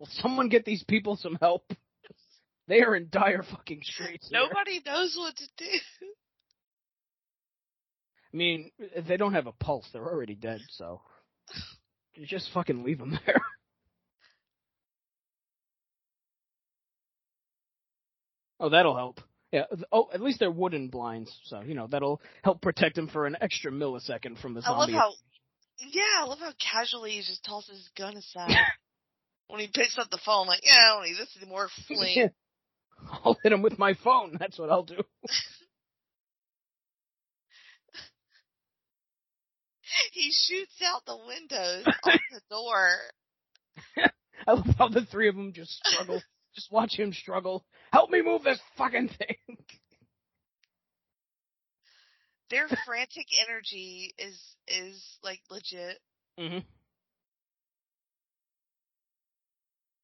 Will 0.01 0.09
someone 0.11 0.49
get 0.49 0.65
these 0.65 0.83
people 0.83 1.15
some 1.17 1.39
help? 1.41 1.71
They 2.67 2.83
are 2.83 2.97
in 2.97 3.09
dire 3.09 3.45
fucking 3.45 3.83
straits. 3.85 4.29
here. 4.31 4.41
Nobody 4.41 4.81
knows 4.85 5.15
what 5.17 5.37
to 5.37 5.45
do. 5.57 5.79
I 8.33 8.37
mean, 8.37 8.71
if 8.79 9.07
they 9.07 9.17
don't 9.17 9.35
have 9.35 9.47
a 9.47 9.53
pulse, 9.53 9.87
they're 9.93 10.07
already 10.07 10.35
dead. 10.35 10.61
So 10.71 11.01
you 12.15 12.27
just 12.27 12.51
fucking 12.53 12.83
leave 12.83 12.99
them 12.99 13.19
there. 13.27 13.41
Oh, 18.63 18.69
that'll 18.69 18.97
help. 18.97 19.21
Yeah. 19.51 19.65
Oh, 19.91 20.09
at 20.15 20.21
least 20.21 20.39
they're 20.39 20.49
wooden 20.49 20.87
blinds, 20.87 21.37
so 21.47 21.63
you 21.63 21.75
know 21.75 21.89
that'll 21.89 22.23
help 22.45 22.63
protect 22.63 22.95
them 22.95 23.09
for 23.09 23.27
an 23.27 23.37
extra 23.41 23.73
millisecond 23.73 24.41
from 24.41 24.55
the 24.55 24.63
zombie. 24.63 24.95
I 24.95 24.97
love 24.99 25.03
how, 25.03 25.13
yeah, 25.91 26.21
I 26.21 26.25
love 26.27 26.39
how 26.39 26.53
casually 26.61 27.11
he 27.11 27.19
just 27.23 27.45
tosses 27.45 27.77
his 27.77 27.91
gun 27.99 28.17
aside. 28.17 28.55
when 29.49 29.61
he 29.61 29.67
picks 29.67 29.99
up 29.99 30.11
the 30.11 30.21
phone, 30.25 30.47
like, 30.47 30.61
yeah, 30.63 30.79
I 30.79 30.95
don't 30.95 31.05
need 31.05 31.19
this 31.19 31.37
anymore, 31.37 31.69
fling. 31.89 32.31
I'll 33.25 33.37
hit 33.43 33.53
him 33.53 33.63
with 33.63 33.79
my 33.81 33.95
phone. 33.95 34.37
That's 34.39 34.59
what 34.59 34.71
I'll 34.71 34.85
do. 34.85 35.03
he 40.13 40.33
shoots 40.33 40.81
out 40.85 41.05
the 41.07 41.19
windows 41.27 41.85
on 42.05 42.19
the 42.31 42.41
door. 42.51 42.89
I 44.47 44.53
love 44.53 44.75
how 44.79 44.89
the 44.89 45.05
three 45.05 45.29
of 45.29 45.37
them 45.37 45.53
just 45.53 45.85
struggle. 45.85 46.23
just 46.55 46.71
watch 46.71 46.99
him 46.99 47.13
struggle. 47.13 47.65
Help 47.93 48.11
me 48.11 48.23
move 48.23 48.43
this 48.43 48.61
fucking 48.77 49.09
thing. 49.09 49.57
Their 52.51 52.69
frantic 52.85 53.27
energy 53.49 54.15
is 54.19 54.39
is 54.69 55.03
like 55.23 55.41
legit. 55.51 55.99
hmm 56.39 56.59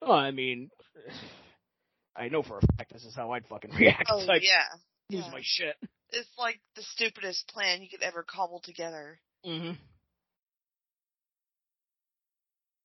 Well, 0.01 0.13
I 0.13 0.31
mean, 0.31 0.71
I 2.17 2.29
know 2.29 2.43
for 2.43 2.59
a 2.59 2.77
fact 2.77 2.93
this 2.93 3.05
is 3.05 3.15
how 3.15 3.33
I'd 3.33 3.47
fucking 3.47 3.73
react. 3.75 4.09
Oh 4.11 4.25
yeah, 4.41 4.65
lose 5.11 5.25
yeah. 5.27 5.31
my 5.31 5.41
shit. 5.43 5.77
it's 6.11 6.29
like 6.39 6.61
the 6.75 6.83
stupidest 6.83 7.49
plan 7.49 7.83
you 7.83 7.89
could 7.91 8.03
ever 8.03 8.23
cobble 8.23 8.61
together. 8.61 9.21
Hmm 9.45 9.71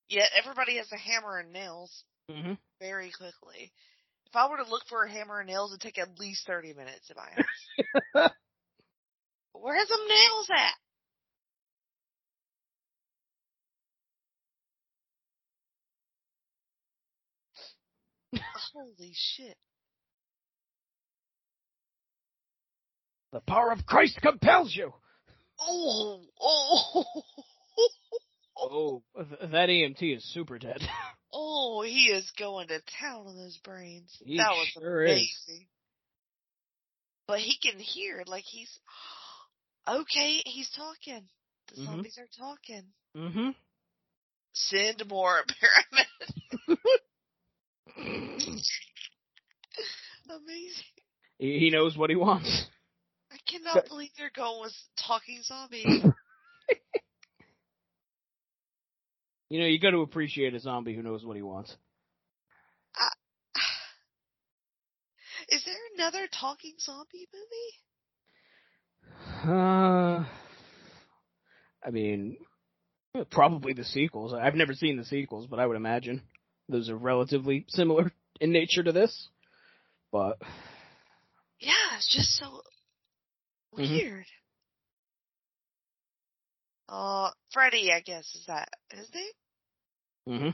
Yet 0.09 0.29
everybody 0.37 0.77
has 0.77 0.91
a 0.91 0.97
hammer 0.97 1.39
and 1.39 1.51
nails 1.51 2.03
hmm 2.29 2.53
very 2.79 3.11
quickly. 3.11 3.71
If 4.27 4.35
I 4.35 4.49
were 4.49 4.57
to 4.57 4.69
look 4.69 4.83
for 4.89 5.03
a 5.03 5.11
hammer 5.11 5.39
and 5.39 5.49
nails, 5.49 5.71
it'd 5.71 5.81
take 5.81 5.97
at 5.97 6.19
least 6.19 6.45
thirty 6.45 6.73
minutes 6.73 7.09
in 7.09 7.15
my 7.15 7.29
house. 8.23 8.31
Where's 9.53 9.87
them 9.87 10.07
nails 10.07 10.49
at? 10.51 10.73
Holy 18.73 19.11
shit. 19.13 19.57
The 23.31 23.39
power 23.41 23.71
of 23.71 23.85
Christ 23.85 24.19
compels 24.21 24.75
you. 24.75 24.93
Oh, 25.65 26.21
oh, 26.41 27.03
Oh, 28.57 29.03
that 29.15 29.69
EMT 29.69 30.15
is 30.15 30.23
super 30.33 30.59
dead. 30.59 30.79
oh, 31.33 31.81
he 31.81 32.05
is 32.07 32.29
going 32.37 32.67
to 32.67 32.79
town 32.99 33.27
on 33.27 33.35
those 33.35 33.57
brains. 33.63 34.15
He 34.23 34.37
that 34.37 34.51
was 34.51 34.67
sure 34.73 35.03
is. 35.03 35.11
amazing. 35.47 35.67
But 37.27 37.39
he 37.39 37.57
can 37.61 37.79
hear, 37.79 38.23
like 38.27 38.43
he's, 38.43 38.79
okay, 39.87 40.41
he's 40.45 40.69
talking. 40.71 41.27
The 41.73 41.81
Mhm. 41.81 41.85
zombies 41.85 42.17
are 42.17 42.27
talking. 42.37 42.83
Mm-hmm. 43.17 43.49
Send 44.53 45.03
more 45.09 45.41
paramedics. 45.87 47.07
Amazing. 50.29 50.83
He 51.39 51.69
knows 51.71 51.97
what 51.97 52.09
he 52.09 52.15
wants. 52.15 52.67
I 53.53 53.57
cannot 53.57 53.73
But- 53.75 53.87
believe 53.89 54.09
they're 54.17 54.31
going 54.35 54.69
talking 54.97 55.41
zombie. 55.43 55.85
You 59.49 59.59
know, 59.59 59.65
you 59.67 59.77
got 59.79 59.91
to 59.91 60.01
appreciate 60.01 60.55
a 60.55 60.59
zombie 60.59 60.95
who 60.95 61.03
knows 61.03 61.23
what 61.23 61.35
he 61.35 61.43
wants. 61.43 61.75
Is 65.49 65.63
there 65.63 65.75
another 65.95 66.27
talking 66.39 66.73
zombie 66.79 67.27
movie? 67.31 67.75
Uh, 69.47 70.25
I 71.85 71.91
mean, 71.91 72.37
probably 73.29 73.73
the 73.73 73.83
sequels. 73.83 74.33
I've 74.33 74.55
never 74.55 74.73
seen 74.73 74.97
the 74.97 75.05
sequels, 75.05 75.45
but 75.45 75.59
I 75.59 75.67
would 75.67 75.77
imagine 75.77 76.23
those 76.67 76.89
are 76.89 76.97
relatively 76.97 77.65
similar 77.67 78.11
in 78.41 78.51
nature 78.51 78.81
to 78.81 78.91
this. 78.91 79.27
But 80.11 80.39
Yeah, 81.59 81.73
it's 81.95 82.11
just 82.11 82.31
so 82.37 82.63
Mhm. 83.77 83.89
weird. 83.89 84.25
Uh, 86.89 87.31
Freddy, 87.51 87.91
I 87.91 88.01
guess, 88.01 88.35
is 88.35 88.45
that 88.47 88.69
his 88.91 89.09
name? 89.13 89.31
hmm 90.25 90.49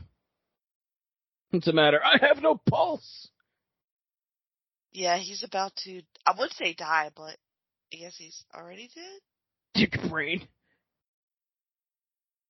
what's 1.52 1.66
the 1.66 1.74
matter? 1.74 2.00
I 2.04 2.18
have 2.26 2.42
no 2.42 2.60
pulse. 2.70 3.30
Yeah, 4.92 5.18
he's 5.18 5.44
about 5.44 5.76
to, 5.84 6.02
I 6.26 6.34
would 6.38 6.52
say 6.54 6.74
die, 6.74 7.12
but 7.16 7.38
I 7.94 7.98
guess 7.98 8.16
he's 8.18 8.44
already 8.56 8.90
dead? 8.94 9.20
Dick 9.76 10.10
Brain. 10.10 10.48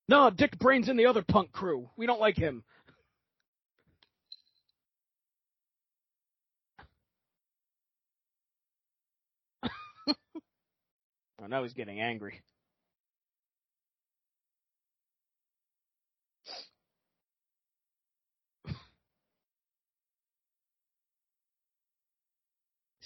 No, 0.08 0.30
Dick 0.30 0.58
Brain's 0.58 0.90
in 0.90 0.98
the 0.98 1.06
other 1.06 1.24
punk 1.24 1.52
crew. 1.52 1.90
We 1.96 2.06
don't 2.06 2.20
like 2.20 2.36
him. 2.36 2.64
Oh, 11.42 11.48
now 11.48 11.64
he's 11.64 11.74
getting 11.74 12.00
angry. 12.00 12.42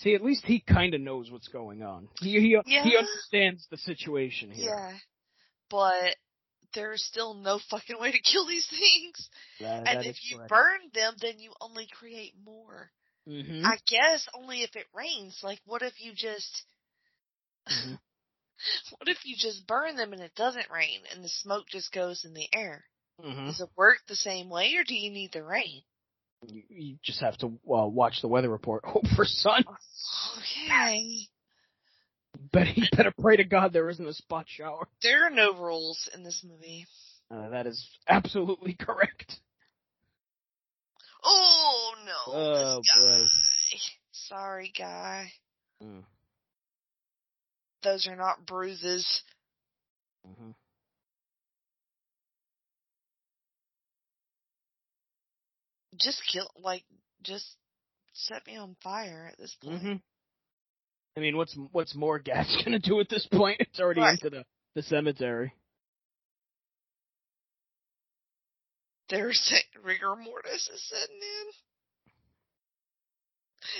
See, 0.04 0.16
at 0.16 0.24
least 0.24 0.44
he 0.46 0.60
kind 0.60 0.94
of 0.94 1.02
knows 1.02 1.32
what's 1.32 1.48
going 1.48 1.82
on. 1.82 2.10
He 2.20 2.32
he, 2.40 2.58
he 2.66 2.98
understands 2.98 3.66
the 3.72 3.78
situation 3.78 4.52
here. 4.52 4.76
Yeah. 4.76 4.98
But 5.70 6.16
there's 6.74 7.04
still 7.06 7.34
no 7.36 7.60
fucking 7.70 7.98
way 8.00 8.12
to 8.12 8.20
kill 8.22 8.46
these 8.46 8.68
things. 8.68 9.30
That- 9.62 9.88
and 9.88 10.00
that 10.00 10.06
if 10.06 10.18
you 10.24 10.38
correct. 10.38 10.50
burn 10.50 10.80
them, 10.94 11.16
then 11.22 11.40
you 11.40 11.54
only 11.62 11.88
create 11.88 12.34
more. 12.44 12.92
Mhm. 13.28 13.64
I 13.64 13.78
guess 13.88 14.28
only 14.34 14.64
if 14.64 14.76
it 14.76 14.88
rains. 14.94 15.40
Like, 15.42 15.60
what 15.66 15.82
if 15.82 15.94
you 16.02 16.12
just, 16.14 16.66
Mhm. 17.70 18.00
What 18.98 19.10
if 19.10 19.18
you 19.26 19.36
just 19.38 19.68
burn 19.68 19.96
them 19.96 20.14
and 20.14 20.22
it 20.22 20.36
doesn't 20.36 20.72
rain 20.72 21.00
and 21.14 21.24
the 21.24 21.30
smoke 21.30 21.66
just 21.70 21.92
goes 21.92 22.26
in 22.26 22.34
the 22.34 22.48
air? 22.54 22.86
Mhm. 23.22 23.48
Does 23.48 23.62
it 23.62 23.70
work 23.76 24.00
the 24.08 24.16
same 24.16 24.50
way 24.50 24.76
or 24.76 24.84
do 24.84 24.96
you 24.96 25.12
need 25.12 25.32
the 25.32 25.44
rain? 25.44 25.84
You, 26.48 26.64
you 26.70 26.98
just 27.04 27.22
have 27.22 27.38
to 27.38 27.48
uh, 27.48 27.88
watch 27.88 28.22
the 28.22 28.28
weather 28.28 28.50
report. 28.50 28.84
Hope 28.86 29.08
for 29.16 29.26
sun. 29.26 29.64
Okay. 30.38 31.28
Bet 32.52 32.78
you 32.78 32.86
better 32.96 33.14
pray 33.20 33.38
to 33.38 33.44
God 33.44 33.74
there 33.74 33.90
isn't 33.90 34.06
a 34.08 34.14
spot 34.14 34.46
shower. 34.48 34.88
There 35.02 35.26
are 35.26 35.30
no 35.30 35.54
rules 35.54 36.10
in 36.14 36.24
this 36.24 36.44
movie. 36.44 36.86
Uh, 37.30 37.50
that 37.50 37.68
is 37.68 37.88
absolutely 38.08 38.74
correct. 38.80 39.40
Oh 41.24 41.94
no. 42.06 42.34
Oh, 42.34 42.82
boy. 42.96 43.26
Sorry, 44.12 44.72
guy. 44.78 45.32
Mm. 45.82 46.04
Those 47.84 48.08
are 48.08 48.16
not 48.16 48.46
bruises. 48.46 49.24
Mm-hmm. 50.28 50.52
Just 56.00 56.22
kill, 56.32 56.50
like, 56.60 56.84
just 57.22 57.46
set 58.14 58.46
me 58.48 58.58
on 58.58 58.76
fire 58.82 59.30
at 59.32 59.38
this 59.38 59.56
point. 59.64 59.82
hmm 59.82 59.94
I 61.16 61.20
mean, 61.20 61.38
what's 61.38 61.56
what's 61.72 61.94
more 61.94 62.18
gas 62.18 62.56
gonna 62.66 62.80
do 62.80 63.00
at 63.00 63.10
this 63.10 63.28
point? 63.32 63.58
It's 63.60 63.80
already 63.80 64.02
Right. 64.02 64.20
into 64.24 64.30
the 64.30 64.46
the 64.76 64.82
cemetery. 64.82 65.54
They're 69.10 69.32
rigor 69.84 70.16
mortis 70.16 70.70
is 70.74 70.82
setting 70.90 71.22
in. 71.22 71.52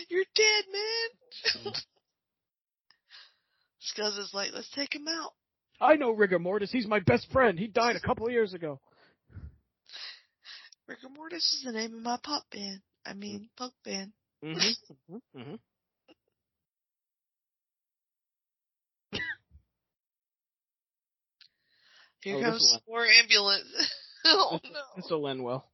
You're 0.10 0.26
dead, 0.36 0.66
man. 0.72 1.74
Scuzz 3.84 4.18
is 4.20 4.32
like, 4.34 4.52
let's 4.54 4.70
take 4.76 4.96
him 4.96 5.08
out. 5.08 5.32
I 5.82 5.96
know 5.96 6.12
rigor 6.12 6.40
mortis. 6.40 6.72
He's 6.72 6.88
my 6.88 7.00
best 7.00 7.28
friend. 7.32 7.60
He 7.60 7.68
died 7.68 7.96
a 7.96 8.00
couple 8.00 8.26
of 8.26 8.32
years 8.32 8.54
ago. 8.54 8.80
Rigor 10.88 11.10
mortis 11.16 11.44
is 11.54 11.64
the 11.66 11.72
name 11.72 11.94
of 11.94 12.02
my 12.02 12.18
pop 12.24 12.44
band. 12.52 12.82
I 13.06 13.14
mean, 13.14 13.50
punk 13.58 13.74
band. 13.84 14.14
Mm-hmm. 14.44 15.16
hmm 15.36 15.56
Here 22.22 22.38
Oh, 22.38 22.42
comes 22.42 22.78
more 22.88 23.06
ambulance. 23.06 23.66
oh 24.26 24.60
no. 24.64 24.80
This 24.96 25.12
will 25.12 25.28
end 25.28 25.44
well. 25.44 25.70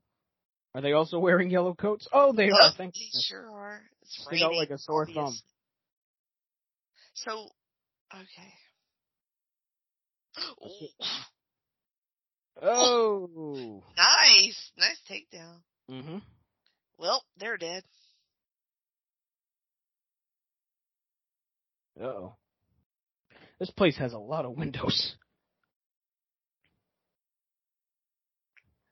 Are 0.74 0.82
they 0.82 0.94
also 0.94 1.20
wearing 1.20 1.50
yellow 1.50 1.76
coats? 1.76 2.08
Oh, 2.12 2.34
they 2.34 2.50
are. 2.50 2.72
Thank 2.78 2.96
they 2.96 3.02
goodness. 3.02 3.26
sure 3.30 3.52
are. 3.52 3.82
It's 4.02 4.26
out 4.26 4.32
raining. 4.32 4.58
like 4.58 4.70
a 4.72 4.78
sore 4.80 5.06
thumb. 5.06 5.36
So, 7.14 7.50
okay. 8.14 8.54
Oh. 12.62 13.84
nice, 13.98 14.72
nice 14.78 15.00
takedown. 15.10 15.62
hmm 15.90 16.18
Well, 16.98 17.24
they're 17.38 17.58
dead. 17.58 17.84
Uh-oh. 22.02 22.36
This 23.60 23.70
place 23.72 23.98
has 23.98 24.14
a 24.14 24.18
lot 24.18 24.46
of 24.46 24.58
windows. 24.58 25.16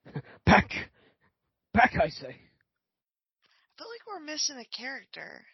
back. 0.46 0.70
Back, 1.74 1.94
I 2.02 2.10
say. 2.10 2.28
I 2.28 3.78
feel 3.78 3.88
like 3.88 4.06
we're 4.08 4.20
missing 4.20 4.58
a 4.58 4.66
character. 4.78 5.46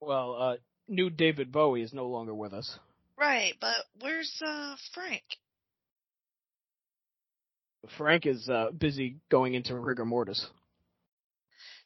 Well, 0.00 0.34
uh, 0.38 0.56
new 0.88 1.10
David 1.10 1.52
Bowie 1.52 1.82
is 1.82 1.92
no 1.92 2.06
longer 2.06 2.34
with 2.34 2.52
us. 2.52 2.78
Right, 3.18 3.54
but 3.60 3.76
where's 4.00 4.40
uh 4.44 4.76
Frank? 4.92 5.22
Frank 7.98 8.26
is, 8.26 8.48
uh, 8.48 8.70
busy 8.76 9.16
going 9.30 9.54
into 9.54 9.78
rigor 9.78 10.04
mortis. 10.06 10.46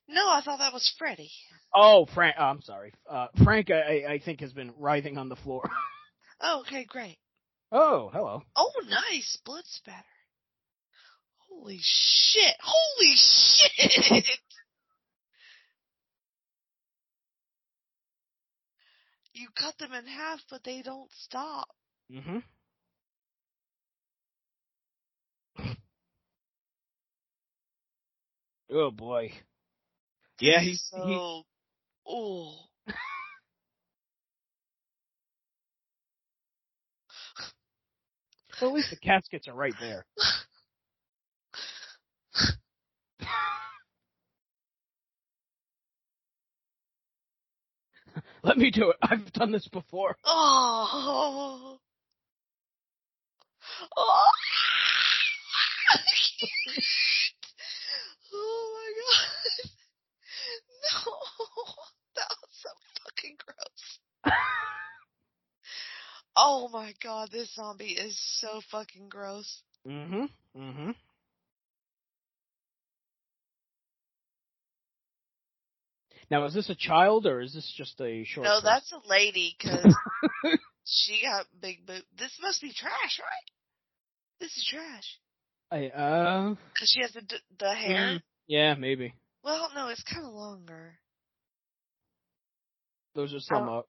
No, 0.08 0.28
I 0.28 0.40
thought 0.42 0.58
that 0.58 0.72
was 0.72 0.90
Freddy. 0.98 1.30
Oh, 1.74 2.06
Frank, 2.14 2.36
oh, 2.38 2.44
I'm 2.44 2.62
sorry. 2.62 2.94
Uh, 3.08 3.26
Frank, 3.44 3.70
I, 3.70 4.04
I 4.08 4.18
think 4.24 4.40
has 4.40 4.52
been 4.52 4.72
writhing 4.78 5.18
on 5.18 5.28
the 5.28 5.36
floor. 5.36 5.68
Oh, 6.40 6.60
okay, 6.60 6.84
great. 6.84 7.18
oh, 7.72 8.10
hello. 8.12 8.42
Oh, 8.54 8.70
nice 8.88 9.38
blood 9.44 9.64
spatter. 9.66 10.04
Holy 11.50 11.78
shit! 11.82 12.54
Holy 12.62 13.14
shit! 13.16 14.24
you 19.38 19.48
cut 19.54 19.78
them 19.78 19.92
in 19.92 20.06
half, 20.06 20.40
but 20.50 20.64
they 20.64 20.82
don't 20.82 21.10
stop. 21.12 21.68
Mm-hmm. 22.12 22.38
Oh 28.70 28.90
boy. 28.90 29.32
Yeah, 30.40 30.60
he's, 30.60 30.86
so. 30.92 31.06
he, 31.06 31.42
Oh. 32.06 32.54
well, 38.60 38.70
at 38.70 38.74
least 38.74 38.90
the 38.90 38.96
caskets 38.96 39.48
are 39.48 39.54
right 39.54 39.72
there. 39.80 40.04
Let 48.42 48.56
me 48.56 48.70
do 48.70 48.90
it. 48.90 48.96
I've 49.02 49.32
done 49.32 49.52
this 49.52 49.68
before. 49.68 50.16
Oh. 50.24 51.78
Oh. 53.96 54.30
oh 58.34 58.74
my 58.74 58.90
god. 58.98 59.70
No. 61.06 61.12
That 62.16 62.28
was 62.42 62.50
so 62.62 62.70
fucking 63.04 63.36
gross. 63.44 64.34
Oh 66.36 66.68
my 66.72 66.94
god, 67.02 67.28
this 67.30 67.54
zombie 67.54 67.92
is 67.92 68.18
so 68.40 68.60
fucking 68.70 69.08
gross. 69.08 69.62
Mm-hmm. 69.86 70.24
Mm-hmm. 70.56 70.90
Now, 76.30 76.44
is 76.44 76.54
this 76.54 76.68
a 76.68 76.74
child 76.74 77.26
or 77.26 77.40
is 77.40 77.54
this 77.54 77.72
just 77.76 78.00
a 78.00 78.24
short? 78.24 78.44
No, 78.44 78.60
that's 78.62 78.92
a 78.92 79.08
lady 79.08 79.56
because 79.58 79.94
she 80.84 81.22
got 81.22 81.46
big 81.60 81.86
boot. 81.86 82.04
This 82.18 82.36
must 82.42 82.60
be 82.60 82.72
trash, 82.72 83.18
right? 83.20 83.50
This 84.40 84.50
is 84.56 84.68
trash 84.70 85.18
I, 85.70 85.86
uh, 85.88 86.54
because 86.72 86.90
she 86.94 87.00
has 87.00 87.12
the 87.12 87.22
the 87.58 87.74
hair. 87.74 87.96
mm, 87.96 88.22
yeah, 88.46 88.74
maybe. 88.74 89.14
Well, 89.42 89.70
no, 89.74 89.88
it's 89.88 90.02
kind 90.02 90.26
of 90.26 90.32
longer. 90.32 90.98
Those 93.14 93.34
are 93.34 93.40
some. 93.40 93.68
Oh. 93.68 93.78
Uh, 93.78 93.82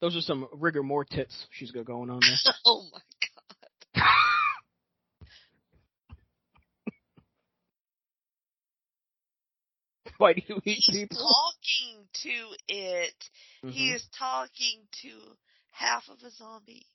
those 0.00 0.14
are 0.16 0.20
some 0.20 0.46
rigor 0.52 0.82
mortis 0.82 1.46
she's 1.50 1.70
got 1.70 1.86
going 1.86 2.10
on 2.10 2.20
there. 2.20 2.54
Oh 2.66 2.84
my 2.92 3.00
god. 3.00 4.02
Why 10.18 10.32
do 10.32 10.42
you 10.46 10.56
eat 10.64 10.82
He's 10.86 10.94
people? 10.94 11.18
talking 11.18 12.08
to 12.22 12.56
it. 12.68 13.14
He 13.62 13.90
Mhm. 13.90 13.94
is 13.96 14.06
talking 14.18 14.88
to 15.02 15.36
half 15.72 16.08
of 16.08 16.22
a 16.22 16.30
zombie. 16.30 16.86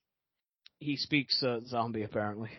He 0.80 0.98
speaks 0.98 1.44
uh, 1.44 1.60
zombie 1.68 2.04
apparently. 2.04 2.50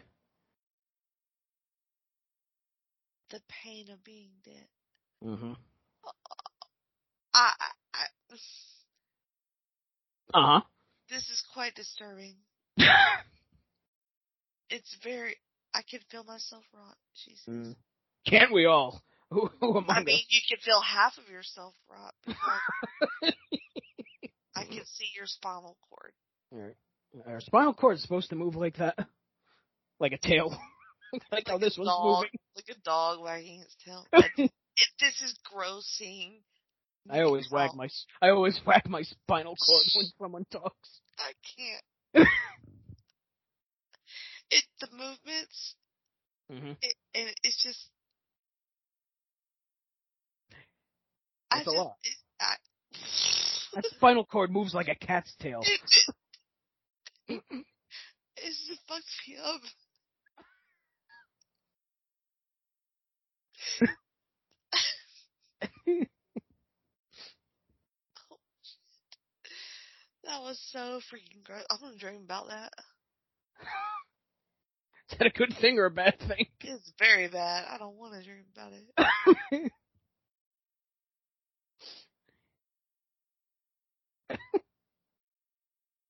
The 3.30 3.40
pain 3.48 3.90
of 3.90 4.04
being 4.04 4.30
dead. 4.44 4.68
Mm-hmm. 5.24 5.52
I, 7.34 7.52
I, 7.60 7.70
I 7.94 8.36
Uh 10.34 10.60
this 11.08 11.28
is 11.30 11.42
quite 11.52 11.74
disturbing. 11.74 12.36
It's 14.70 14.96
very. 15.04 15.36
I 15.74 15.82
can 15.82 16.00
feel 16.10 16.24
myself 16.24 16.64
rot. 16.72 16.96
Jesus. 17.14 17.44
Mm. 17.48 17.76
Can't 18.26 18.52
we 18.52 18.64
all? 18.64 19.02
Who, 19.33 19.51
who 19.61 19.70
among 19.78 19.91
I 19.91 20.03
mean, 20.03 20.16
us? 20.16 20.26
you 20.28 20.41
can 20.49 20.59
feel 20.62 20.80
half 20.80 21.16
of 21.18 21.28
yourself 21.30 21.74
because 22.26 22.43
I 24.57 24.64
can 24.64 24.85
see 24.85 25.07
your 25.16 25.26
spinal 25.26 25.76
cord. 25.89 26.12
Alright. 26.55 26.76
Our 27.26 27.41
spinal 27.41 27.74
cord 27.74 27.97
is 27.97 28.03
supposed 28.03 28.30
to 28.30 28.37
move 28.37 28.57
like 28.57 28.76
that, 28.76 28.97
like 30.01 30.12
a 30.12 30.18
tail, 30.18 30.57
like 31.33 31.45
how 31.47 31.59
this 31.59 31.76
was 31.78 31.89
dog, 31.89 32.24
moving. 32.24 32.30
like 32.57 32.76
a 32.76 32.80
dog 32.85 33.20
wagging 33.20 33.61
its 33.61 33.76
tail. 33.85 34.07
It, 34.74 34.89
this 35.01 35.20
is 35.20 35.39
grossing. 35.55 36.41
I 37.11 37.20
always 37.20 37.47
wag 37.53 37.74
my 37.74 37.89
I 38.22 38.30
always 38.30 38.59
wag 38.66 38.89
my 38.89 39.03
spinal 39.03 39.55
cord 39.55 39.83
when 39.95 40.07
someone 40.18 40.47
talks. 40.51 41.01
I 41.18 41.33
can't. 42.14 42.28
it 44.51 44.64
the 44.80 44.89
movements. 44.93 45.74
hmm 46.51 46.72
It, 46.80 46.95
and 47.14 47.28
it's 47.43 47.62
just. 47.62 47.87
I 51.53 51.59
It's 51.59 51.66
a 51.66 51.70
lot. 51.70 51.96
It, 52.03 52.14
I, 52.40 52.55
That 53.74 53.84
spinal 53.86 54.24
cord 54.24 54.50
moves 54.50 54.74
like 54.74 54.88
a 54.88 54.94
cat's 54.94 55.34
tail. 55.40 55.61
it, 55.62 55.80
it, 57.28 57.42
it 58.36 58.55
just 58.68 58.80
fucks 58.88 59.28
me 59.28 59.36
up. 59.42 59.61
Oh. 65.90 66.07
That 70.24 70.40
was 70.40 70.57
so 70.70 71.00
freaking 71.11 71.42
gross. 71.44 71.64
I'm 71.68 71.80
gonna 71.80 71.96
dream 71.96 72.22
about 72.24 72.46
that. 72.48 72.70
Is 75.11 75.18
that 75.18 75.26
a 75.26 75.30
good 75.30 75.53
thing 75.61 75.78
or 75.78 75.86
a 75.86 75.90
bad 75.90 76.16
thing? 76.20 76.46
It's 76.61 76.92
very 76.98 77.26
bad. 77.28 77.66
I 77.68 77.76
don't 77.76 77.96
want 77.96 78.14
to 78.14 78.22
dream 78.22 78.44
about 78.55 78.72
it. 78.72 79.72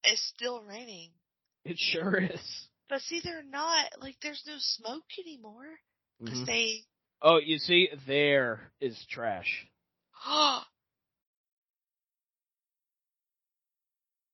It's 0.04 0.22
still 0.34 0.62
raining. 0.62 1.10
it 1.64 1.78
sure 1.78 2.18
is. 2.20 2.68
But 2.88 3.00
see, 3.02 3.20
they're 3.22 3.42
not, 3.44 3.92
like, 4.00 4.16
there's 4.20 4.42
no 4.46 4.56
smoke 4.58 5.04
anymore. 5.18 5.78
Because 6.18 6.40
Mhm. 6.40 6.46
they, 6.46 6.84
Oh, 7.22 7.38
you 7.38 7.58
see, 7.58 7.88
there 8.06 8.72
is 8.80 9.06
trash. 9.06 9.68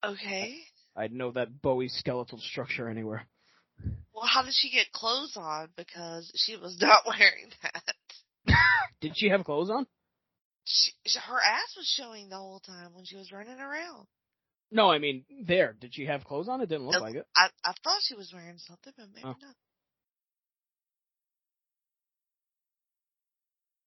okay. 0.05 0.57
I'd 0.97 1.12
know 1.12 1.30
that 1.32 1.61
Bowie 1.62 1.89
skeletal 1.89 2.39
structure 2.39 2.89
anywhere. 2.89 3.28
Well, 4.14 4.26
how 4.26 4.43
did 4.43 4.55
she 4.55 4.70
get 4.70 4.91
clothes 4.93 5.36
on? 5.36 5.68
Because 5.76 6.32
she 6.34 6.57
was 6.57 6.80
not 6.80 7.05
wearing 7.07 7.51
that. 7.62 7.95
Did 9.01 9.16
she 9.16 9.28
have 9.28 9.45
clothes 9.45 9.70
on? 9.70 9.86
She, 10.70 10.92
her 11.18 11.40
ass 11.40 11.74
was 11.78 11.86
showing 11.96 12.28
the 12.28 12.36
whole 12.36 12.60
time 12.60 12.92
when 12.92 13.06
she 13.06 13.16
was 13.16 13.32
running 13.32 13.58
around. 13.58 14.06
No, 14.70 14.90
I 14.90 14.98
mean 14.98 15.24
there. 15.46 15.74
Did 15.80 15.94
she 15.94 16.04
have 16.04 16.24
clothes 16.24 16.46
on? 16.48 16.60
It 16.60 16.68
didn't 16.68 16.86
look 16.86 17.00
like 17.00 17.14
it. 17.14 17.26
I, 17.34 17.48
I 17.64 17.72
thought 17.82 18.00
she 18.02 18.14
was 18.14 18.30
wearing 18.34 18.58
something, 18.58 18.92
but 18.96 19.06
maybe 19.14 19.26
Oh. 19.26 19.34
not. 19.40 19.54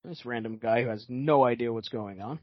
This 0.03 0.25
random 0.25 0.57
guy 0.57 0.81
who 0.81 0.89
has 0.89 1.05
no 1.07 1.43
idea 1.43 1.71
what's 1.71 1.89
going 1.89 2.19
on. 2.19 2.39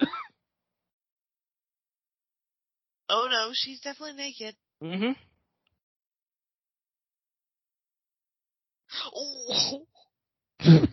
Oh 3.10 3.28
no, 3.30 3.50
she's 3.52 3.78
definitely 3.80 4.16
naked. 4.16 4.56
Mm-hmm. 4.82 5.12
Oh, 9.14 9.86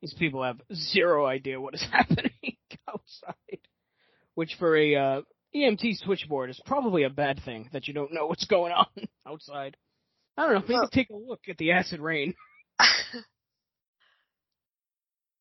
These 0.00 0.14
people 0.14 0.42
have 0.42 0.60
zero 0.72 1.26
idea 1.26 1.60
what 1.60 1.74
is 1.74 1.82
happening 1.92 2.30
outside. 2.88 3.34
Which 4.34 4.54
for 4.58 4.76
a 4.76 4.94
uh, 4.94 5.20
EMT 5.54 5.98
switchboard 5.98 6.50
is 6.50 6.60
probably 6.64 7.02
a 7.02 7.10
bad 7.10 7.40
thing 7.44 7.68
that 7.72 7.86
you 7.88 7.94
don't 7.94 8.12
know 8.12 8.26
what's 8.26 8.46
going 8.46 8.72
on 8.72 8.86
outside. 9.26 9.76
I 10.36 10.44
don't 10.44 10.54
know, 10.54 10.60
maybe 10.60 10.74
Well- 10.74 10.88
take 10.90 11.10
a 11.10 11.16
look 11.16 11.40
at 11.48 11.58
the 11.58 11.72
acid 11.72 12.00
rain. 12.00 12.34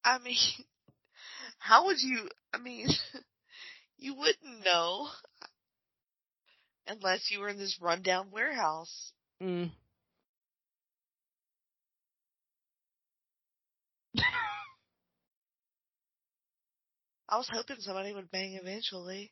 I 0.04 0.18
mean, 0.24 0.36
how 1.60 1.86
would 1.86 2.01
you? 2.01 2.28
I 2.53 2.57
mean, 2.57 2.88
you 3.97 4.16
wouldn't 4.16 4.66
know 4.66 5.07
unless 6.88 7.30
you 7.30 7.40
were 7.40 7.49
in 7.49 7.57
this 7.57 7.77
rundown 7.81 8.31
warehouse. 8.31 9.11
Mm. 9.41 9.72
I 17.30 17.38
was 17.38 17.48
hoping 17.52 17.76
somebody 17.80 18.11
would 18.11 18.31
bang 18.31 18.57
eventually. 18.60 19.31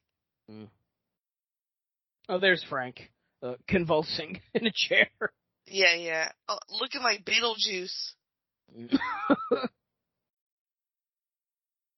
Oh, 2.29 2.39
there's 2.39 2.63
Frank, 2.69 3.09
uh, 3.41 3.55
convulsing 3.67 4.41
in 4.53 4.67
a 4.67 4.71
chair. 4.73 5.09
Yeah, 5.65 5.95
yeah. 5.95 6.31
Oh, 6.47 6.59
looking 6.79 7.01
like 7.01 7.25
Beetlejuice, 7.25 8.13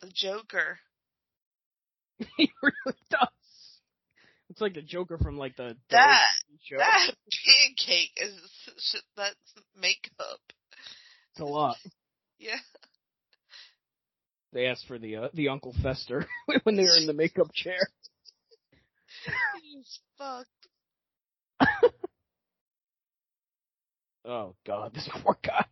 the 0.01 0.11
Joker. 0.13 0.79
he 2.37 2.51
really 2.61 2.97
does. 3.09 3.27
It's 4.49 4.61
like 4.61 4.73
the 4.73 4.81
Joker 4.81 5.17
from 5.17 5.37
like 5.37 5.55
the 5.55 5.75
That- 5.91 6.25
show. 6.63 6.77
That 6.77 7.11
pancake 7.45 8.11
is 8.17 8.35
that's 9.15 9.35
makeup. 9.79 10.39
It's 11.31 11.41
a 11.41 11.45
lot. 11.45 11.77
Yeah. 12.41 12.55
They 14.53 14.67
asked 14.67 14.87
for 14.87 14.97
the 14.97 15.17
uh, 15.17 15.27
the 15.33 15.49
Uncle 15.49 15.75
Fester 15.83 16.25
when 16.63 16.77
they 16.77 16.83
were 16.83 16.95
in 16.97 17.05
the 17.05 17.11
makeup 17.11 17.51
chair. 17.53 17.79
He's 19.61 19.99
fucked. 20.17 20.47
Oh 24.23 24.55
God, 24.65 24.93
this 24.93 25.09
poor 25.21 25.37
guy. 25.43 25.65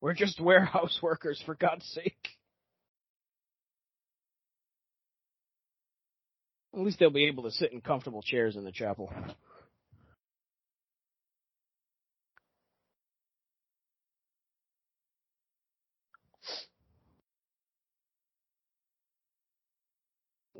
We're 0.00 0.14
just 0.14 0.40
warehouse 0.40 0.98
workers, 1.02 1.42
for 1.44 1.54
God's 1.54 1.86
sake. 1.86 2.28
At 6.74 6.80
least 6.80 6.98
they'll 7.00 7.10
be 7.10 7.26
able 7.26 7.42
to 7.44 7.50
sit 7.50 7.72
in 7.72 7.80
comfortable 7.80 8.22
chairs 8.22 8.54
in 8.54 8.64
the 8.64 8.70
chapel. 8.70 9.12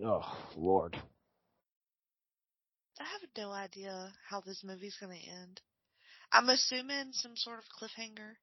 Oh, 0.04 0.22
Lord. 0.56 0.96
I 3.00 3.04
have 3.04 3.30
no 3.36 3.50
idea 3.50 4.12
how 4.28 4.40
this 4.40 4.62
movie's 4.64 4.96
gonna 5.00 5.14
end. 5.14 5.60
I'm 6.32 6.48
assuming 6.48 7.12
some 7.12 7.36
sort 7.36 7.58
of 7.58 7.64
cliffhanger, 7.80 8.34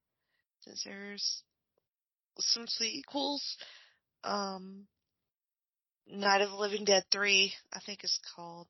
since 0.66 0.84
there's 0.84 1.44
some 2.40 2.68
sequels. 2.68 3.58
Um, 4.24 4.88
Night 6.08 6.42
of 6.42 6.50
the 6.50 6.56
Living 6.56 6.86
Dead 6.86 7.04
3, 7.12 7.54
I 7.74 7.80
think 7.86 8.04
it's 8.04 8.20
called. 8.36 8.68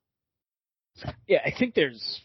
Yeah, 1.26 1.40
I 1.44 1.52
think 1.56 1.74
there's 1.74 2.20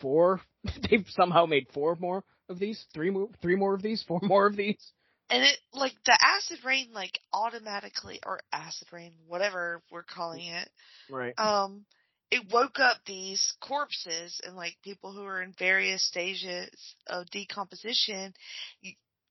four. 0.00 0.40
They've 0.90 1.06
somehow 1.10 1.46
made 1.46 1.66
four 1.72 1.96
more 1.98 2.22
of 2.48 2.58
these, 2.58 2.84
three 2.94 3.10
more, 3.10 3.28
three 3.42 3.56
more 3.56 3.74
of 3.74 3.82
these, 3.82 4.02
four 4.06 4.20
more 4.22 4.46
of 4.46 4.56
these. 4.56 4.92
And 5.30 5.42
it 5.42 5.56
like 5.72 5.94
the 6.04 6.16
acid 6.20 6.58
rain 6.64 6.90
like 6.92 7.18
automatically 7.32 8.20
or 8.24 8.40
acid 8.52 8.88
rain, 8.92 9.12
whatever 9.26 9.82
we're 9.90 10.02
calling 10.02 10.44
it, 10.44 10.68
Right. 11.10 11.34
um 11.38 11.84
it 12.30 12.52
woke 12.52 12.78
up 12.78 12.98
these 13.06 13.54
corpses 13.60 14.40
and 14.44 14.56
like 14.56 14.76
people 14.82 15.12
who 15.12 15.24
are 15.24 15.42
in 15.42 15.54
various 15.58 16.06
stages 16.06 16.68
of 17.06 17.30
decomposition 17.30 18.34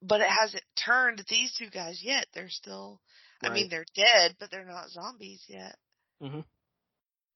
but 0.04 0.22
it 0.22 0.28
hasn't 0.30 0.64
turned 0.76 1.24
these 1.30 1.54
two 1.58 1.70
guys 1.70 2.02
yet 2.04 2.28
they're 2.34 2.50
still 2.50 3.02
i 3.44 3.50
mean 3.50 3.70
they're 3.70 3.86
dead 3.96 4.36
but 4.40 4.52
they're 4.52 4.66
not 4.66 4.90
zombies 4.90 5.44
yet 5.48 5.76
Mhm. 6.22 6.44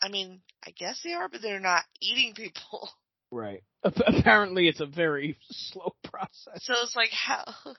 i 0.01 0.09
mean 0.09 0.41
i 0.65 0.71
guess 0.71 1.01
they 1.03 1.13
are 1.13 1.29
but 1.29 1.41
they're 1.41 1.59
not 1.59 1.83
eating 2.01 2.33
people 2.35 2.89
Right. 3.31 3.61
Apparently, 3.83 4.69
it's 4.69 4.79
a 4.79 4.85
very 4.85 5.37
slow 5.51 5.93
process. 6.03 6.63
so 6.63 6.73
it's 6.81 6.95
like 6.95 7.11
how 7.11 7.43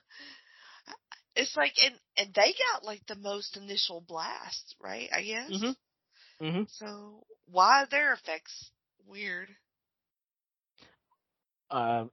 it's 1.35 1.55
like 1.57 1.73
and 1.83 1.95
and 2.17 2.33
they 2.35 2.53
got 2.71 2.83
like 2.83 3.01
the 3.07 3.15
most 3.15 3.57
initial 3.57 4.01
blast 4.07 4.75
right 4.81 5.09
i 5.13 5.21
guess 5.23 5.49
Mhm. 5.51 5.75
hmm 6.39 6.63
so 6.67 7.23
why 7.47 7.83
are 7.83 7.87
their 7.87 8.13
effects 8.13 8.71
weird 9.07 9.49
Uh, 11.71 12.05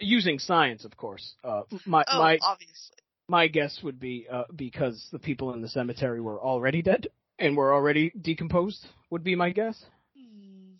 using 0.00 0.38
science, 0.38 0.84
of 0.84 0.96
course. 0.96 1.34
Uh, 1.44 1.62
my 1.84 2.04
oh 2.08 2.18
my 2.18 2.38
obviously 2.42 2.96
my 3.28 3.48
guess 3.48 3.80
would 3.82 3.98
be 3.98 4.26
uh, 4.30 4.44
because 4.54 5.08
the 5.12 5.18
people 5.18 5.52
in 5.52 5.62
the 5.62 5.68
cemetery 5.68 6.20
were 6.20 6.40
already 6.40 6.82
dead 6.82 7.08
and 7.38 7.56
were 7.56 7.74
already 7.74 8.12
decomposed. 8.20 8.86
Would 9.10 9.24
be 9.24 9.34
my 9.34 9.50
guess. 9.50 9.82
Hmm. 10.16 10.74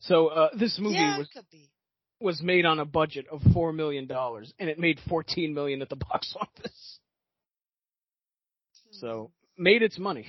So 0.00 0.28
uh, 0.28 0.48
this 0.56 0.78
movie 0.78 0.96
yeah, 0.96 1.18
was 1.18 1.28
was 2.20 2.42
made 2.42 2.66
on 2.66 2.78
a 2.78 2.84
budget 2.84 3.26
of 3.30 3.40
four 3.52 3.72
million 3.72 4.06
dollars, 4.06 4.52
and 4.58 4.68
it 4.68 4.78
made 4.78 5.00
fourteen 5.08 5.54
million 5.54 5.82
at 5.82 5.88
the 5.88 5.96
box 6.10 6.34
office. 6.38 6.98
So 8.92 9.30
made 9.56 9.82
its 9.82 9.98
money. 9.98 10.26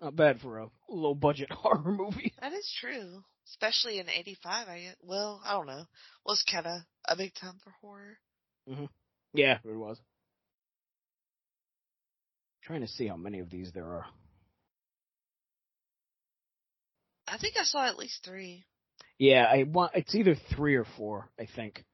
Not 0.00 0.16
bad 0.16 0.40
for 0.40 0.58
a 0.58 0.68
low 0.88 1.14
budget 1.14 1.50
horror 1.52 1.92
movie. 1.92 2.32
That 2.40 2.52
is 2.52 2.68
true. 2.80 3.22
Especially 3.52 3.98
in 3.98 4.08
85, 4.08 4.68
I 4.68 4.94
well, 5.02 5.40
I 5.44 5.52
don't 5.52 5.66
know. 5.66 5.84
Was 6.24 6.42
kind 6.50 6.66
of 6.66 6.80
a 7.06 7.16
big 7.16 7.34
time 7.34 7.54
for 7.62 7.70
horror. 7.82 8.16
Yeah, 9.34 9.58
it 9.64 9.76
was. 9.76 9.98
Trying 12.62 12.80
to 12.80 12.88
see 12.88 13.06
how 13.08 13.16
many 13.16 13.40
of 13.40 13.50
these 13.50 13.70
there 13.72 13.84
are. 13.84 14.06
I 17.28 17.36
think 17.38 17.56
I 17.60 17.64
saw 17.64 17.86
at 17.86 17.98
least 17.98 18.24
three. 18.24 18.64
Yeah, 19.18 19.44
I 19.44 19.64
want 19.64 19.92
it's 19.94 20.14
either 20.14 20.34
three 20.56 20.74
or 20.74 20.86
four, 20.96 21.28
I 21.38 21.46
think. 21.54 21.84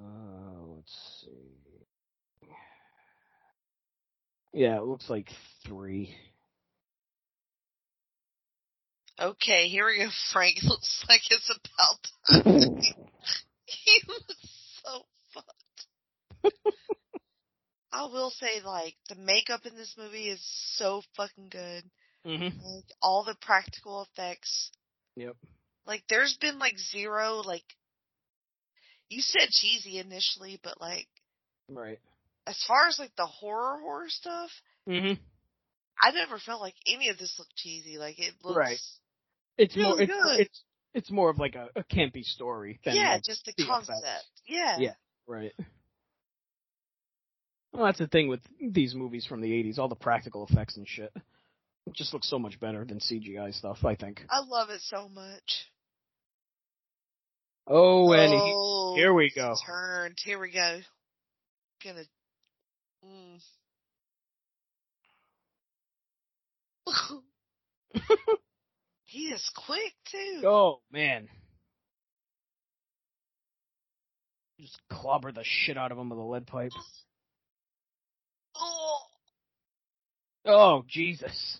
Uh, 0.00 0.66
let's 0.74 1.22
see. 1.22 2.48
Yeah, 4.52 4.76
it 4.78 4.84
looks 4.84 5.08
like 5.08 5.28
three. 5.66 6.14
Okay, 9.20 9.68
here 9.68 9.86
we 9.86 9.98
go, 9.98 10.10
Frank. 10.32 10.56
Looks 10.62 11.04
like 11.08 11.22
it's 11.30 11.50
about 11.50 12.44
time. 12.44 12.80
he 13.64 14.00
looks 14.06 14.36
so 14.84 15.02
fucked. 15.32 16.54
I 17.92 18.04
will 18.04 18.30
say, 18.30 18.60
like, 18.64 18.94
the 19.08 19.14
makeup 19.14 19.64
in 19.64 19.74
this 19.74 19.94
movie 19.96 20.28
is 20.28 20.40
so 20.76 21.02
fucking 21.16 21.48
good. 21.50 21.84
Mm-hmm. 22.26 22.58
Like, 22.58 22.84
all 23.00 23.24
the 23.24 23.36
practical 23.40 24.02
effects. 24.02 24.70
Yep. 25.16 25.36
Like, 25.86 26.02
there's 26.10 26.36
been, 26.40 26.58
like, 26.58 26.76
zero, 26.78 27.36
like, 27.44 27.64
you 29.08 29.22
said 29.22 29.48
cheesy 29.50 29.98
initially, 29.98 30.60
but, 30.62 30.80
like, 30.80 31.06
Right. 31.70 31.98
as 32.46 32.62
far 32.68 32.86
as, 32.88 32.98
like, 32.98 33.14
the 33.16 33.26
horror 33.26 33.78
horror 33.80 34.08
stuff, 34.08 34.50
Mm-hmm. 34.88 35.14
I 36.00 36.10
never 36.12 36.38
felt 36.38 36.60
like 36.60 36.74
any 36.86 37.08
of 37.08 37.18
this 37.18 37.34
looked 37.38 37.56
cheesy. 37.56 37.98
Like, 37.98 38.18
it 38.18 38.34
looks. 38.44 38.56
Right. 38.56 38.78
It's 39.58 39.76
more 39.76 40.00
it's, 40.00 40.12
good. 40.12 40.40
it's 40.40 40.62
it's 40.94 41.10
more 41.10 41.30
of 41.30 41.38
like 41.38 41.54
a, 41.54 41.68
a 41.76 41.84
campy 41.84 42.24
story 42.24 42.80
than 42.84 42.96
yeah, 42.96 43.14
like, 43.14 43.22
just 43.22 43.44
the 43.44 43.64
concept. 43.64 44.02
Yeah. 44.46 44.76
Yeah. 44.78 44.94
right. 45.26 45.52
Well, 47.72 47.84
that's 47.86 47.98
the 47.98 48.06
thing 48.06 48.28
with 48.28 48.40
these 48.60 48.94
movies 48.94 49.26
from 49.26 49.42
the 49.42 49.50
'80s. 49.50 49.78
All 49.78 49.88
the 49.88 49.94
practical 49.94 50.46
effects 50.46 50.76
and 50.76 50.88
shit. 50.88 51.12
It 51.86 51.94
just 51.94 52.12
looks 52.12 52.28
so 52.28 52.38
much 52.38 52.58
better 52.58 52.84
than 52.84 52.98
CGI 52.98 53.54
stuff. 53.54 53.84
I 53.84 53.94
think. 53.94 54.22
I 54.30 54.40
love 54.40 54.70
it 54.70 54.80
so 54.82 55.08
much. 55.08 55.70
Oh, 57.66 58.12
and 58.12 58.32
he, 58.32 58.38
oh, 58.40 58.94
here 58.96 59.12
we 59.12 59.30
go. 59.34 59.54
Turned. 59.66 60.16
Here 60.24 60.40
we 60.40 60.52
go. 60.52 60.80
Gonna. 61.84 62.04
Mm. 63.04 63.40
he 69.16 69.28
is 69.28 69.50
quick 69.66 69.94
too. 70.10 70.42
Oh 70.46 70.80
man. 70.92 71.28
Just 74.60 74.78
clobber 74.90 75.32
the 75.32 75.42
shit 75.42 75.78
out 75.78 75.90
of 75.90 75.98
him 75.98 76.10
with 76.10 76.18
a 76.18 76.22
lead 76.22 76.46
pipe. 76.46 76.72
Oh, 78.54 78.98
Oh 80.44 80.84
Jesus. 80.88 81.58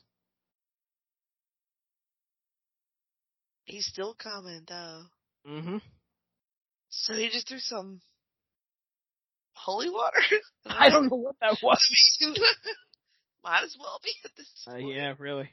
he's 3.65 3.87
still 3.87 4.15
coming 4.15 4.61
though. 4.69 5.03
Mm-hmm. 5.49 5.79
So 6.91 7.15
he 7.15 7.29
just 7.31 7.49
threw 7.49 7.59
some 7.59 8.01
holy 9.55 9.89
water. 9.91 10.21
I 10.67 10.91
don't 10.91 11.11
know 11.11 11.17
what 11.17 11.37
that 11.41 11.57
was. 11.63 11.83
Might 13.45 13.65
as 13.65 13.77
well 13.79 13.99
be 14.05 14.13
at 14.25 14.31
this 14.37 14.69
Uh, 14.71 14.77
yeah, 14.77 15.15
really. 15.19 15.51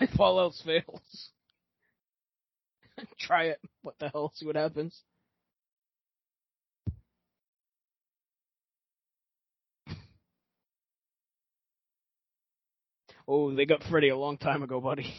If 0.00 0.18
all 0.18 0.40
else 0.40 0.60
fails, 0.64 1.30
try 3.18 3.44
it. 3.44 3.60
What 3.82 3.98
the 3.98 4.08
hell? 4.08 4.32
See 4.34 4.46
what 4.46 4.56
happens. 4.56 5.02
Oh, 13.30 13.54
they 13.54 13.66
got 13.66 13.82
Freddy 13.82 14.08
a 14.08 14.16
long 14.16 14.38
time 14.38 14.62
ago, 14.62 14.80
buddy. 14.80 15.12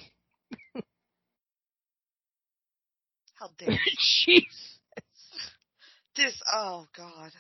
How 3.36 3.50
dare 3.60 3.70
you. 3.70 3.78
Jeez. 4.42 4.42
this? 6.16 6.42
Oh 6.52 6.88
God. 6.98 7.32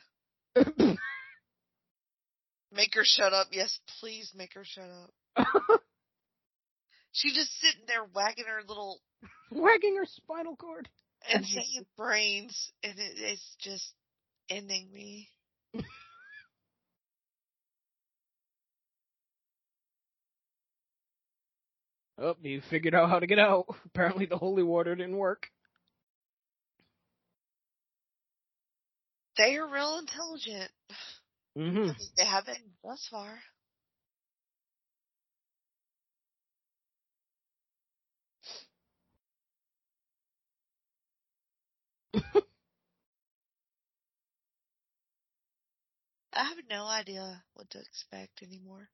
Make 2.71 2.93
her 2.93 3.01
shut 3.03 3.33
up. 3.33 3.47
Yes, 3.51 3.79
please 3.99 4.31
make 4.35 4.53
her 4.53 4.63
shut 4.63 4.89
up. 5.35 5.81
She's 7.19 7.33
just 7.35 7.51
sitting 7.59 7.81
there 7.85 8.05
wagging 8.15 8.45
her 8.47 8.61
little 8.65 9.01
Wagging 9.51 9.97
her 9.97 10.05
spinal 10.05 10.55
cord. 10.55 10.87
and 11.29 11.45
saying 11.45 11.85
brains, 11.97 12.71
and 12.81 12.97
it, 12.97 13.11
it's 13.17 13.55
just 13.59 13.93
ending 14.49 14.89
me. 14.93 15.27
Oh, 22.21 22.35
you 22.41 22.61
figured 22.69 22.93
out 22.93 23.09
how 23.09 23.19
to 23.19 23.27
get 23.27 23.39
out. 23.39 23.65
Apparently 23.85 24.25
the 24.25 24.37
holy 24.37 24.63
water 24.63 24.93
didn't 24.93 25.15
work. 25.15 25.47
They 29.37 29.55
are 29.55 29.71
real 29.71 29.99
intelligent. 29.99 30.69
Mm-hmm. 31.57 31.91
They 32.17 32.25
have 32.25 32.45
been 32.45 32.55
thus 32.83 33.07
far. 33.09 33.39
I 42.13 42.21
have 46.43 46.57
no 46.69 46.85
idea 46.85 47.43
what 47.53 47.69
to 47.71 47.79
expect 47.79 48.41
anymore. 48.43 48.89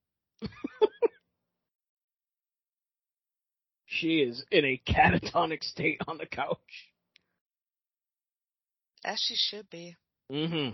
She 3.85 4.21
is 4.21 4.43
in 4.51 4.65
a 4.65 4.81
catatonic 4.87 5.63
state 5.63 6.01
on 6.07 6.17
the 6.17 6.25
couch. 6.25 6.57
As 9.05 9.21
she 9.21 9.35
should 9.35 9.69
be. 9.69 9.95
Mm-hmm. 10.31 10.71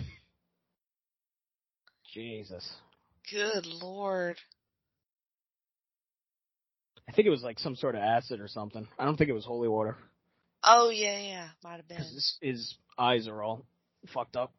Jesus. 2.12 2.72
Good 3.30 3.66
lord. 3.66 4.38
I 7.10 7.12
think 7.12 7.26
it 7.26 7.30
was 7.30 7.42
like 7.42 7.58
some 7.58 7.74
sort 7.74 7.96
of 7.96 8.02
acid 8.02 8.38
or 8.40 8.46
something. 8.46 8.86
I 8.96 9.04
don't 9.04 9.16
think 9.16 9.30
it 9.30 9.32
was 9.32 9.44
holy 9.44 9.66
water. 9.66 9.96
Oh 10.62 10.90
yeah, 10.90 11.18
yeah, 11.18 11.48
might 11.64 11.78
have 11.78 11.88
been. 11.88 11.96
His, 11.96 12.38
his 12.40 12.76
eyes 12.96 13.26
are 13.26 13.42
all 13.42 13.66
fucked 14.14 14.36
up. 14.36 14.54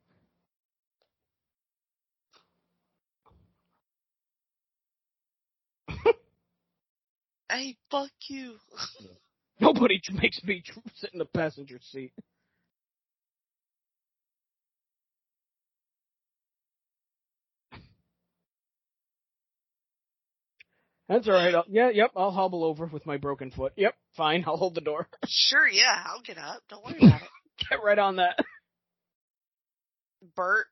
hey, 7.50 7.78
fuck 7.90 8.10
you. 8.28 8.56
Nobody 9.62 10.02
makes 10.22 10.44
me 10.44 10.62
sit 10.98 11.14
in 11.14 11.20
the 11.20 11.26
passenger 11.26 11.80
seat. 11.82 12.12
That's 21.12 21.28
all 21.28 21.34
right. 21.34 21.54
I'll, 21.54 21.66
yeah, 21.68 21.90
yep. 21.90 22.12
I'll 22.16 22.32
hobble 22.32 22.64
over 22.64 22.86
with 22.86 23.06
my 23.06 23.18
broken 23.18 23.52
foot. 23.52 23.74
Yep, 23.76 23.94
fine. 24.16 24.46
I'll 24.48 24.56
hold 24.56 24.76
the 24.76 24.82
door. 24.82 25.10
Sure, 25.28 25.68
yeah, 25.68 26.02
I'll 26.06 26.22
get 26.22 26.38
up. 26.38 26.62
Don't 26.70 26.86
worry 26.86 26.96
about 27.06 27.22
it. 27.22 27.28
Get 27.70 27.84
right 27.84 28.00
on 28.00 28.16
that. 28.16 28.40
Burt. 30.36 30.68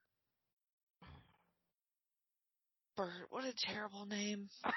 Burt, 2.96 3.28
what 3.30 3.44
a 3.44 3.54
terrible 3.54 4.06
name. 4.06 4.48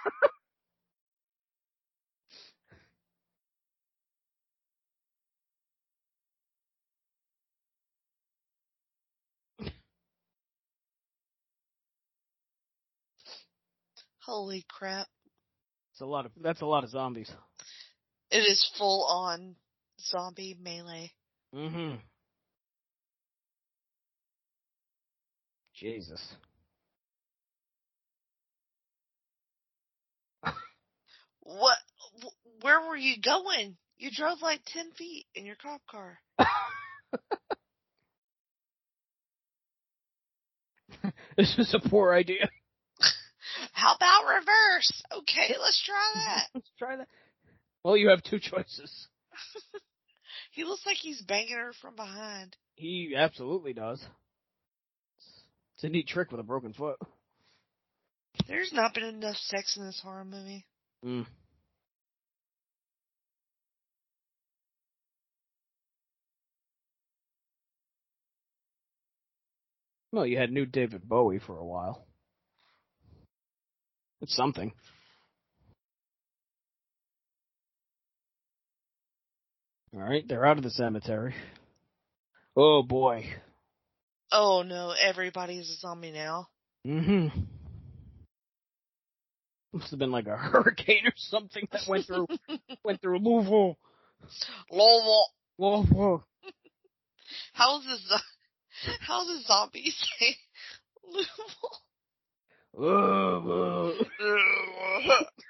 Holy 14.26 14.64
crap. 14.68 15.06
It's 16.02 16.08
a 16.08 16.10
lot 16.10 16.26
of. 16.26 16.32
That's 16.42 16.62
a 16.62 16.66
lot 16.66 16.82
of 16.82 16.90
zombies. 16.90 17.30
It 18.32 18.38
is 18.38 18.68
full 18.76 19.06
on 19.08 19.54
zombie 20.00 20.58
melee. 20.60 21.12
Mm-hmm. 21.54 21.94
Jesus. 25.76 26.34
What? 31.42 31.78
Where 32.62 32.80
were 32.80 32.96
you 32.96 33.20
going? 33.22 33.76
You 33.96 34.10
drove 34.12 34.42
like 34.42 34.62
10 34.66 34.90
feet 34.98 35.26
in 35.36 35.46
your 35.46 35.54
cop 35.54 35.82
car. 35.88 36.18
this 41.36 41.56
is 41.58 41.72
a 41.74 41.88
poor 41.88 42.12
idea. 42.12 42.48
How 43.82 43.96
about 43.96 44.22
reverse? 44.28 45.02
Okay, 45.12 45.56
let's 45.60 45.82
try 45.84 46.12
that. 46.14 46.46
Let's 46.54 46.70
try 46.78 46.96
that. 46.96 47.08
Well, 47.82 47.96
you 47.96 48.10
have 48.10 48.22
two 48.22 48.38
choices. 48.38 49.08
he 50.52 50.62
looks 50.62 50.86
like 50.86 50.98
he's 50.98 51.20
banging 51.22 51.56
her 51.56 51.72
from 51.80 51.96
behind. 51.96 52.56
He 52.76 53.14
absolutely 53.16 53.72
does. 53.72 54.00
It's 55.74 55.82
a 55.82 55.88
neat 55.88 56.06
trick 56.06 56.30
with 56.30 56.38
a 56.38 56.44
broken 56.44 56.72
foot. 56.72 56.96
There's 58.46 58.72
not 58.72 58.94
been 58.94 59.02
enough 59.02 59.36
sex 59.36 59.76
in 59.76 59.84
this 59.84 60.00
horror 60.00 60.24
movie. 60.24 60.64
Mm. 61.04 61.26
Well, 70.12 70.24
you 70.26 70.38
had 70.38 70.52
new 70.52 70.66
David 70.66 71.08
Bowie 71.08 71.40
for 71.40 71.58
a 71.58 71.66
while. 71.66 72.06
It's 74.22 74.36
something. 74.36 74.72
All 79.92 80.00
right, 80.00 80.26
they're 80.26 80.46
out 80.46 80.56
of 80.56 80.64
the 80.64 80.70
cemetery. 80.70 81.34
Oh 82.56 82.82
boy. 82.82 83.26
Oh 84.30 84.62
no, 84.62 84.94
everybody's 84.98 85.68
a 85.68 85.74
zombie 85.74 86.12
now. 86.12 86.48
Mm-hmm. 86.86 87.40
Must 89.72 89.90
have 89.90 89.98
been 89.98 90.12
like 90.12 90.28
a 90.28 90.36
hurricane 90.36 91.06
or 91.06 91.12
something 91.16 91.66
that 91.72 91.82
went 91.88 92.06
through 92.06 92.28
went 92.84 93.00
through 93.00 93.18
Louisville. 93.18 93.76
Lol. 94.70 95.26
Louisville. 95.58 96.24
How's 97.52 97.84
the 97.84 98.20
how's 99.00 99.26
the 99.26 99.42
zombie 99.46 99.90
say? 99.90 100.36
Louisville. 101.04 101.82
You 102.74 103.94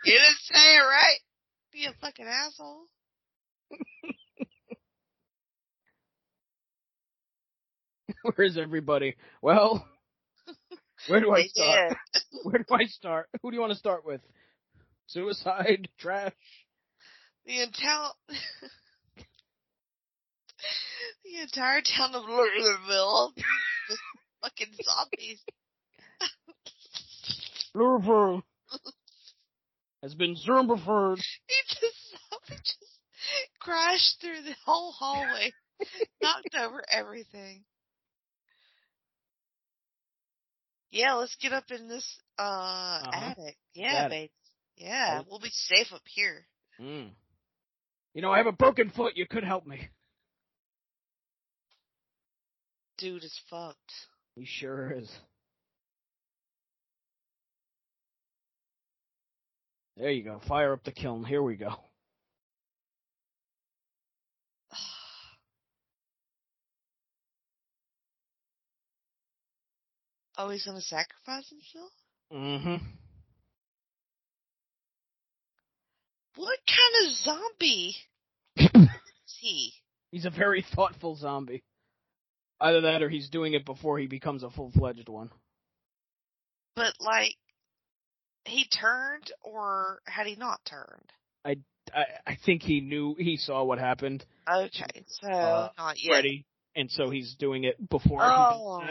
didn't 0.04 0.40
say 0.40 0.76
it 0.76 0.80
right. 0.80 1.20
You 1.74 1.90
fucking 2.00 2.26
asshole. 2.26 2.86
Where 8.36 8.46
is 8.46 8.58
everybody? 8.58 9.16
Well, 9.40 9.86
where 11.08 11.20
do 11.20 11.32
I 11.32 11.44
start? 11.44 11.96
Where 12.42 12.58
do 12.58 12.74
I 12.74 12.84
start? 12.86 13.28
Who 13.40 13.50
do 13.50 13.54
you 13.54 13.60
want 13.60 13.72
to 13.72 13.78
start 13.78 14.04
with? 14.04 14.20
Suicide? 15.06 15.88
Trash? 15.98 16.32
The 17.46 17.62
entire 17.62 18.10
the 21.24 21.40
entire 21.40 21.80
town 21.82 22.14
of 22.14 22.24
Louisville 22.24 23.32
fucking 24.42 24.74
zombies. 24.82 25.42
Louisville 27.74 28.42
has 30.02 30.14
been 30.14 30.36
zombified. 30.36 31.18
He 31.46 31.54
just 31.68 31.80
zombie 32.30 32.62
just 32.62 33.00
crashed 33.60 34.20
through 34.20 34.42
the 34.42 34.54
whole 34.64 34.92
hallway, 34.92 35.52
knocked 36.22 36.54
over 36.58 36.82
everything. 36.90 37.64
Yeah, 40.90 41.14
let's 41.14 41.36
get 41.40 41.52
up 41.52 41.70
in 41.70 41.88
this 41.88 42.06
uh 42.38 42.42
Uh-huh. 42.42 43.10
attic. 43.30 43.56
Yeah, 43.74 43.92
Attic. 44.04 44.10
babe. 44.10 44.30
Yeah, 44.76 45.20
Oh. 45.22 45.26
we'll 45.28 45.38
be 45.40 45.50
safe 45.50 45.92
up 45.92 46.02
here. 46.06 46.46
Mm. 46.80 47.10
You 48.14 48.20
know, 48.22 48.30
I 48.30 48.38
have 48.38 48.46
a 48.46 48.52
broken 48.52 48.90
foot. 48.90 49.16
You 49.16 49.26
could 49.26 49.44
help 49.44 49.66
me. 49.66 49.88
Dude 52.98 53.24
is 53.24 53.38
fucked. 53.48 53.92
He 54.36 54.44
sure 54.44 54.92
is. 54.92 55.10
There 59.96 60.10
you 60.10 60.24
go. 60.24 60.40
Fire 60.48 60.72
up 60.72 60.84
the 60.84 60.92
kiln. 60.92 61.24
Here 61.24 61.42
we 61.42 61.56
go. 61.56 61.74
Oh, 70.38 70.48
he's 70.48 70.64
gonna 70.64 70.80
sacrifice 70.80 71.50
himself? 71.50 71.92
Mm-hmm. 72.32 72.84
What 76.36 76.58
kind 76.66 77.06
of 77.06 77.16
zombie 77.18 77.94
is 78.56 79.36
he? 79.38 79.72
He's 80.10 80.24
a 80.24 80.30
very 80.30 80.64
thoughtful 80.74 81.16
zombie. 81.16 81.62
Either 82.60 82.80
that 82.80 83.02
or 83.02 83.10
he's 83.10 83.28
doing 83.28 83.52
it 83.52 83.66
before 83.66 83.98
he 83.98 84.06
becomes 84.06 84.42
a 84.42 84.50
full-fledged 84.50 85.08
one. 85.08 85.30
But 86.74 86.94
like, 87.00 87.34
he 88.44 88.66
turned 88.66 89.30
or 89.42 90.00
had 90.06 90.26
he 90.26 90.34
not 90.36 90.60
turned? 90.64 91.12
I, 91.44 92.04
I 92.26 92.38
think 92.46 92.62
he 92.62 92.80
knew, 92.80 93.16
he 93.18 93.36
saw 93.36 93.64
what 93.64 93.78
happened, 93.80 94.24
Okay, 94.48 95.04
so 95.08 95.28
Uh, 95.28 95.68
not 95.76 95.96
yet. 96.02 96.12
Freddy, 96.12 96.46
and 96.76 96.88
so 96.90 97.10
he's 97.10 97.34
doing 97.34 97.64
it 97.64 97.88
before 97.90 98.20
Oh, 98.22 98.80
he 98.80 98.86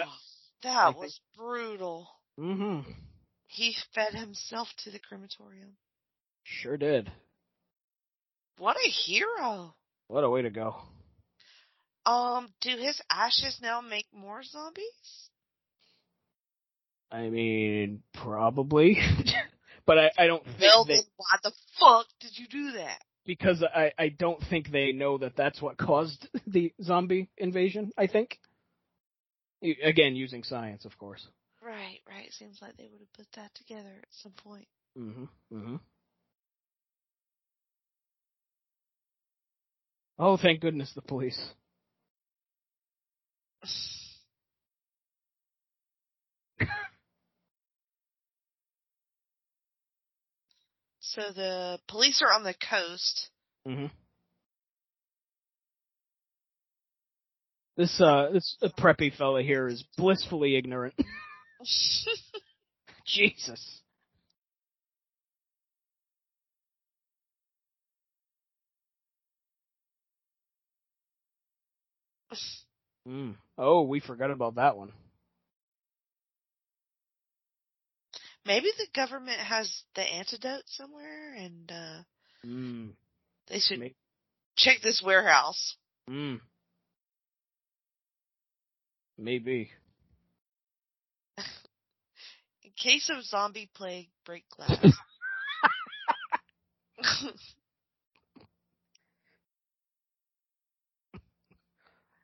that 0.64 0.76
I 0.78 0.92
think- 0.92 0.98
was 1.04 1.20
brutal. 1.36 2.10
Mm-hmm. 2.40 2.92
He 3.48 3.76
fed 3.96 4.14
himself 4.14 4.68
to 4.84 4.92
the 4.92 5.00
crematorium. 5.00 5.78
Sure 6.44 6.78
did. 6.78 7.12
What 8.58 8.76
a 8.78 8.90
hero. 8.90 9.74
What 10.08 10.24
a 10.24 10.30
way 10.30 10.42
to 10.44 10.50
go. 10.50 10.76
Um, 12.06 12.50
do 12.62 12.72
his 12.78 13.00
ashes 13.10 13.58
now 13.62 13.82
make 13.82 14.08
more 14.14 14.44
zombies? 14.44 15.30
I 17.12 17.30
mean, 17.30 18.04
probably. 18.14 18.98
but 19.86 19.98
I, 20.00 20.12
I 20.18 20.28
don't 20.28 20.44
think 20.44 20.60
Well, 20.62 20.86
they, 20.86 21.02
why 21.18 21.38
the 21.44 21.52
fuck 21.80 22.06
did 22.20 22.38
you 22.38 22.48
do 22.48 22.72
that? 22.74 23.02
because 23.26 23.64
I, 23.64 23.92
I 23.98 24.10
don't 24.10 24.42
think 24.50 24.72
they 24.72 24.92
know 24.92 25.18
that 25.20 25.36
that's 25.36 25.62
what 25.62 25.78
caused 25.78 26.28
the 26.48 26.74
zombie 26.82 27.30
invasion, 27.38 27.92
I 27.98 28.08
think. 28.08 28.40
Again, 29.84 30.16
using 30.16 30.44
science, 30.44 30.86
of 30.86 30.98
course. 30.98 31.28
Right, 31.64 32.00
right. 32.10 32.32
Seems 32.34 32.60
like 32.62 32.76
they 32.78 32.90
would 32.92 33.00
have 33.00 33.14
put 33.14 33.28
that 33.36 33.54
together 33.54 33.94
at 34.02 34.08
some 34.12 34.32
point. 34.44 34.68
hmm 34.96 35.26
hmm 35.52 35.76
Oh, 40.18 40.38
thank 40.38 40.62
goodness 40.62 40.92
the 40.94 41.02
police. 41.02 41.40
So 51.14 51.22
the 51.36 51.78
police 51.90 52.24
are 52.26 52.34
on 52.34 52.46
the 52.46 52.54
coast. 52.54 53.30
Mm-hmm. 53.68 53.88
This 57.76 58.00
uh 58.00 58.30
this 58.32 58.56
preppy 58.80 59.14
fella 59.14 59.44
here 59.44 59.68
is 59.68 59.84
blissfully 59.98 60.56
ignorant. 60.56 60.94
Jesus. 63.06 63.82
Mm. 73.10 73.34
Oh, 73.58 73.82
we 73.82 74.00
forgot 74.00 74.30
about 74.30 74.58
that 74.58 74.78
one. 74.78 74.92
Maybe 78.46 78.72
the 78.78 78.88
government 78.96 79.40
has 79.40 79.84
the 79.96 80.02
antidote 80.02 80.64
somewhere, 80.68 81.34
and 81.36 81.72
uh 81.72 82.04
Mm. 82.44 82.96
they 83.48 83.60
should 83.60 83.94
check 84.56 84.82
this 84.82 85.00
warehouse. 85.04 85.78
Mm. 86.10 86.42
Maybe. 89.16 89.72
In 92.64 92.72
case 92.76 93.12
of 93.12 93.24
zombie 93.24 93.70
plague, 93.76 94.10
break 94.26 94.50
glass. 94.50 94.98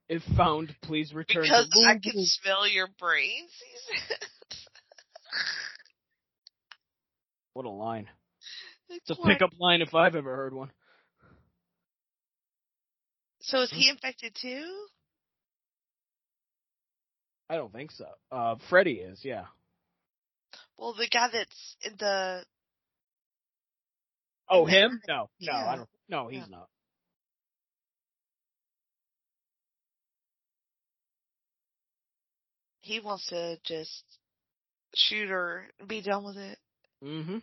If 0.09 0.23
found, 0.37 0.73
please 0.81 1.13
return 1.13 1.43
because 1.43 1.69
I 1.85 1.95
can 1.99 2.13
smell 2.25 2.65
your 2.65 2.87
brains. 2.97 3.51
he 3.91 3.99
said. 4.07 4.17
What 7.57 7.65
a 7.65 7.69
line. 7.71 8.07
It's 8.87 9.09
It's 9.09 9.19
a 9.19 9.23
pickup 9.23 9.49
line 9.59 9.81
if 9.81 9.95
I've 9.95 10.15
ever 10.15 10.35
heard 10.35 10.53
one. 10.53 10.69
So 13.39 13.63
is 13.63 13.71
he 13.71 13.89
infected 13.89 14.37
too? 14.39 14.85
I 17.49 17.55
don't 17.55 17.73
think 17.73 17.91
so. 17.93 18.05
Uh, 18.31 18.57
Freddy 18.69 18.99
is, 18.99 19.21
yeah. 19.23 19.45
Well, 20.77 20.93
the 20.93 21.07
guy 21.11 21.29
that's 21.33 21.77
in 21.81 21.93
the 21.97 22.45
Oh, 24.47 24.65
him? 24.65 25.01
No, 25.07 25.31
no, 25.41 25.51
Yeah. 25.51 25.67
I 25.67 25.75
don't. 25.77 25.89
No, 26.07 26.27
he's 26.27 26.41
Yeah. 26.41 26.57
not. 26.57 26.69
he 32.81 32.99
wants 32.99 33.25
to 33.29 33.57
just 33.63 34.03
shoot 34.93 35.27
her 35.29 35.71
and 35.79 35.87
be 35.87 36.01
done 36.01 36.23
with 36.23 36.37
it. 36.37 36.59
Mm-hmm. 37.03 37.37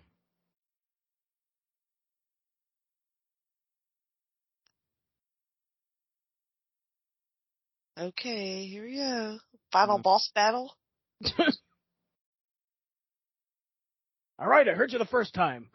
Okay, 7.99 8.67
here 8.67 8.85
we 8.85 8.97
go. 8.97 9.39
Final 9.73 9.99
Mhm. 9.99 10.03
boss 10.03 10.29
battle. 10.35 10.77
All 14.39 14.49
right, 14.49 14.69
I 14.69 14.73
heard 14.75 14.93
you 14.93 14.99
the 14.99 15.05
first 15.05 15.33
time. 15.33 15.71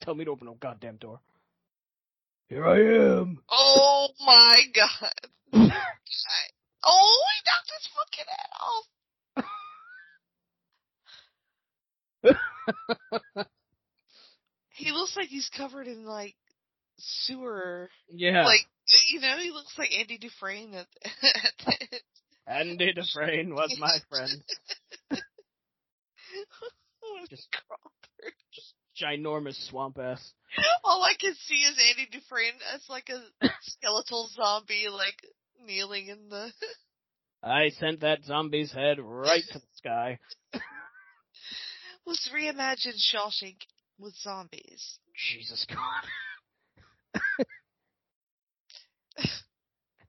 Tell 0.00 0.14
me 0.14 0.24
to 0.24 0.30
open 0.30 0.46
no 0.46 0.54
goddamn 0.54 0.96
door. 0.96 1.20
Here 2.48 2.66
I 2.66 2.78
am. 2.80 3.42
Oh 3.48 4.08
my 4.20 4.62
god. 4.74 5.14
Oh, 6.82 7.22
he 7.36 7.42
knocked 7.44 7.70
his 7.76 7.86
fucking 7.88 8.24
head 8.26 8.50
off. 8.58 8.86
He 14.80 14.92
looks 14.92 15.16
like 15.16 15.28
he's 15.28 15.50
covered 15.54 15.86
in 15.86 16.04
like 16.06 16.34
sewer. 16.98 17.90
yeah. 18.08 18.44
Like 18.44 18.66
you 19.10 19.20
know, 19.20 19.36
he 19.38 19.50
looks 19.50 19.76
like 19.78 19.90
Andy 19.92 20.18
Dufresne 20.18 20.74
at, 20.74 20.86
at 21.04 22.00
Andy 22.46 22.92
Dufresne 22.94 23.54
was 23.54 23.76
my 23.78 23.98
friend. 24.08 24.42
Just 27.30 27.48
crawler. 27.52 28.32
Ginormous 29.00 29.68
swamp 29.68 29.98
ass. 29.98 30.32
All 30.84 31.02
I 31.02 31.14
can 31.18 31.34
see 31.34 31.56
is 31.56 31.76
Andy 31.90 32.08
Dufresne 32.10 32.58
as 32.74 32.82
like 32.88 33.10
a 33.10 33.22
skeletal 33.62 34.28
zombie, 34.34 34.88
like 34.90 35.16
kneeling 35.64 36.08
in 36.08 36.28
the. 36.28 36.52
I 37.42 37.70
sent 37.70 38.00
that 38.00 38.24
zombie's 38.24 38.72
head 38.72 38.98
right 38.98 39.42
to 39.52 39.58
the 39.58 39.66
sky. 39.76 40.18
Let's 42.06 42.28
reimagine 42.34 42.98
Shawshank 42.98 43.58
with 43.98 44.14
zombies. 44.16 44.98
Jesus 45.34 45.66
God. 45.68 46.04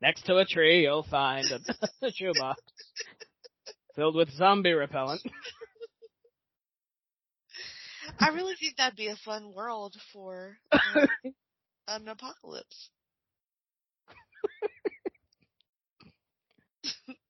Next 0.01 0.25
to 0.25 0.37
a 0.37 0.45
tree, 0.45 0.81
you'll 0.83 1.03
find 1.03 1.45
a, 1.51 1.59
a 2.05 2.11
shoebox 2.15 2.61
filled 3.95 4.15
with 4.15 4.31
zombie 4.31 4.71
repellent. 4.71 5.21
I 8.19 8.29
really 8.29 8.55
think 8.59 8.77
that'd 8.77 8.97
be 8.97 9.07
a 9.07 9.15
fun 9.17 9.53
world 9.53 9.95
for 10.11 10.57
uh, 10.71 11.05
an 11.87 12.07
apocalypse. 12.07 12.89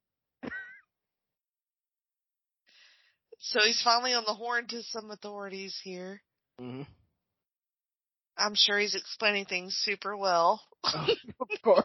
so 3.42 3.60
he's 3.64 3.82
finally 3.82 4.14
on 4.14 4.24
the 4.24 4.34
horn 4.34 4.66
to 4.68 4.82
some 4.84 5.10
authorities 5.10 5.78
here. 5.84 6.22
hmm 6.58 6.82
I'm 8.36 8.54
sure 8.54 8.78
he's 8.78 8.94
explaining 8.94 9.44
things 9.44 9.74
super 9.84 10.16
well. 10.16 10.62
of 10.84 11.08
course. 11.62 11.84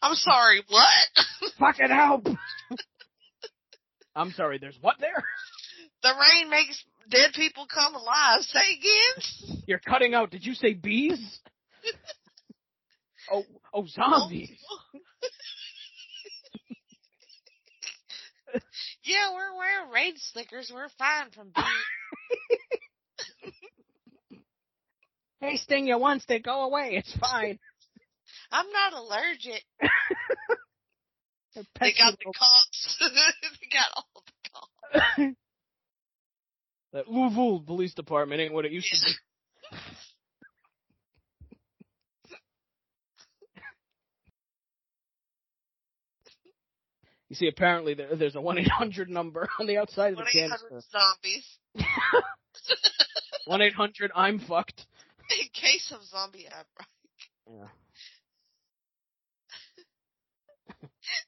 I'm 0.00 0.14
sorry, 0.14 0.62
what? 0.68 1.26
Fucking 1.58 1.88
help! 1.88 2.26
I'm 4.14 4.30
sorry, 4.30 4.58
there's 4.58 4.78
what 4.80 4.96
there? 5.00 5.24
the 6.04 6.10
rain 6.10 6.50
makes 6.50 6.82
dead 7.10 7.32
people 7.34 7.66
come 7.72 7.94
alive. 7.96 8.42
Say 8.42 8.60
again? 8.78 9.62
You're 9.66 9.80
cutting 9.80 10.14
out, 10.14 10.30
did 10.30 10.44
you 10.46 10.54
say 10.54 10.74
bees? 10.74 11.40
Oh, 13.32 13.42
oh, 13.72 13.86
zombies. 13.86 14.50
Yeah, 19.04 19.32
we're 19.34 19.56
wearing 19.56 19.90
rain 19.92 20.14
slickers. 20.16 20.70
We're 20.72 20.88
fine 20.98 21.30
from 21.32 21.50
being. 21.54 21.66
They 25.40 25.56
sting 25.56 25.86
you 25.86 25.98
once, 25.98 26.24
they 26.26 26.38
go 26.38 26.62
away, 26.64 26.92
it's 26.94 27.14
fine. 27.18 27.58
I'm 28.50 28.64
not 28.70 28.94
allergic. 28.94 29.62
They're 31.54 31.64
got 31.98 32.18
the 32.18 32.32
cops. 32.34 32.98
they 33.60 33.68
got 33.70 33.90
all 33.94 34.08
the 34.14 34.32
cops. 34.50 35.18
little- 35.18 35.34
That 36.94 37.08
Louisville 37.10 37.60
Police 37.60 37.92
Department 37.92 38.40
ain't 38.40 38.54
what 38.54 38.64
it 38.64 38.72
used 38.72 38.88
to 38.90 39.04
be. 39.06 39.12
You 47.34 47.36
see, 47.36 47.48
apparently 47.48 47.94
there, 47.94 48.14
there's 48.14 48.36
a 48.36 48.38
1-800 48.38 49.08
number 49.08 49.48
on 49.58 49.66
the 49.66 49.76
outside 49.78 50.12
of 50.12 50.18
the 50.18 50.22
One 50.22 50.28
eight 50.32 50.50
hundred 50.50 50.68
canister. 50.70 50.88
zombies. 50.92 51.58
1-800 54.06 54.10
I'm 54.14 54.38
fucked. 54.38 54.86
In 55.32 55.48
case 55.52 55.90
of 55.92 56.00
zombie 56.04 56.46
outbreak. 56.46 56.86
Yeah. 57.50 57.66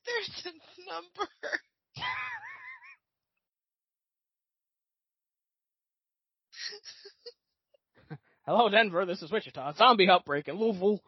There's 0.06 0.46
a 0.46 0.52
number. 0.94 1.28
Hello, 8.46 8.68
Denver. 8.68 9.04
This 9.06 9.22
is 9.22 9.32
Wichita. 9.32 9.72
Zombie 9.74 10.08
outbreak 10.08 10.46
in 10.46 10.56
Louisville. 10.56 11.02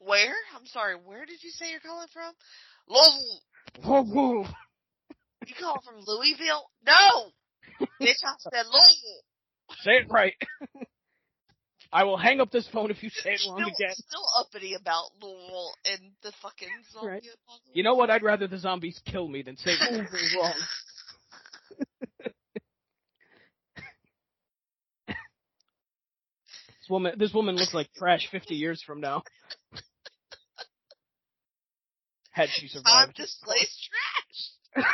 Where? 0.00 0.34
I'm 0.56 0.66
sorry. 0.66 0.94
Where 0.96 1.26
did 1.26 1.42
you 1.42 1.50
say 1.50 1.70
you're 1.70 1.80
calling 1.80 2.08
from? 2.12 2.32
Louisville. 2.88 3.40
Louisville. 4.12 4.54
You 5.46 5.54
calling 5.58 5.80
from 5.84 5.96
Louisville? 6.06 6.64
No. 6.86 7.30
Bitch, 8.00 8.22
I 8.24 8.34
said 8.38 8.66
Louisville. 8.66 9.22
Say 9.82 9.92
it 9.92 10.06
right. 10.10 10.34
I 11.92 12.04
will 12.04 12.16
hang 12.16 12.40
up 12.40 12.50
this 12.52 12.68
phone 12.72 12.90
if 12.90 13.02
you 13.02 13.10
say 13.10 13.30
it 13.34 13.40
wrong 13.48 13.58
Still, 13.62 13.68
again. 13.68 13.94
still 13.94 14.22
uppity 14.38 14.74
about 14.74 15.06
Louisville 15.20 15.72
and 15.86 16.12
the 16.22 16.32
fucking 16.40 16.68
zombie 16.92 17.08
Right. 17.08 17.18
apocalypse. 17.22 17.70
You 17.74 17.82
know 17.82 17.94
what? 17.94 18.10
I'd 18.10 18.22
rather 18.22 18.46
the 18.46 18.58
zombies 18.58 19.00
kill 19.04 19.26
me 19.28 19.42
than 19.42 19.56
say 19.56 19.72
Louisville 19.90 20.06
wrong. 20.40 20.54
This 25.06 26.88
woman, 26.88 27.12
this 27.18 27.32
woman 27.34 27.56
looks 27.56 27.74
like 27.74 27.92
trash 27.94 28.28
50 28.30 28.54
years 28.54 28.82
from 28.82 29.00
now. 29.00 29.22
Had 32.30 32.48
she 32.50 32.68
survived 32.72 32.86
Time 32.86 33.02
survived. 33.06 33.16
displaced 33.16 33.88
trash. 34.74 34.84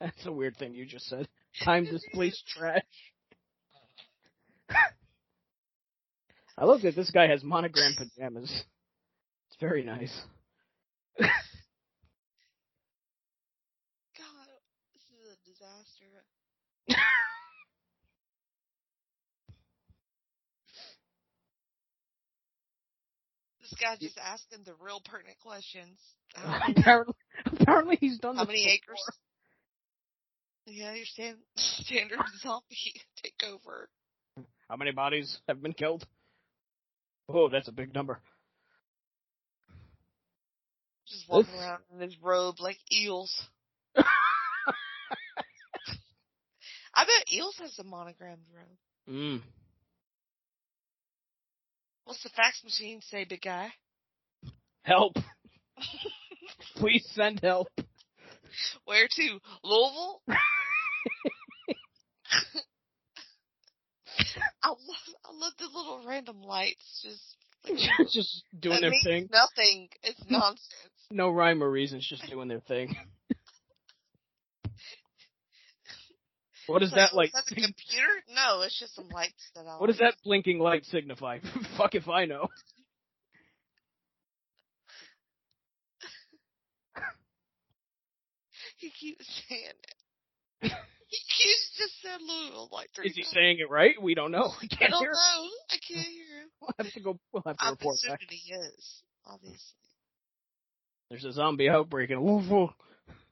That's 0.00 0.26
a 0.26 0.32
weird 0.32 0.56
thing 0.56 0.74
you 0.74 0.84
just 0.86 1.06
said. 1.06 1.28
Time 1.64 1.84
displaced 1.84 2.46
trash. 2.46 2.82
I 6.58 6.64
love 6.64 6.80
that 6.82 6.96
this 6.96 7.10
guy 7.10 7.26
has 7.28 7.42
monogram 7.44 7.94
pajamas. 7.96 8.50
It's 8.50 9.56
very 9.60 9.82
nice. 9.84 10.22
God, 11.18 11.28
this 14.94 15.02
is 15.02 15.32
a 15.32 15.36
disaster. 15.48 16.24
This 23.78 23.84
guy 23.88 23.96
just 24.00 24.18
asking 24.18 24.64
the 24.64 24.74
real 24.80 25.00
pertinent 25.04 25.38
questions. 25.40 25.98
Apparently, 26.76 27.14
apparently 27.46 27.96
he's 28.00 28.18
done 28.18 28.36
how 28.36 28.42
this 28.44 28.48
many 28.48 28.64
before. 28.64 28.94
acres? 28.94 29.18
Yeah, 30.66 30.94
your 30.94 31.04
stand, 31.06 31.36
standard 31.56 32.18
zombie 32.42 33.00
takeover. 33.24 33.86
How 34.68 34.76
many 34.76 34.90
bodies 34.92 35.38
have 35.48 35.62
been 35.62 35.72
killed? 35.72 36.04
Oh, 37.28 37.48
that's 37.48 37.68
a 37.68 37.72
big 37.72 37.94
number. 37.94 38.20
Just 41.08 41.28
walking 41.28 41.52
This- 41.52 41.60
around 41.60 41.82
in 41.94 42.00
his 42.00 42.16
robe 42.22 42.56
like 42.58 42.78
eels. 42.92 43.32
I 46.98 47.04
bet 47.04 47.32
eels 47.32 47.56
has 47.60 47.78
a 47.78 47.84
monogrammed 47.84 48.46
robe. 48.54 48.78
Mm. 49.14 49.42
What's 52.06 52.22
the 52.22 52.28
fax 52.30 52.62
machine 52.62 53.00
say, 53.02 53.24
big 53.24 53.42
guy? 53.42 53.72
Help. 54.82 55.16
Please 56.76 57.04
send 57.12 57.40
help. 57.40 57.66
Where 58.84 59.08
to? 59.10 59.40
Louisville? 59.64 60.22
I 64.62 64.68
love, 64.68 64.78
I 65.24 65.32
love 65.32 65.52
the 65.58 65.66
little 65.66 66.04
random 66.06 66.42
lights 66.42 67.02
just 67.02 67.36
like, 67.98 68.08
just 68.12 68.44
doing 68.58 68.80
their 68.80 68.92
thing. 69.02 69.28
Nothing. 69.32 69.88
It's 70.04 70.22
nonsense. 70.30 70.60
No 71.10 71.30
rhyme 71.30 71.60
or 71.60 71.68
reason, 71.68 71.98
it's 71.98 72.08
just 72.08 72.30
doing 72.30 72.46
their 72.46 72.60
thing. 72.60 72.94
What 76.66 76.82
is 76.82 76.88
It's 76.88 76.96
that 76.96 77.14
like? 77.14 77.28
Is 77.28 77.32
that 77.34 77.44
the 77.48 77.54
computer? 77.54 78.08
No, 78.34 78.62
it's 78.62 78.78
just 78.78 78.94
some 78.94 79.08
lights 79.08 79.50
that 79.54 79.66
I. 79.66 79.78
What 79.78 79.86
does 79.88 79.98
that 79.98 80.14
blinking 80.24 80.58
light 80.58 80.84
signify? 80.86 81.38
Fuck 81.78 81.94
if 81.94 82.08
I 82.08 82.24
know. 82.26 82.48
He 88.78 88.90
keeps 88.90 89.26
saying 89.48 89.62
it. 89.62 89.94
he 91.08 91.18
keeps 91.18 91.70
just 91.78 91.94
saying 92.02 92.18
Louisville 92.28 92.68
like 92.72 92.90
three 92.94 93.06
Is 93.08 93.14
he 93.16 93.22
times. 93.22 93.32
saying 93.34 93.56
it 93.60 93.70
right? 93.70 93.94
We 94.00 94.14
don't 94.14 94.30
know. 94.32 94.52
I 94.60 94.64
I 94.64 94.66
can't 94.76 94.90
don't 94.90 95.00
hear. 95.02 95.12
know. 95.12 95.48
I 95.70 95.76
can't 95.88 96.06
hear 96.06 96.42
him. 96.42 96.48
We'll 96.60 96.74
have 96.78 96.92
to 96.92 97.00
go. 97.00 97.18
We'll 97.32 97.42
have 97.46 97.56
to 97.56 97.64
I'm 97.64 97.70
report 97.72 97.96
back. 98.06 98.20
he 98.28 98.52
is, 98.52 99.02
obviously. 99.26 99.58
There's 101.10 101.24
a 101.24 101.32
zombie 101.32 101.68
outbreak 101.70 102.10
in 102.10 102.20
Louisville. 102.20 102.74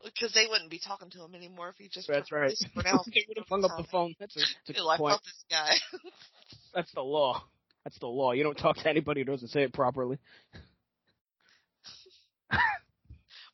Because 0.05 0.33
they 0.35 0.47
wouldn't 0.49 0.71
be 0.71 0.79
talking 0.79 1.11
to 1.11 1.25
him 1.25 1.35
anymore 1.35 1.71
if 1.71 1.77
he 1.77 1.89
just 1.89 2.07
That's 2.09 2.31
right. 2.31 2.53
they 2.77 3.25
would 3.29 3.39
have 3.39 3.49
hung 3.49 3.65
up 3.65 3.77
the 3.79 3.85
phone. 3.91 4.15
That's 4.21 4.37
a, 4.37 4.73
a 4.81 4.83
like 4.83 4.99
point. 4.99 5.15
fuck 5.15 5.23
this 5.25 5.45
guy. 5.51 5.75
That's 6.75 6.93
the 6.93 7.01
law. 7.01 7.43
That's 7.85 7.99
the 7.99 8.07
law. 8.07 8.33
You 8.33 8.43
don't 8.45 8.57
talk 8.59 8.77
to 8.77 8.89
anybody 8.89 9.21
who 9.23 9.25
doesn't 9.25 9.49
say 9.49 9.63
it 9.63 9.73
properly. 9.73 10.19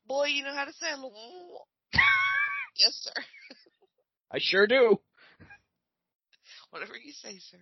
Boy, 0.06 0.26
you 0.26 0.42
know 0.42 0.54
how 0.54 0.64
to 0.64 0.72
say 0.72 0.86
Louisville. 0.96 1.66
yes, 2.76 2.92
sir. 2.94 3.22
I 4.32 4.38
sure 4.40 4.66
do. 4.66 4.98
Whatever 6.70 6.94
you 6.96 7.12
say, 7.12 7.38
sir. 7.38 7.58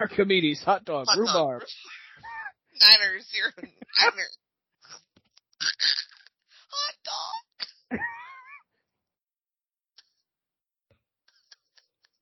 Archimedes, 0.00 0.62
hot 0.62 0.84
dog, 0.84 1.06
Hot 1.08 1.16
dog. 1.16 1.26
rhubarb. 1.26 1.62
Niners, 2.80 3.26
you're 3.36 3.48
a 3.56 3.62
niner. 3.62 4.26
Hot 7.10 7.44
dog. 7.90 8.00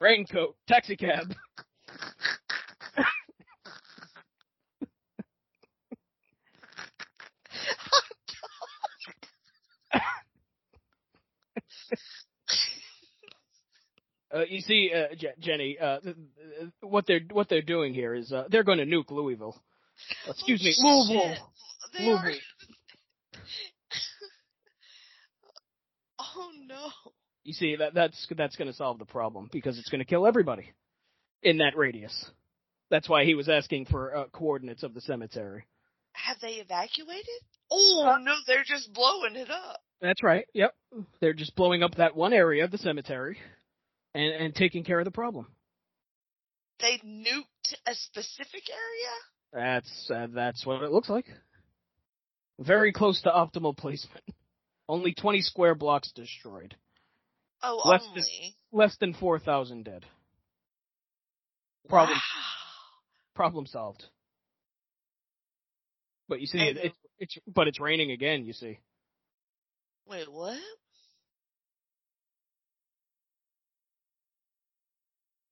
raincoat, 0.00 0.56
taxicab. 0.66 1.34
Uh, 14.34 14.42
you 14.48 14.60
see, 14.60 14.92
uh, 14.94 15.14
Je- 15.16 15.32
Jenny, 15.40 15.78
uh, 15.78 16.00
th- 16.00 16.14
th- 16.14 16.70
what 16.82 17.06
they're 17.06 17.20
what 17.30 17.48
they're 17.48 17.62
doing 17.62 17.94
here 17.94 18.14
is 18.14 18.30
uh, 18.30 18.44
they're 18.50 18.62
going 18.62 18.76
to 18.78 18.84
nuke 18.84 19.10
Louisville. 19.10 19.56
Excuse 20.28 20.62
me, 20.62 20.74
Oh, 20.84 21.06
Louisville. 21.08 21.34
shit. 21.34 21.38
They 21.98 22.10
are. 22.10 22.22
Louisville. 22.22 22.40
oh 26.20 26.50
no. 26.68 26.90
You 27.44 27.52
see, 27.54 27.76
that 27.76 27.94
that's 27.94 28.26
that's 28.36 28.56
going 28.56 28.68
to 28.68 28.74
solve 28.74 28.98
the 28.98 29.04
problem 29.04 29.48
because 29.50 29.78
it's 29.78 29.88
going 29.88 30.00
to 30.00 30.04
kill 30.04 30.26
everybody 30.26 30.72
in 31.42 31.58
that 31.58 31.76
radius. 31.76 32.30
That's 32.90 33.08
why 33.08 33.24
he 33.24 33.34
was 33.34 33.48
asking 33.48 33.86
for 33.86 34.14
uh, 34.14 34.24
coordinates 34.32 34.82
of 34.82 34.94
the 34.94 35.00
cemetery. 35.00 35.64
Have 36.12 36.38
they 36.40 36.54
evacuated? 36.54 37.24
Oh 37.70 38.18
no, 38.20 38.34
they're 38.46 38.64
just 38.64 38.92
blowing 38.92 39.36
it 39.36 39.50
up. 39.50 39.80
That's 40.00 40.22
right. 40.22 40.46
Yep, 40.52 40.74
they're 41.20 41.32
just 41.32 41.54
blowing 41.54 41.82
up 41.82 41.96
that 41.96 42.16
one 42.16 42.32
area 42.32 42.64
of 42.64 42.70
the 42.70 42.78
cemetery, 42.78 43.38
and 44.14 44.32
and 44.34 44.54
taking 44.54 44.84
care 44.84 44.98
of 44.98 45.04
the 45.04 45.10
problem. 45.10 45.46
They 46.80 47.00
nuked 47.04 47.74
a 47.86 47.94
specific 47.94 48.62
area? 48.70 49.14
That's 49.52 50.10
uh, 50.10 50.26
that's 50.34 50.64
what 50.64 50.82
it 50.82 50.90
looks 50.90 51.08
like. 51.08 51.26
Very 52.58 52.92
close 52.92 53.20
to 53.22 53.30
optimal 53.30 53.76
placement. 53.76 54.24
Only 54.88 55.12
20 55.14 55.42
square 55.42 55.74
blocks 55.74 56.10
destroyed. 56.12 56.74
Oh, 57.62 57.82
Less 57.84 58.02
than- 58.14 58.18
only. 58.18 58.54
Less 58.72 58.96
than 58.98 59.14
4,000 59.14 59.84
dead. 59.84 60.04
Problem 61.88 62.16
Wow. 62.16 62.22
problem 63.34 63.66
solved. 63.66 64.04
But 66.28 66.40
you 66.40 66.46
see, 66.46 66.58
it, 66.58 66.76
it's 66.76 66.96
it's 67.18 67.38
but 67.46 67.66
it's 67.66 67.80
raining 67.80 68.10
again. 68.10 68.44
You 68.44 68.52
see, 68.52 68.78
Wait, 70.06 70.30
what? 70.30 70.58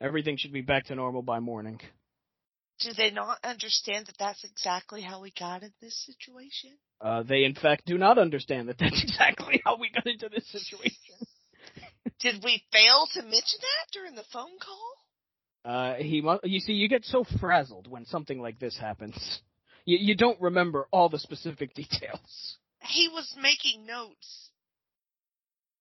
everything 0.00 0.36
should 0.36 0.52
be 0.52 0.60
back 0.60 0.84
to 0.86 0.94
normal 0.94 1.22
by 1.22 1.40
morning. 1.40 1.80
Do 2.80 2.92
they 2.92 3.10
not 3.10 3.38
understand 3.42 4.06
that 4.06 4.18
that's 4.18 4.44
exactly 4.44 5.00
how 5.00 5.20
we 5.22 5.32
got 5.38 5.62
in 5.62 5.72
this 5.80 6.04
situation? 6.04 6.72
Uh, 7.00 7.22
they 7.22 7.44
in 7.44 7.54
fact 7.54 7.86
do 7.86 7.96
not 7.98 8.18
understand 8.18 8.68
that 8.68 8.78
that's 8.78 9.02
exactly 9.02 9.60
how 9.64 9.78
we 9.78 9.90
got 9.90 10.06
into 10.06 10.28
this 10.28 10.46
situation. 10.50 11.14
Did 12.20 12.42
we 12.44 12.62
fail 12.72 13.06
to 13.14 13.22
mention 13.22 13.60
that 13.60 13.92
during 13.92 14.14
the 14.14 14.24
phone 14.32 14.58
call? 14.60 14.92
Uh, 15.72 15.94
he 15.96 16.22
you 16.44 16.60
see, 16.60 16.72
you 16.74 16.88
get 16.88 17.04
so 17.04 17.24
frazzled 17.40 17.88
when 17.88 18.04
something 18.06 18.40
like 18.40 18.58
this 18.58 18.78
happens. 18.78 19.40
You, 19.84 19.98
you 20.00 20.16
don't 20.16 20.40
remember 20.40 20.86
all 20.92 21.08
the 21.08 21.18
specific 21.18 21.74
details. 21.74 22.56
He 22.80 23.08
was 23.08 23.34
making 23.40 23.84
notes, 23.86 24.50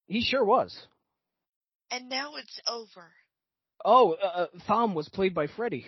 He 0.08 0.22
sure 0.22 0.44
was. 0.44 0.76
and 1.92 2.10
now 2.10 2.36
it's 2.36 2.60
over. 2.68 3.12
Oh, 3.84 4.14
uh, 4.14 4.48
Thom 4.66 4.96
was 4.96 5.08
played 5.10 5.36
by 5.36 5.48
Freddy. 5.48 5.86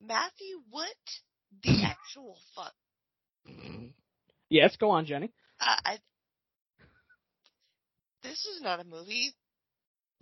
Matthew, 0.00 0.60
what 0.70 0.88
the 1.62 1.82
actual 1.84 2.36
fuck? 2.54 2.72
Yes, 4.48 4.76
go 4.76 4.90
on, 4.90 5.06
Jenny. 5.06 5.30
I, 5.60 5.78
I 5.84 5.98
this 8.22 8.44
is 8.46 8.60
not 8.60 8.80
a 8.80 8.84
movie. 8.84 9.30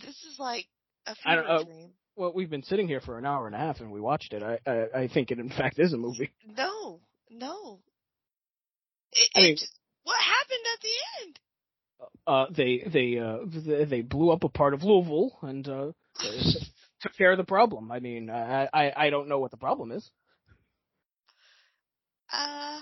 This 0.00 0.10
is 0.24 0.38
like 0.38 0.66
a 1.06 1.14
I 1.24 1.34
don't 1.34 1.46
know. 1.46 1.64
dream. 1.64 1.90
Well, 2.16 2.32
we've 2.34 2.50
been 2.50 2.62
sitting 2.62 2.86
here 2.86 3.00
for 3.00 3.18
an 3.18 3.26
hour 3.26 3.46
and 3.46 3.54
a 3.54 3.58
half 3.58 3.80
and 3.80 3.90
we 3.90 4.00
watched 4.00 4.32
it. 4.32 4.42
I 4.42 4.58
I, 4.70 5.00
I 5.02 5.08
think 5.08 5.30
it 5.30 5.38
in 5.38 5.48
fact 5.48 5.78
is 5.78 5.92
a 5.92 5.96
movie. 5.96 6.30
No, 6.56 7.00
no. 7.30 7.80
It, 9.12 9.28
I 9.36 9.40
mean- 9.40 9.52
it 9.52 9.58
just, 9.58 9.78
what 10.04 10.18
happened 10.20 10.66
at 10.74 10.80
the 10.82 11.24
end? 11.24 11.38
Uh, 12.26 12.46
they 12.54 12.82
they 12.86 13.18
uh 13.18 13.38
they, 13.46 13.84
they 13.84 14.02
blew 14.02 14.30
up 14.30 14.44
a 14.44 14.48
part 14.48 14.74
of 14.74 14.82
Louisville 14.84 15.38
and 15.42 15.66
uh 15.68 15.92
took 17.04 17.16
care 17.16 17.30
of 17.32 17.36
the 17.36 17.44
problem. 17.44 17.92
I 17.92 18.00
mean, 18.00 18.30
I 18.30 18.66
I 18.72 18.92
I 18.96 19.10
don't 19.10 19.28
know 19.28 19.38
what 19.38 19.50
the 19.50 19.58
problem 19.58 19.92
is. 19.92 20.10
Uh, 22.32 22.80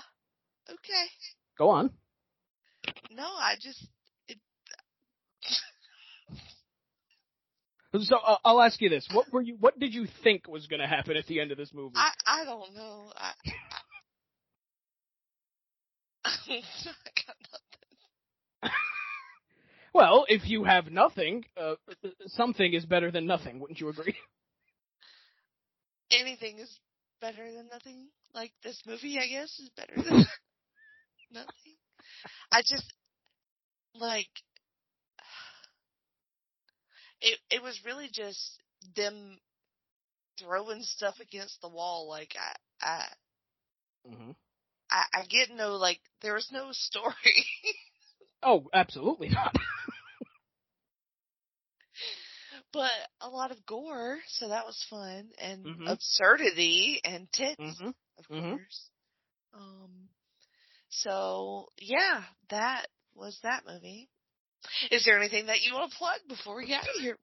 okay. 0.70 1.06
Go 1.58 1.70
on. 1.70 1.90
No, 3.10 3.24
I 3.24 3.56
just 3.60 3.84
it, 4.28 4.38
So 8.04 8.16
uh, 8.16 8.36
I'll 8.44 8.62
ask 8.62 8.80
you 8.80 8.88
this: 8.88 9.08
What 9.12 9.30
were 9.32 9.42
you? 9.42 9.56
What 9.58 9.78
did 9.78 9.92
you 9.92 10.06
think 10.22 10.48
was 10.48 10.66
going 10.68 10.80
to 10.80 10.86
happen 10.86 11.16
at 11.16 11.26
the 11.26 11.40
end 11.40 11.50
of 11.50 11.58
this 11.58 11.74
movie? 11.74 11.96
I 11.96 12.12
I 12.26 12.44
don't 12.44 12.74
know. 12.74 13.12
I, 13.16 13.32
I, 16.24 16.30
I 16.48 16.62
got 17.26 17.36
nothing. 18.62 18.72
well, 19.92 20.24
if 20.28 20.48
you 20.48 20.64
have 20.64 20.90
nothing, 20.90 21.44
uh, 21.56 21.74
something 22.26 22.72
is 22.72 22.84
better 22.86 23.10
than 23.10 23.26
nothing. 23.26 23.58
Wouldn't 23.60 23.80
you 23.80 23.88
agree? 23.88 24.16
Anything 26.10 26.58
is 26.58 26.78
better 27.20 27.50
than 27.52 27.68
nothing. 27.68 28.08
Like 28.34 28.52
this 28.62 28.82
movie, 28.86 29.18
I 29.18 29.26
guess, 29.26 29.58
is 29.58 29.70
better 29.70 29.94
than 30.02 30.24
nothing. 31.30 31.76
I 32.52 32.62
just 32.62 32.92
like 33.94 34.30
it. 37.20 37.38
It 37.50 37.62
was 37.62 37.80
really 37.84 38.08
just 38.12 38.60
them 38.96 39.38
throwing 40.38 40.82
stuff 40.82 41.20
against 41.20 41.60
the 41.60 41.68
wall. 41.68 42.08
Like 42.08 42.34
I, 42.38 42.86
I, 42.86 43.06
hmm 44.06 44.32
I, 44.90 45.04
I 45.14 45.24
get 45.26 45.50
no 45.50 45.76
like 45.76 46.00
there 46.20 46.34
was 46.34 46.50
no 46.52 46.72
story. 46.72 47.46
Oh, 48.42 48.68
absolutely 48.72 49.28
not. 49.28 49.54
but 52.72 52.90
a 53.20 53.28
lot 53.28 53.50
of 53.50 53.64
gore, 53.66 54.18
so 54.28 54.48
that 54.48 54.66
was 54.66 54.82
fun 54.88 55.30
and 55.38 55.66
Mhm. 55.66 55.86
absurdity 55.86 57.00
and 57.04 57.30
tits, 57.32 57.56
hmm 57.58 57.90
of 58.18 58.28
Mhm. 58.30 58.50
course. 58.50 58.90
Um, 59.54 60.08
so 60.88 61.72
yeah, 61.78 62.24
that 62.50 62.86
was 63.14 63.38
that 63.42 63.64
movie. 63.66 64.08
Is 64.90 65.04
there 65.04 65.18
anything 65.18 65.46
that 65.46 65.62
you 65.62 65.74
want 65.74 65.90
to 65.90 65.98
plug 65.98 66.20
before 66.28 66.56
we 66.56 66.66
get 66.66 66.82
out 66.82 66.94
of 66.96 67.00
here? 67.00 67.18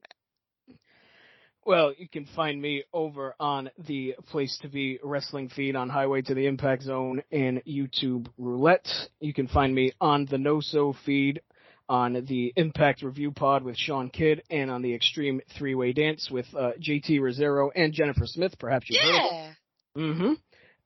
Well, 1.66 1.94
you 1.98 2.08
can 2.08 2.26
find 2.26 2.62
me 2.62 2.84
over 2.94 3.36
on 3.40 3.70
the 3.78 4.16
Place 4.28 4.58
to 4.62 4.70
Be 4.70 5.00
Wrestling 5.04 5.50
feed 5.50 5.76
on 5.76 5.90
Highway 5.90 6.22
to 6.24 6.34
the 6.34 6.48
Impact 6.48 6.84
Zone 6.84 7.22
and 7.32 7.62
YouTube 7.66 8.28
Roulette. 8.38 8.90
You 9.20 9.34
can 9.34 9.48
find 9.48 9.76
me 9.76 9.92
on 10.00 10.26
the 10.26 10.38
No 10.38 10.62
So 10.62 10.96
feed 11.06 11.42
on 11.90 12.26
the 12.28 12.54
Impact 12.56 13.02
Review 13.02 13.32
Pod 13.32 13.64
with 13.64 13.76
Sean 13.78 14.10
Kidd 14.10 14.44
and 14.50 14.72
on 14.72 14.82
the 14.82 14.94
Extreme 14.94 15.42
Three 15.58 15.76
Way 15.76 15.92
Dance 15.92 16.30
with 16.32 16.46
uh, 16.56 16.72
JT 16.80 17.20
Rosero 17.20 17.70
and 17.76 17.94
Jennifer 17.94 18.26
Smith. 18.26 18.58
Perhaps 18.58 18.88
you've 18.90 19.02
heard 19.02 19.16
Yeah. 19.16 19.52
Mm-hmm. 19.98 20.34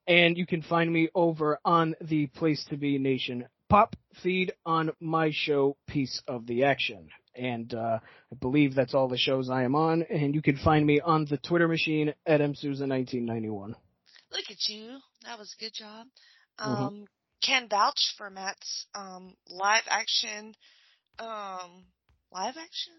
And 0.08 0.38
you 0.38 0.46
can 0.46 0.62
find 0.62 0.92
me 0.92 1.10
over 1.14 1.60
on 1.64 1.96
the 2.02 2.28
Place 2.28 2.66
to 2.70 2.78
Be 2.78 2.98
Nation 2.98 3.46
Pop 3.70 3.96
feed 4.22 4.54
on 4.66 4.92
my 5.00 5.32
show, 5.34 5.78
Piece 5.88 6.22
of 6.28 6.46
the 6.46 6.64
Action. 6.64 7.10
And 7.36 7.74
uh, 7.74 8.00
I 8.32 8.36
believe 8.40 8.76
that's 8.76 8.94
all 8.94 9.08
the 9.08 9.18
shows 9.18 9.50
I 9.50 9.64
am 9.64 9.76
on. 9.76 10.04
And 10.04 10.36
you 10.36 10.42
can 10.42 10.58
find 10.58 10.86
me 10.86 11.00
on 11.00 11.26
the 11.26 11.38
Twitter 11.38 11.68
machine 11.68 12.14
at 12.26 12.42
msusa1991. 12.42 13.70
Look 14.32 14.46
at 14.50 14.70
you. 14.70 14.98
That 15.26 15.38
was 15.38 15.56
a 15.58 15.64
good 15.64 15.74
job. 15.74 16.08
Mhm. 16.60 16.66
Um, 16.66 17.08
can 17.44 17.68
vouch 17.68 18.14
for 18.18 18.30
Matt's 18.30 18.86
um 18.96 19.36
live 19.50 19.84
action, 19.90 20.56
um, 21.20 21.86
live 22.32 22.56
action? 22.58 22.94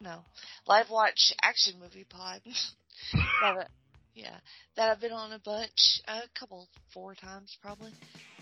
No, 0.00 0.24
live 0.66 0.90
watch 0.90 1.32
action 1.42 1.78
movie 1.80 2.04
pod. 2.04 2.40
that, 3.42 3.68
yeah, 4.14 4.36
that 4.76 4.90
I've 4.90 5.00
been 5.00 5.12
on 5.12 5.32
a 5.32 5.38
bunch, 5.38 6.00
a 6.06 6.22
couple, 6.38 6.68
four 6.92 7.14
times 7.14 7.56
probably. 7.60 7.92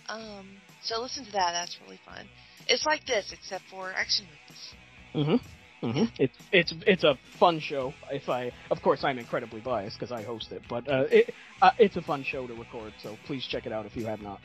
Um, 0.09 0.59
so 0.83 1.01
listen 1.01 1.25
to 1.25 1.33
that. 1.33 1.53
That's 1.53 1.79
really 1.85 2.01
fun. 2.05 2.29
It's 2.69 2.85
like 2.85 3.07
this, 3.07 3.33
except 3.33 3.65
for 3.71 3.93
action 3.93 4.27
movies. 4.27 4.75
Mm-hmm. 5.15 5.87
Mm-hmm. 5.87 6.05
It's 6.19 6.39
it's 6.53 6.75
it's 6.87 7.05
a 7.05 7.17
fun 7.39 7.59
show. 7.61 7.93
If 8.11 8.29
I, 8.29 8.53
of 8.71 8.81
course, 8.83 9.03
I'm 9.05 9.19
incredibly 9.19 9.61
biased 9.61 9.99
because 9.99 10.13
I 10.13 10.23
host 10.23 10.53
it, 10.53 10.63
but 10.69 10.89
uh, 10.89 11.05
it 11.11 11.35
uh, 11.61 11.71
it's 11.79 11.97
a 11.97 12.03
fun 12.03 12.23
show 12.23 12.47
to 12.47 12.55
record. 12.55 12.93
So 13.03 13.17
please 13.25 13.45
check 13.47 13.67
it 13.67 13.73
out 13.73 13.87
if 13.87 13.97
you 13.97 14.07
have 14.07 14.23
not. 14.23 14.41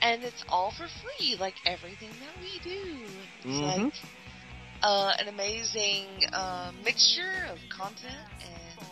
and 0.00 0.22
it's 0.22 0.44
all 0.48 0.70
for 0.70 0.86
free, 0.88 1.36
like 1.40 1.54
everything 1.66 2.10
that 2.20 2.34
we 2.40 2.58
do. 2.60 3.06
It's 3.40 3.60
Mhm. 3.60 3.84
like 3.84 3.94
uh, 4.82 5.12
an 5.18 5.28
amazing 5.28 6.06
uh, 6.32 6.72
mixture 6.84 7.46
of 7.50 7.58
content 7.68 8.28
and 8.40 8.88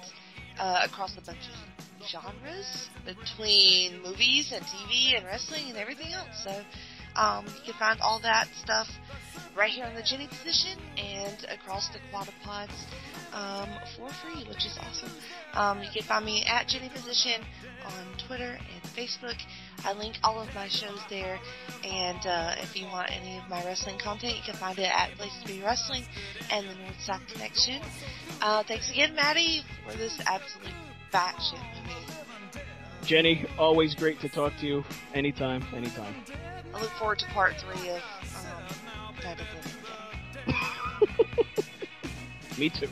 uh, 0.58 0.80
across 0.84 1.16
a 1.16 1.20
bunch 1.22 1.48
of 1.48 2.06
genres 2.08 2.88
between 3.04 4.02
movies 4.02 4.52
and 4.52 4.64
TV 4.66 5.16
and 5.16 5.24
wrestling 5.26 5.68
and 5.68 5.78
everything 5.78 6.12
else. 6.12 6.42
So 6.44 6.64
um, 7.16 7.46
you 7.46 7.72
can 7.72 7.74
find 7.74 8.00
all 8.00 8.20
that 8.20 8.48
stuff 8.62 8.88
right 9.56 9.70
here 9.70 9.86
on 9.86 9.94
the 9.94 10.02
Jenny 10.02 10.28
position 10.28 10.78
and 10.98 11.46
across 11.50 11.88
the 11.88 11.98
Quadapods 12.12 12.70
um, 13.32 13.68
for 13.96 14.08
free, 14.08 14.44
which 14.48 14.66
is 14.66 14.78
awesome. 14.80 15.10
Um, 15.54 15.82
you 15.82 15.88
can 15.92 16.02
find 16.02 16.24
me 16.24 16.44
at 16.44 16.68
Jenny 16.68 16.88
Position 16.88 17.42
on 17.84 18.18
Twitter 18.26 18.58
and 18.58 18.82
Facebook. 18.94 19.36
I 19.84 19.92
link 19.92 20.16
all 20.22 20.40
of 20.40 20.54
my 20.54 20.68
shows 20.68 21.00
there, 21.08 21.38
and 21.84 22.26
uh, 22.26 22.54
if 22.58 22.76
you 22.76 22.86
want 22.86 23.10
any 23.10 23.38
of 23.38 23.48
my 23.48 23.64
wrestling 23.64 23.98
content, 23.98 24.36
you 24.36 24.42
can 24.44 24.54
find 24.54 24.78
it 24.78 24.90
at 24.90 25.10
Place 25.12 25.32
to 25.42 25.48
Be 25.48 25.62
Wrestling 25.62 26.04
and 26.50 26.68
the 26.68 26.74
North 26.74 27.00
South 27.00 27.22
Connection. 27.32 27.80
Uh, 28.40 28.62
thanks 28.62 28.90
again, 28.90 29.14
Maddie, 29.14 29.62
for 29.86 29.96
this 29.96 30.20
absolute 30.26 30.74
batshit 31.12 31.60
movie. 31.84 32.25
Jenny, 33.06 33.46
always 33.56 33.94
great 33.94 34.18
to 34.18 34.28
talk 34.28 34.56
to 34.58 34.66
you. 34.66 34.84
Anytime, 35.14 35.64
anytime. 35.72 36.12
I 36.74 36.80
look 36.80 36.90
forward 36.90 37.20
to 37.20 37.26
part 37.26 37.54
three 37.56 37.90
of 37.90 38.02
um, 38.02 39.22
Night 39.22 39.40
of 39.40 39.46
the 42.56 42.60
Me 42.60 42.68
too. 42.68 42.88